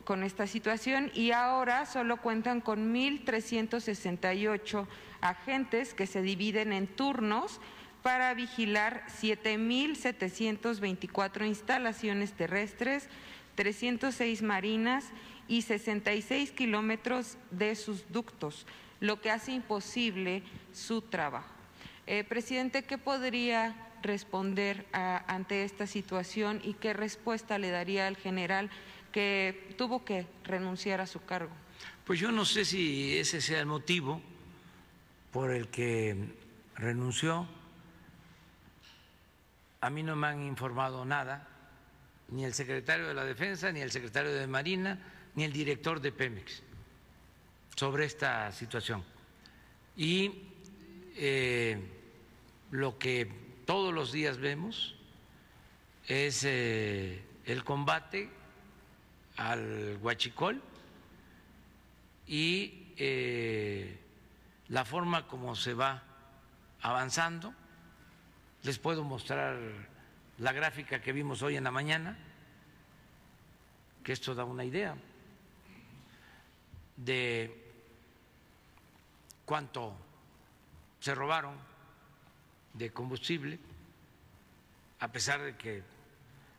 [0.03, 4.87] con esta situación y ahora solo cuentan con 1.368
[5.21, 7.61] agentes que se dividen en turnos
[8.01, 13.07] para vigilar 7.724 instalaciones terrestres,
[13.55, 15.05] 306 marinas
[15.47, 18.65] y 66 kilómetros de sus ductos,
[18.99, 20.43] lo que hace imposible
[20.73, 21.53] su trabajo.
[22.07, 28.69] Eh, presidente, ¿qué podría responder ante esta situación y qué respuesta le daría al general
[29.11, 31.51] que tuvo que renunciar a su cargo?
[32.05, 34.21] Pues yo no sé si ese sea el motivo
[35.31, 36.15] por el que
[36.75, 37.47] renunció.
[39.81, 41.47] A mí no me han informado nada,
[42.29, 44.99] ni el secretario de la Defensa, ni el secretario de Marina,
[45.35, 46.63] ni el director de Pemex
[47.75, 49.03] sobre esta situación.
[49.95, 50.31] Y
[51.15, 51.77] eh,
[52.71, 53.29] lo que
[53.65, 54.95] todos los días vemos
[56.07, 58.29] es eh, el combate
[59.39, 60.61] al huachicol
[62.27, 63.97] y eh,
[64.67, 66.03] la forma como se va
[66.81, 67.53] avanzando.
[68.63, 69.57] Les puedo mostrar
[70.39, 72.17] la gráfica que vimos hoy en la mañana,
[74.03, 74.97] que esto da una idea
[76.97, 77.71] de
[79.45, 79.95] cuánto
[80.99, 81.55] se robaron
[82.73, 83.57] de combustible,
[84.99, 85.81] a pesar de que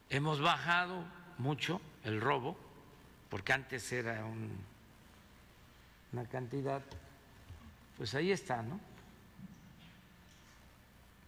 [0.09, 1.05] hemos bajado
[1.36, 2.70] mucho el robo,
[3.31, 4.24] porque antes era
[6.12, 6.82] una cantidad,
[7.97, 8.81] pues ahí está, ¿no?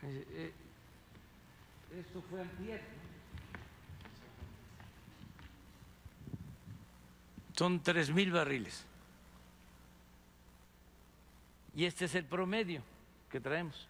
[0.03, 0.53] Eh, eh,
[2.01, 2.83] esto fue antier,
[7.55, 8.85] Son tres mil barriles.
[11.75, 12.83] Y este es el promedio
[13.31, 13.87] que traemos.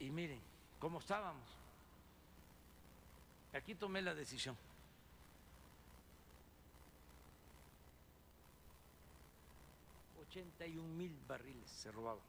[0.00, 0.40] Y miren
[0.78, 1.55] cómo estábamos.
[3.56, 4.54] Aquí tomé la decisión.
[10.20, 12.22] Ochenta y un mil barriles se robaban.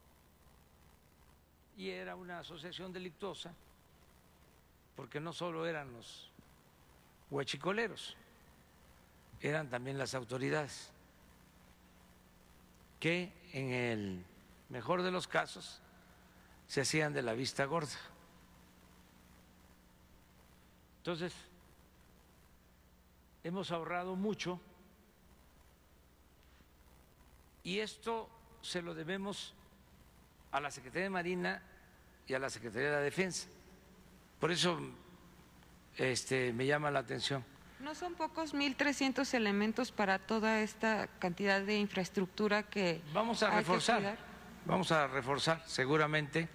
[1.76, 3.52] Y era una asociación delictuosa,
[4.96, 6.30] porque no solo eran los
[7.30, 8.16] huachicoleros,
[9.42, 10.90] eran también las autoridades,
[12.98, 14.24] que en el
[14.70, 15.82] mejor de los casos
[16.66, 17.96] se hacían de la vista gorda.
[21.08, 21.32] Entonces,
[23.42, 24.60] hemos ahorrado mucho
[27.62, 28.28] y esto
[28.60, 29.54] se lo debemos
[30.52, 31.62] a la Secretaría de Marina
[32.26, 33.48] y a la Secretaría de la Defensa.
[34.38, 34.78] Por eso
[35.96, 37.42] este, me llama la atención.
[37.80, 44.18] No son pocos 1.300 elementos para toda esta cantidad de infraestructura que vamos a reforzar.
[44.66, 46.50] Vamos a reforzar seguramente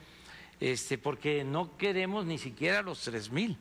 [0.60, 3.58] este, porque no queremos ni siquiera los tres mil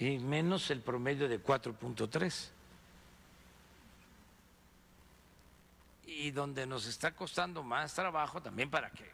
[0.00, 2.48] y menos el promedio de 4.3.
[6.06, 9.08] Y donde nos está costando más trabajo también para que,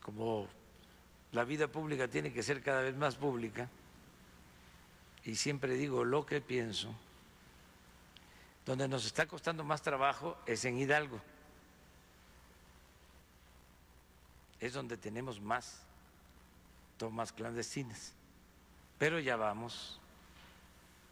[0.00, 0.48] como
[1.32, 3.68] la vida pública tiene que ser cada vez más pública,
[5.24, 6.94] y siempre digo lo que pienso,
[8.64, 11.20] donde nos está costando más trabajo es en Hidalgo.
[14.60, 15.82] es donde tenemos más
[16.96, 18.12] tomas clandestinas,
[18.98, 20.00] pero ya vamos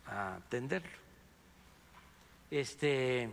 [0.07, 0.99] a atenderlo.
[2.51, 3.29] Este,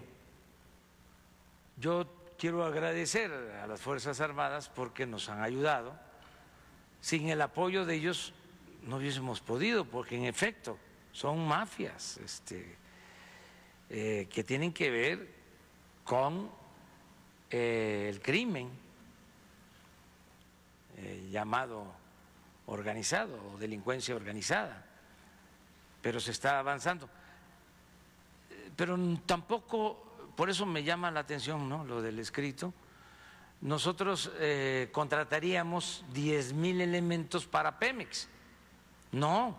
[1.78, 2.07] yo
[2.38, 5.94] quiero agradecer a las Fuerzas Armadas porque nos han ayudado.
[7.02, 8.34] Sin el apoyo de ellos
[8.84, 10.78] no hubiésemos podido, porque en efecto
[11.11, 12.76] son mafias este,
[13.90, 15.28] eh, que tienen que ver
[16.03, 16.49] con
[17.49, 18.69] eh, el crimen
[20.98, 22.01] eh, llamado
[22.72, 24.85] organizado o delincuencia organizada,
[26.02, 27.10] pero se está avanzando.
[28.76, 31.84] Pero tampoco, por eso me llama la atención ¿no?
[31.84, 32.73] lo del escrito,
[33.60, 38.27] nosotros eh, contrataríamos 10 mil elementos para Pemex.
[39.11, 39.56] No,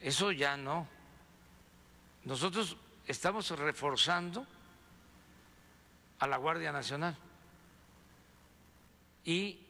[0.00, 0.86] eso ya no.
[2.24, 2.76] Nosotros
[3.06, 4.46] estamos reforzando
[6.20, 7.16] a la Guardia Nacional
[9.24, 9.67] y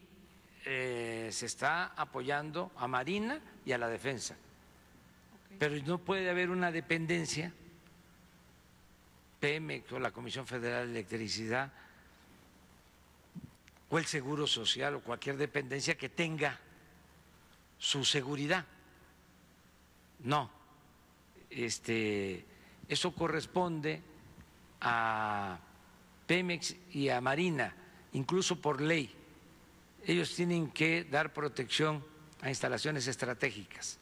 [0.70, 4.36] eh, se está apoyando a Marina y a la defensa.
[5.58, 7.50] Pero no puede haber una dependencia,
[9.40, 11.72] Pemex o la Comisión Federal de Electricidad
[13.88, 16.60] o el Seguro Social o cualquier dependencia que tenga
[17.78, 18.66] su seguridad.
[20.24, 20.50] No,
[21.48, 22.44] este,
[22.90, 24.02] eso corresponde
[24.82, 25.58] a
[26.26, 27.74] Pemex y a Marina,
[28.12, 29.17] incluso por ley.
[30.08, 32.02] Ellos tienen que dar protección
[32.40, 33.98] a instalaciones estratégicas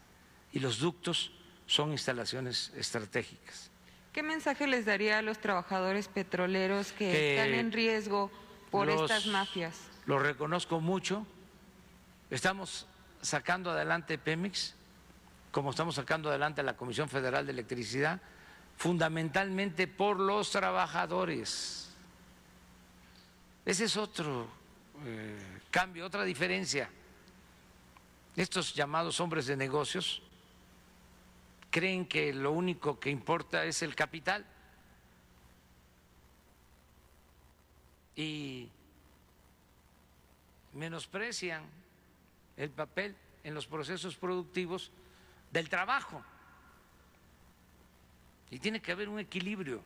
[0.52, 1.32] y los ductos
[1.66, 3.72] son instalaciones estratégicas.
[4.12, 8.30] ¿Qué mensaje les daría a los trabajadores petroleros que, están en riesgo
[8.70, 9.80] por estas mafias?
[10.06, 11.26] Lo reconozco mucho.
[12.30, 12.86] Estamos
[13.20, 14.76] sacando adelante Pemex,
[15.50, 18.20] como estamos sacando adelante la Comisión Federal de Electricidad,
[18.76, 21.90] fundamentalmente por los trabajadores.
[23.64, 24.46] Ese es otro
[25.04, 26.88] eh, cambio, otra diferencia.
[28.36, 30.22] Estos llamados hombres de negocios
[31.70, 34.46] creen que lo único que importa es el capital
[38.14, 38.68] y
[40.72, 41.62] menosprecian
[42.56, 43.14] el papel
[43.44, 44.90] en los procesos productivos
[45.52, 46.22] del trabajo.
[48.50, 49.82] Y tiene que haber un equilibrio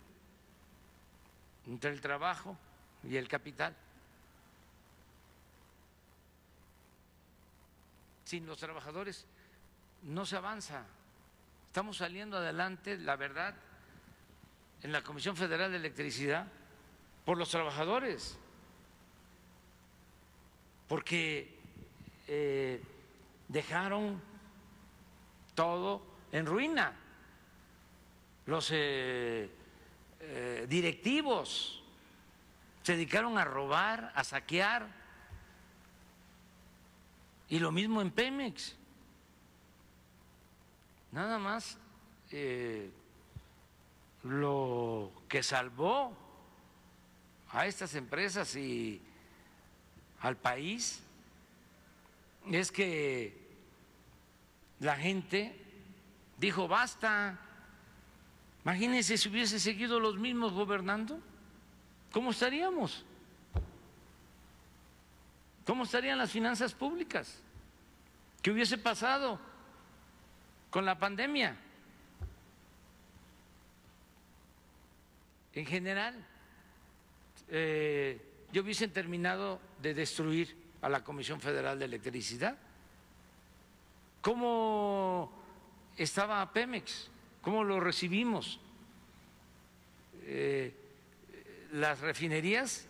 [1.66, 2.56] entre el trabajo
[3.02, 3.74] y el capital.
[8.30, 9.26] Sin los trabajadores
[10.02, 10.84] no se avanza.
[11.66, 13.56] Estamos saliendo adelante, la verdad,
[14.84, 16.46] en la Comisión Federal de Electricidad
[17.24, 18.38] por los trabajadores,
[20.86, 21.58] porque
[22.28, 22.80] eh,
[23.48, 24.22] dejaron
[25.56, 26.00] todo
[26.30, 26.92] en ruina.
[28.46, 29.50] Los eh,
[30.20, 31.82] eh, directivos
[32.84, 34.99] se dedicaron a robar, a saquear,
[37.50, 38.76] y lo mismo en Pemex.
[41.12, 41.76] Nada más
[44.22, 46.16] lo que salvó
[47.50, 49.02] a estas empresas y
[50.20, 51.02] al país
[52.50, 53.36] es que
[54.78, 55.60] la gente
[56.38, 57.38] dijo basta.
[58.62, 61.18] Imagínense si hubiese seguido los mismos gobernando,
[62.12, 63.04] ¿cómo estaríamos?
[65.70, 67.40] ¿Cómo estarían las finanzas públicas?
[68.42, 69.38] ¿Qué hubiese pasado
[70.68, 71.56] con la pandemia?
[75.54, 76.26] En general,
[77.50, 78.20] eh,
[78.52, 82.58] yo hubiesen terminado de destruir a la Comisión Federal de Electricidad.
[84.22, 85.30] ¿Cómo
[85.96, 87.08] estaba Pemex?
[87.42, 88.58] ¿Cómo lo recibimos?
[90.24, 90.74] Eh,
[91.74, 92.88] las refinerías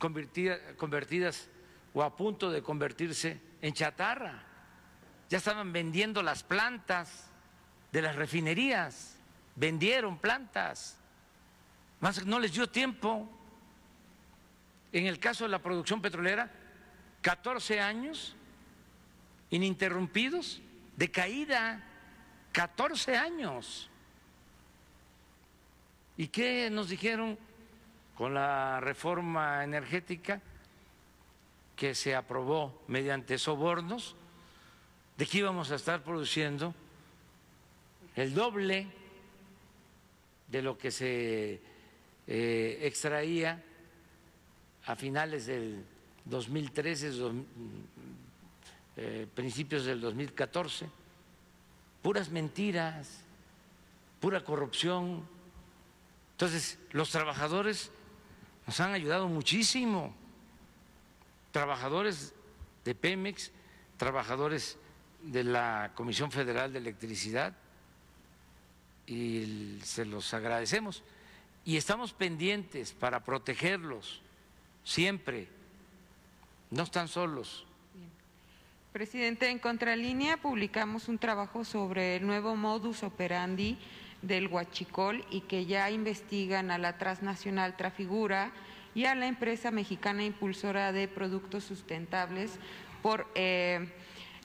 [0.00, 1.48] convertidas
[1.94, 4.42] o a punto de convertirse en chatarra.
[5.28, 7.30] Ya estaban vendiendo las plantas
[7.92, 9.16] de las refinerías,
[9.54, 10.96] vendieron plantas,
[12.00, 13.28] más no les dio tiempo.
[14.92, 16.50] En el caso de la producción petrolera,
[17.20, 18.34] 14 años
[19.50, 20.60] ininterrumpidos
[20.96, 21.84] de caída,
[22.52, 23.88] 14 años.
[26.16, 27.38] ¿Y qué nos dijeron
[28.20, 30.42] con la reforma energética
[31.74, 34.14] que se aprobó mediante sobornos?
[35.16, 36.74] De que íbamos a estar produciendo
[38.16, 38.88] el doble
[40.48, 41.62] de lo que se
[42.26, 43.64] eh, extraía
[44.84, 45.82] a finales del
[46.26, 47.12] 2013,
[48.98, 50.90] eh, principios del 2014,
[52.02, 53.22] puras mentiras,
[54.20, 55.26] pura corrupción.
[56.32, 57.90] Entonces, los trabajadores
[58.70, 60.14] nos han ayudado muchísimo,
[61.50, 62.32] trabajadores
[62.84, 63.50] de Pemex,
[63.96, 64.78] trabajadores
[65.24, 67.52] de la Comisión Federal de Electricidad,
[69.08, 71.02] y se los agradecemos.
[71.64, 74.22] Y estamos pendientes para protegerlos
[74.84, 75.48] siempre,
[76.70, 77.66] no están solos.
[78.92, 83.78] Presidente, en Contralínea publicamos un trabajo sobre el nuevo modus operandi
[84.22, 88.52] del huachicol y que ya investigan a la transnacional Trafigura
[88.94, 92.58] y a la empresa mexicana impulsora de productos sustentables
[93.02, 93.88] por eh,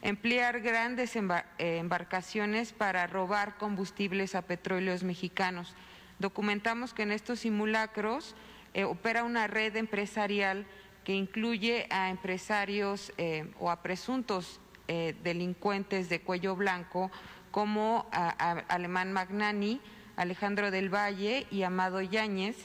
[0.01, 1.15] emplear grandes
[1.57, 5.75] embarcaciones para robar combustibles a petróleos mexicanos.
[6.19, 8.35] Documentamos que en estos simulacros
[8.73, 10.65] eh, opera una red empresarial
[11.03, 17.09] que incluye a empresarios eh, o a presuntos eh, delincuentes de cuello blanco
[17.55, 19.79] como Alemán Magnani,
[20.17, 22.57] Alejandro del Valle y Amado Yáñez,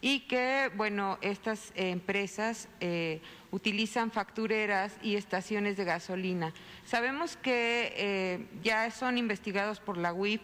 [0.00, 2.66] y que, bueno, estas empresas
[3.50, 6.54] utilizan factureras y estaciones de gasolina.
[6.86, 10.40] Sabemos que ya son investigados por la UIP,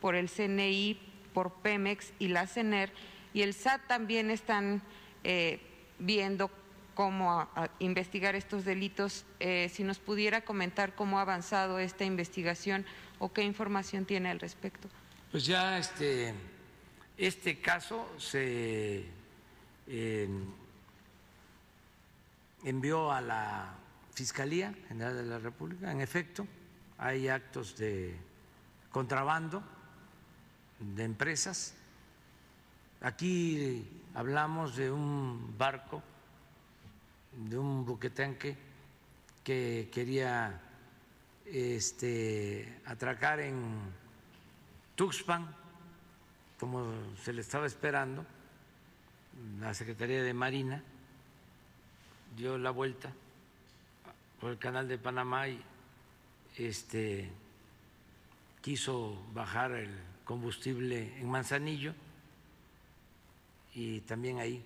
[0.00, 0.96] por el CNI,
[1.34, 2.92] por Pemex y la CENER,
[3.34, 4.80] y el SAT también están
[5.24, 5.58] eh,
[5.98, 6.52] viendo
[6.94, 7.48] cómo
[7.80, 9.24] investigar estos delitos.
[9.40, 12.86] Eh, si nos pudiera comentar cómo ha avanzado esta investigación
[13.20, 14.88] o qué información tiene al respecto.
[15.30, 16.34] Pues ya este,
[17.16, 19.04] este caso se
[19.86, 20.44] em,
[22.64, 23.74] envió a la
[24.12, 25.92] Fiscalía General de la República.
[25.92, 26.44] En efecto,
[26.98, 28.16] hay actos de
[28.90, 29.62] contrabando
[30.80, 31.74] de empresas
[33.02, 33.82] Aquí
[34.14, 36.02] hablamos de un barco,
[37.32, 38.58] de un buquetanque
[39.42, 40.60] que quería
[41.52, 43.62] este, atracar en
[44.94, 45.54] Tuxpan,
[46.58, 48.24] como se le estaba esperando,
[49.58, 50.82] la Secretaría de Marina
[52.36, 53.12] dio la vuelta
[54.40, 55.62] por el canal de Panamá y
[56.56, 57.30] este,
[58.60, 59.90] quiso bajar el
[60.24, 61.94] combustible en Manzanillo
[63.74, 64.64] y también ahí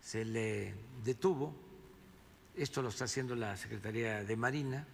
[0.00, 0.74] se le
[1.04, 1.54] detuvo.
[2.56, 4.86] Esto lo está haciendo la Secretaría de Marina.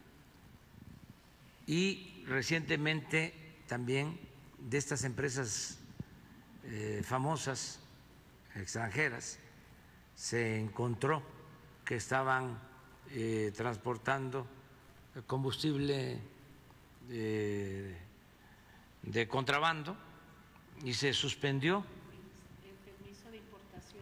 [1.73, 3.33] Y recientemente
[3.67, 4.21] también
[4.59, 5.79] de estas empresas
[6.65, 7.81] eh, famosas
[8.55, 9.39] extranjeras
[10.15, 11.23] se encontró
[11.83, 12.59] que estaban
[13.13, 14.47] eh, transportando
[15.27, 16.19] combustible
[17.09, 17.97] eh,
[19.05, 19.97] de contrabando
[20.85, 21.87] y se suspendió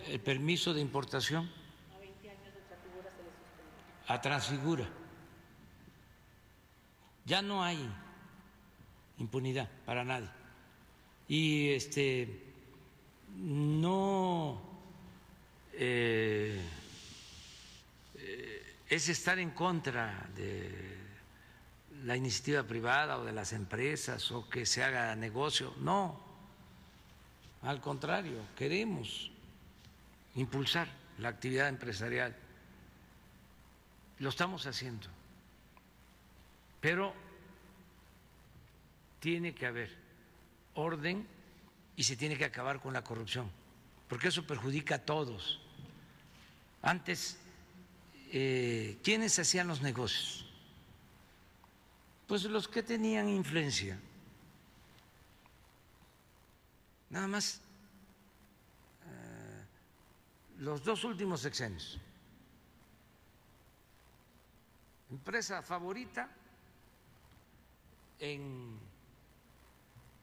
[0.09, 1.49] el permiso de importación
[4.09, 4.89] a Transfigura.
[7.31, 7.79] Ya no hay
[9.19, 10.29] impunidad para nadie.
[11.29, 12.43] Y este
[13.37, 14.61] no
[15.75, 16.61] eh,
[18.17, 20.99] eh, es estar en contra de
[22.03, 25.73] la iniciativa privada o de las empresas o que se haga negocio.
[25.79, 26.21] No,
[27.63, 29.31] al contrario, queremos
[30.35, 30.89] impulsar
[31.19, 32.35] la actividad empresarial.
[34.19, 35.07] Lo estamos haciendo,
[36.81, 37.15] pero
[39.21, 39.95] tiene que haber
[40.75, 41.27] orden
[41.97, 43.51] y se tiene que acabar con la corrupción,
[44.09, 45.61] porque eso perjudica a todos.
[46.83, 47.39] Antes,
[48.33, 50.47] eh, ¿quiénes hacían los negocios?
[52.27, 53.99] Pues los que tenían influencia.
[57.11, 57.61] Nada más
[60.61, 61.99] los dos últimos sexenios.
[65.11, 66.29] Empresa favorita
[68.21, 68.79] en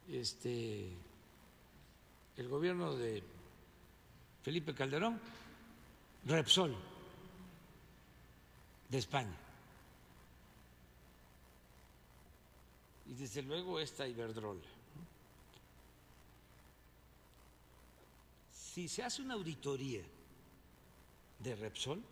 [0.09, 0.87] este
[2.37, 3.23] el gobierno de
[4.43, 5.19] Felipe Calderón,
[6.25, 6.75] Repsol
[8.89, 9.35] de España.
[13.07, 14.61] Y desde luego esta Iberdrola.
[18.53, 20.03] Si se hace una auditoría
[21.39, 22.03] de Repsol,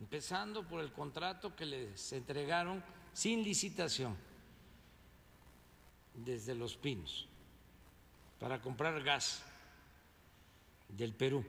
[0.00, 4.16] empezando por el contrato que les entregaron sin licitación
[6.14, 7.28] desde Los Pinos
[8.38, 9.42] para comprar gas
[10.88, 11.44] del Perú.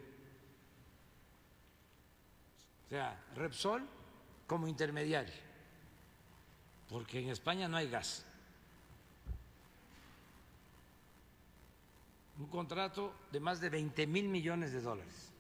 [2.85, 3.87] O sea, Repsol
[4.47, 5.33] como intermediario,
[6.87, 8.25] porque en España no hay gas.
[12.37, 15.31] Un contrato de más de 20 mil millones de dólares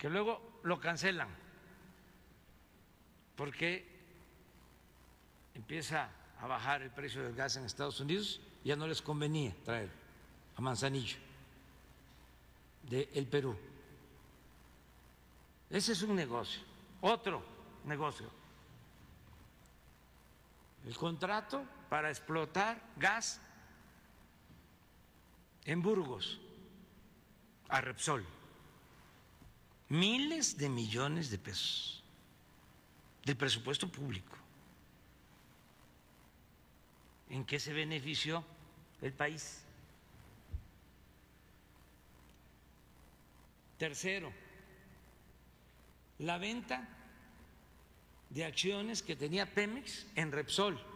[0.00, 1.28] que luego lo cancelan
[3.40, 3.86] porque
[5.54, 6.10] empieza
[6.42, 9.88] a bajar el precio del gas en Estados Unidos, ya no les convenía traer
[10.56, 11.16] a Manzanillo
[12.82, 13.56] de el Perú.
[15.70, 16.60] Ese es un negocio.
[17.00, 17.42] Otro
[17.86, 18.30] negocio.
[20.84, 23.40] El contrato para explotar gas
[25.64, 26.38] en Burgos
[27.70, 28.22] a Repsol
[29.88, 31.99] miles de millones de pesos
[33.24, 34.36] del presupuesto público.
[37.28, 38.44] ¿En qué se benefició
[39.02, 39.62] el país?
[43.78, 44.32] Tercero,
[46.18, 46.86] la venta
[48.28, 50.90] de acciones que tenía Pemex en Repsol.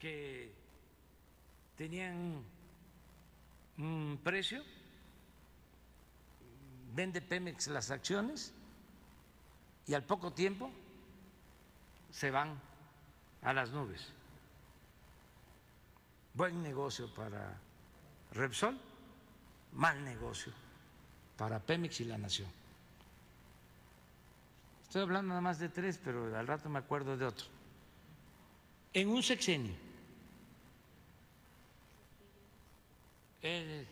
[0.00, 0.50] que
[1.76, 2.42] tenían
[3.76, 4.64] un precio,
[6.94, 8.52] vende Pemex las acciones
[9.86, 10.70] y al poco tiempo
[12.10, 12.60] se van
[13.42, 14.08] a las nubes.
[16.34, 17.56] Buen negocio para
[18.32, 18.78] Repsol,
[19.72, 20.52] mal negocio
[21.36, 22.48] para Pemex y la Nación.
[24.82, 27.46] Estoy hablando nada más de tres, pero al rato me acuerdo de otro.
[28.92, 29.74] En un sexenio,
[33.42, 33.86] eh,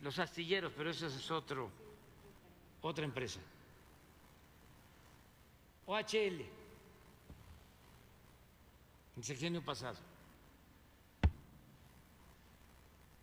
[0.00, 1.70] los astilleros, pero eso es otro,
[2.88, 3.40] otra empresa.
[5.86, 6.44] OHL,
[9.16, 9.96] el sexenio pasado.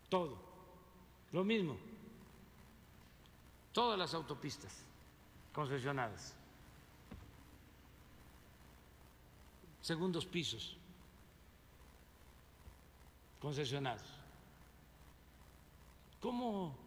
[0.09, 0.37] Todo,
[1.31, 1.77] lo mismo,
[3.73, 4.71] todas las autopistas
[5.51, 6.35] concesionadas,
[9.81, 10.77] segundos pisos
[13.41, 14.07] concesionados.
[16.21, 16.84] ¿Cómo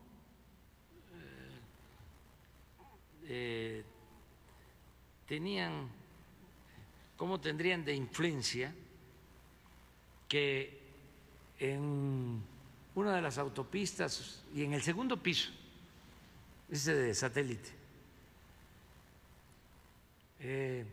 [3.28, 3.84] eh,
[5.26, 5.88] tenían,
[7.16, 8.74] cómo tendrían de influencia
[10.26, 10.80] que
[11.58, 12.42] en
[12.94, 15.50] una de las autopistas y en el segundo piso,
[16.70, 17.68] ese de satélite,
[20.40, 20.86] eh,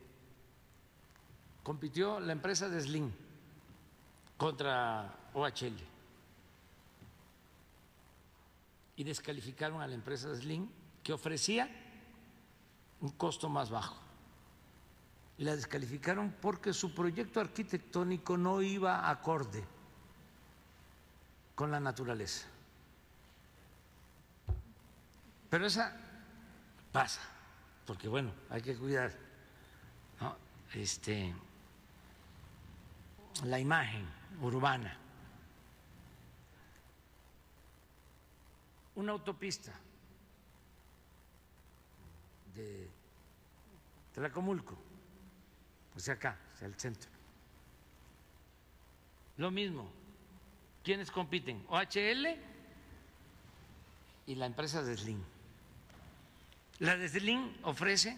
[1.63, 3.11] compitió la empresa de Slim
[4.37, 5.77] contra OHL
[8.97, 10.67] y descalificaron a la empresa de Slim
[11.01, 11.84] que ofrecía
[13.05, 13.95] un costo más bajo.
[15.37, 19.63] La descalificaron porque su proyecto arquitectónico no iba acorde
[21.53, 22.47] con la naturaleza.
[25.51, 25.95] Pero esa
[26.91, 27.21] pasa,
[27.85, 29.13] porque bueno, hay que cuidar
[30.73, 31.35] este,
[33.43, 34.07] la imagen
[34.41, 34.97] urbana.
[38.95, 39.73] Una autopista
[42.55, 42.94] de
[44.15, 44.77] Tlacomulco,
[45.93, 47.11] o sea acá, sea el centro.
[49.35, 49.91] Lo mismo,
[50.85, 51.65] ¿quiénes compiten?
[51.67, 52.27] OHL
[54.27, 55.21] y la empresa de Slim.
[56.79, 58.17] La de Slim ofrece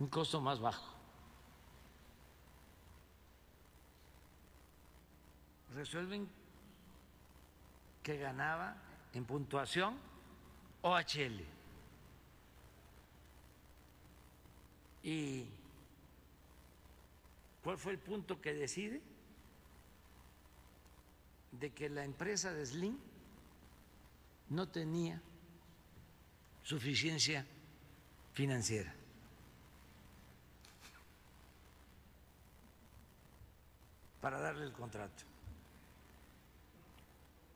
[0.00, 0.96] un costo más bajo.
[5.76, 6.28] Resuelven
[8.02, 8.74] que ganaba
[9.12, 9.96] en puntuación
[10.82, 11.55] OHL.
[15.06, 15.46] ¿Y
[17.62, 19.00] cuál fue el punto que decide?
[21.52, 22.98] De que la empresa de Slim
[24.48, 25.22] no tenía
[26.64, 27.46] suficiencia
[28.34, 28.92] financiera.
[34.26, 35.22] para darle el contrato.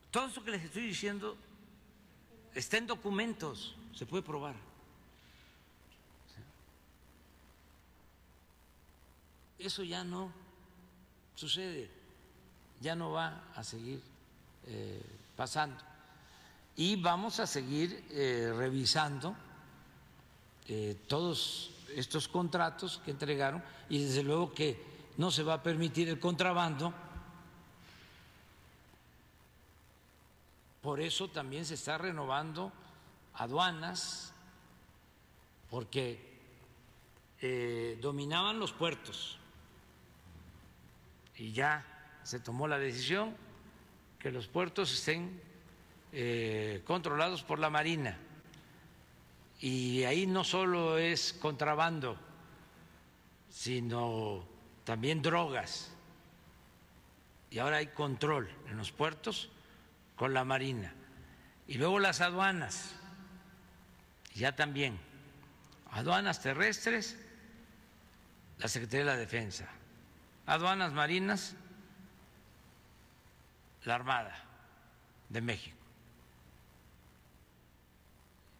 [0.09, 1.35] Todo esto que les estoy diciendo
[2.55, 4.70] está en documentos, se puede probar.
[9.61, 10.31] Eso ya no
[11.35, 11.87] sucede,
[12.79, 14.01] ya no va a seguir
[14.65, 15.05] eh,
[15.35, 15.77] pasando.
[16.75, 19.35] Y vamos a seguir eh, revisando
[20.67, 24.83] eh, todos estos contratos que entregaron y desde luego que
[25.17, 26.91] no se va a permitir el contrabando.
[30.81, 32.71] Por eso también se está renovando
[33.35, 34.33] aduanas,
[35.69, 36.31] porque
[38.01, 39.40] dominaban los puertos
[41.41, 41.83] y ya
[42.21, 43.35] se tomó la decisión
[44.19, 45.41] que los puertos estén
[46.13, 48.15] eh, controlados por la Marina.
[49.59, 52.15] Y ahí no solo es contrabando,
[53.49, 54.45] sino
[54.83, 55.91] también drogas.
[57.49, 59.49] Y ahora hay control en los puertos
[60.15, 60.93] con la Marina.
[61.67, 62.93] Y luego las aduanas,
[64.35, 64.99] ya también.
[65.89, 67.17] Aduanas terrestres,
[68.59, 69.80] la Secretaría de la Defensa.
[70.51, 71.55] Aduanas marinas,
[73.85, 74.37] la Armada
[75.29, 75.77] de México.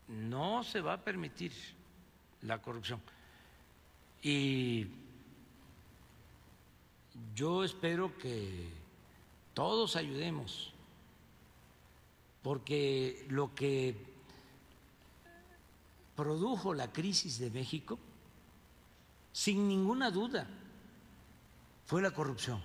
[0.08, 1.52] No se va a permitir
[2.44, 3.02] la corrupción.
[4.22, 4.88] Y
[7.36, 8.70] yo espero que
[9.54, 10.72] todos ayudemos,
[12.42, 13.98] porque lo que
[16.16, 18.00] produjo la crisis de México,
[19.34, 20.48] sin ninguna duda,
[21.92, 22.64] fue la corrupción.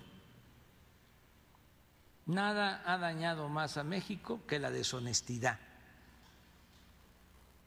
[2.26, 5.58] Nada ha dañado más a México que la deshonestidad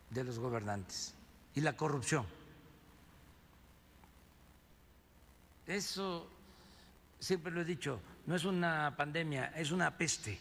[0.09, 1.13] de los gobernantes
[1.53, 2.25] y la corrupción.
[5.67, 6.29] Eso,
[7.19, 10.39] siempre lo he dicho, no es una pandemia, es una peste.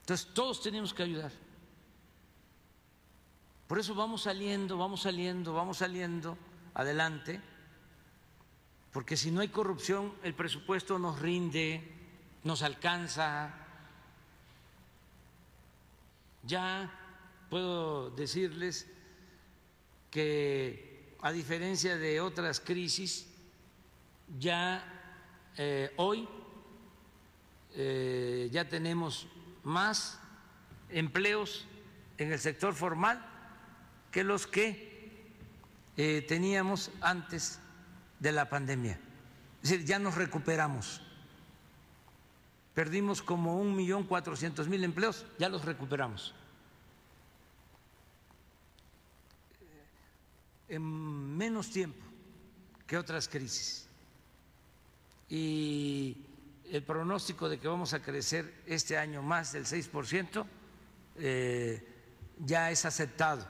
[0.00, 1.32] Entonces todos tenemos que ayudar.
[3.66, 6.38] Por eso vamos saliendo, vamos saliendo, vamos saliendo
[6.72, 7.42] adelante,
[8.94, 11.82] porque si no hay corrupción, el presupuesto nos rinde,
[12.44, 13.52] nos alcanza.
[16.44, 16.96] Ya
[17.50, 18.86] puedo decirles
[20.12, 23.26] que a diferencia de otras crisis,
[24.38, 24.84] ya
[25.56, 26.28] eh, hoy
[27.74, 29.26] eh, ya tenemos
[29.64, 30.20] más
[30.88, 31.66] empleos
[32.16, 33.26] en el sector formal
[34.12, 35.26] que los que
[35.96, 37.58] eh, teníamos antes
[38.24, 38.98] de la pandemia.
[39.62, 41.02] Es decir, ya nos recuperamos.
[42.72, 46.34] Perdimos como un millón cuatrocientos mil empleos, ya los recuperamos.
[50.68, 52.02] En menos tiempo
[52.86, 53.86] que otras crisis.
[55.28, 56.16] Y
[56.70, 60.46] el pronóstico de que vamos a crecer este año más del 6%
[61.18, 61.86] eh,
[62.38, 63.46] ya es aceptado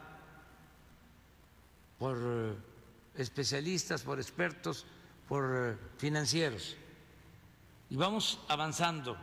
[1.97, 2.74] por
[3.17, 4.87] especialistas, por expertos,
[5.29, 6.77] por financieros.
[7.91, 9.17] Y vamos avanzando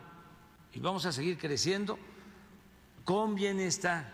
[0.73, 1.97] y vamos a seguir creciendo
[3.03, 4.11] con bienestar,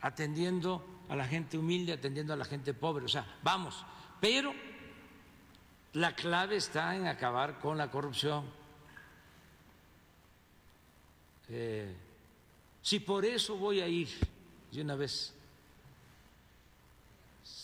[0.00, 3.04] atendiendo a la gente humilde, atendiendo a la gente pobre.
[3.04, 3.84] O sea, vamos,
[4.20, 4.54] pero
[5.94, 8.44] la clave está en acabar con la corrupción.
[11.48, 11.94] Eh,
[12.80, 14.08] si por eso voy a ir
[14.70, 15.34] de una vez,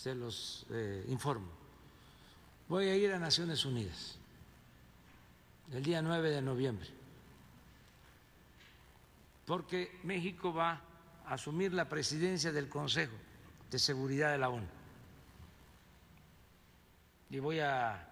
[0.07, 1.49] se los eh, informo,
[2.69, 4.17] voy a ir a Naciones Unidas
[5.73, 6.89] el día 9 de noviembre,
[9.47, 10.81] porque México va
[11.27, 13.17] a asumir la presidencia del Consejo
[13.69, 14.69] de Seguridad de la ONU
[17.31, 18.09] y voy a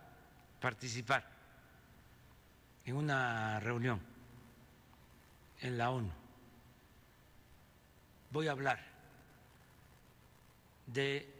[0.60, 1.24] participar
[2.86, 4.00] en una reunión
[5.60, 6.10] en la ONU.
[8.32, 8.84] Voy a hablar
[10.88, 11.33] de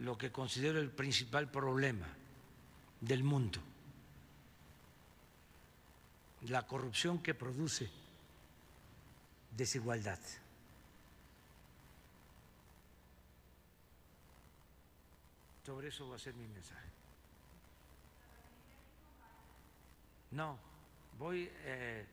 [0.00, 2.06] lo que considero el principal problema
[3.00, 3.60] del mundo,
[6.42, 7.90] la corrupción que produce
[9.56, 10.18] desigualdad.
[15.64, 16.88] Sobre eso va a ser mi mensaje.
[20.30, 20.58] No,
[21.18, 22.06] voy eh,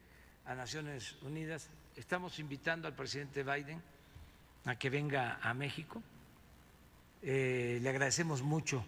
[0.46, 1.70] a Naciones Unidas.
[1.96, 3.82] Estamos invitando al presidente Biden
[4.66, 6.02] a que venga a México.
[7.28, 8.86] Eh, le agradecemos mucho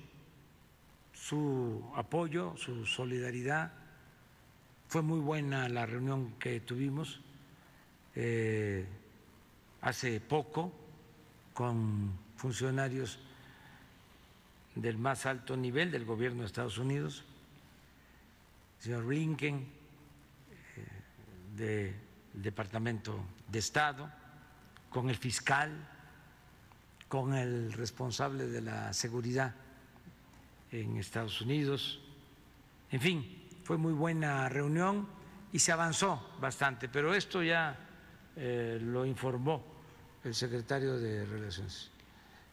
[1.11, 3.73] su apoyo, su solidaridad.
[4.87, 7.19] Fue muy buena la reunión que tuvimos
[8.15, 8.85] eh,
[9.81, 10.71] hace poco
[11.53, 13.19] con funcionarios
[14.75, 17.25] del más alto nivel del gobierno de Estados Unidos
[18.79, 19.67] señor Blinken,
[20.75, 20.85] eh,
[21.55, 21.95] del
[22.33, 24.09] Departamento de Estado,
[24.89, 25.71] con el fiscal,
[27.07, 29.53] con el responsable de la seguridad
[30.71, 32.01] en Estados Unidos.
[32.91, 35.07] En fin, fue muy buena reunión
[35.51, 37.77] y se avanzó bastante, pero esto ya
[38.35, 39.63] eh, lo informó
[40.23, 41.91] el secretario de Relaciones.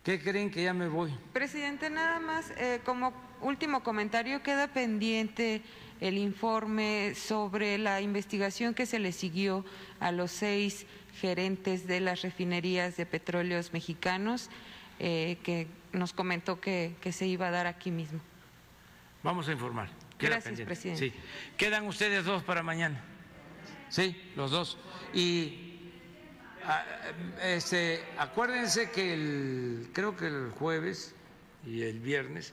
[0.03, 1.17] ¿Qué creen que ya me voy?
[1.33, 5.63] Presidente, nada más eh, como último comentario, queda pendiente
[6.01, 9.65] el informe sobre la investigación que se le siguió
[10.01, 10.87] a los seis
[11.21, 14.51] gerentes de las refinerías de petróleos mexicanos,
[14.99, 18.21] eh, que nos comentó que, se iba a dar aquí mismo.
[19.23, 19.89] Vamos a informar.
[20.19, 21.11] Gracias, presidente.
[21.11, 21.15] Sí.
[21.57, 23.03] Quedan ustedes dos para mañana.
[23.89, 24.79] Sí, los dos.
[25.13, 25.91] Y
[26.67, 26.85] ah,
[27.43, 31.15] este, acuérdense que el, creo que el jueves
[31.67, 32.53] y el viernes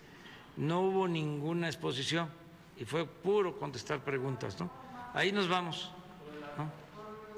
[0.58, 2.30] no hubo ninguna exposición
[2.78, 4.72] y fue puro contestar preguntas, ¿no?
[5.14, 5.92] Ahí nos vamos,
[6.58, 6.72] ¿no?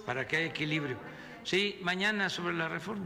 [0.05, 0.97] Para que haya equilibrio.
[1.43, 3.05] Sí, mañana sobre la reforma.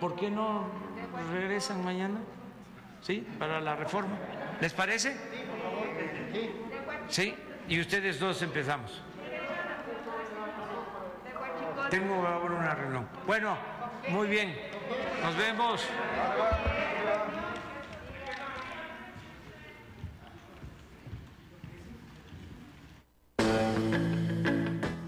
[0.00, 0.66] ¿Por qué no
[1.32, 2.20] regresan mañana?
[3.00, 3.26] ¿Sí?
[3.38, 4.16] Para la reforma.
[4.60, 5.16] ¿Les parece?
[7.08, 7.34] Sí,
[7.68, 9.02] y ustedes dos empezamos.
[11.90, 13.08] Tengo ahora una reunión.
[13.26, 13.56] Bueno,
[14.08, 14.56] muy bien.
[15.22, 15.88] Nos vemos.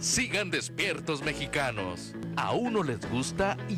[0.07, 2.15] Sigan despiertos mexicanos.
[2.37, 3.75] A uno les gusta y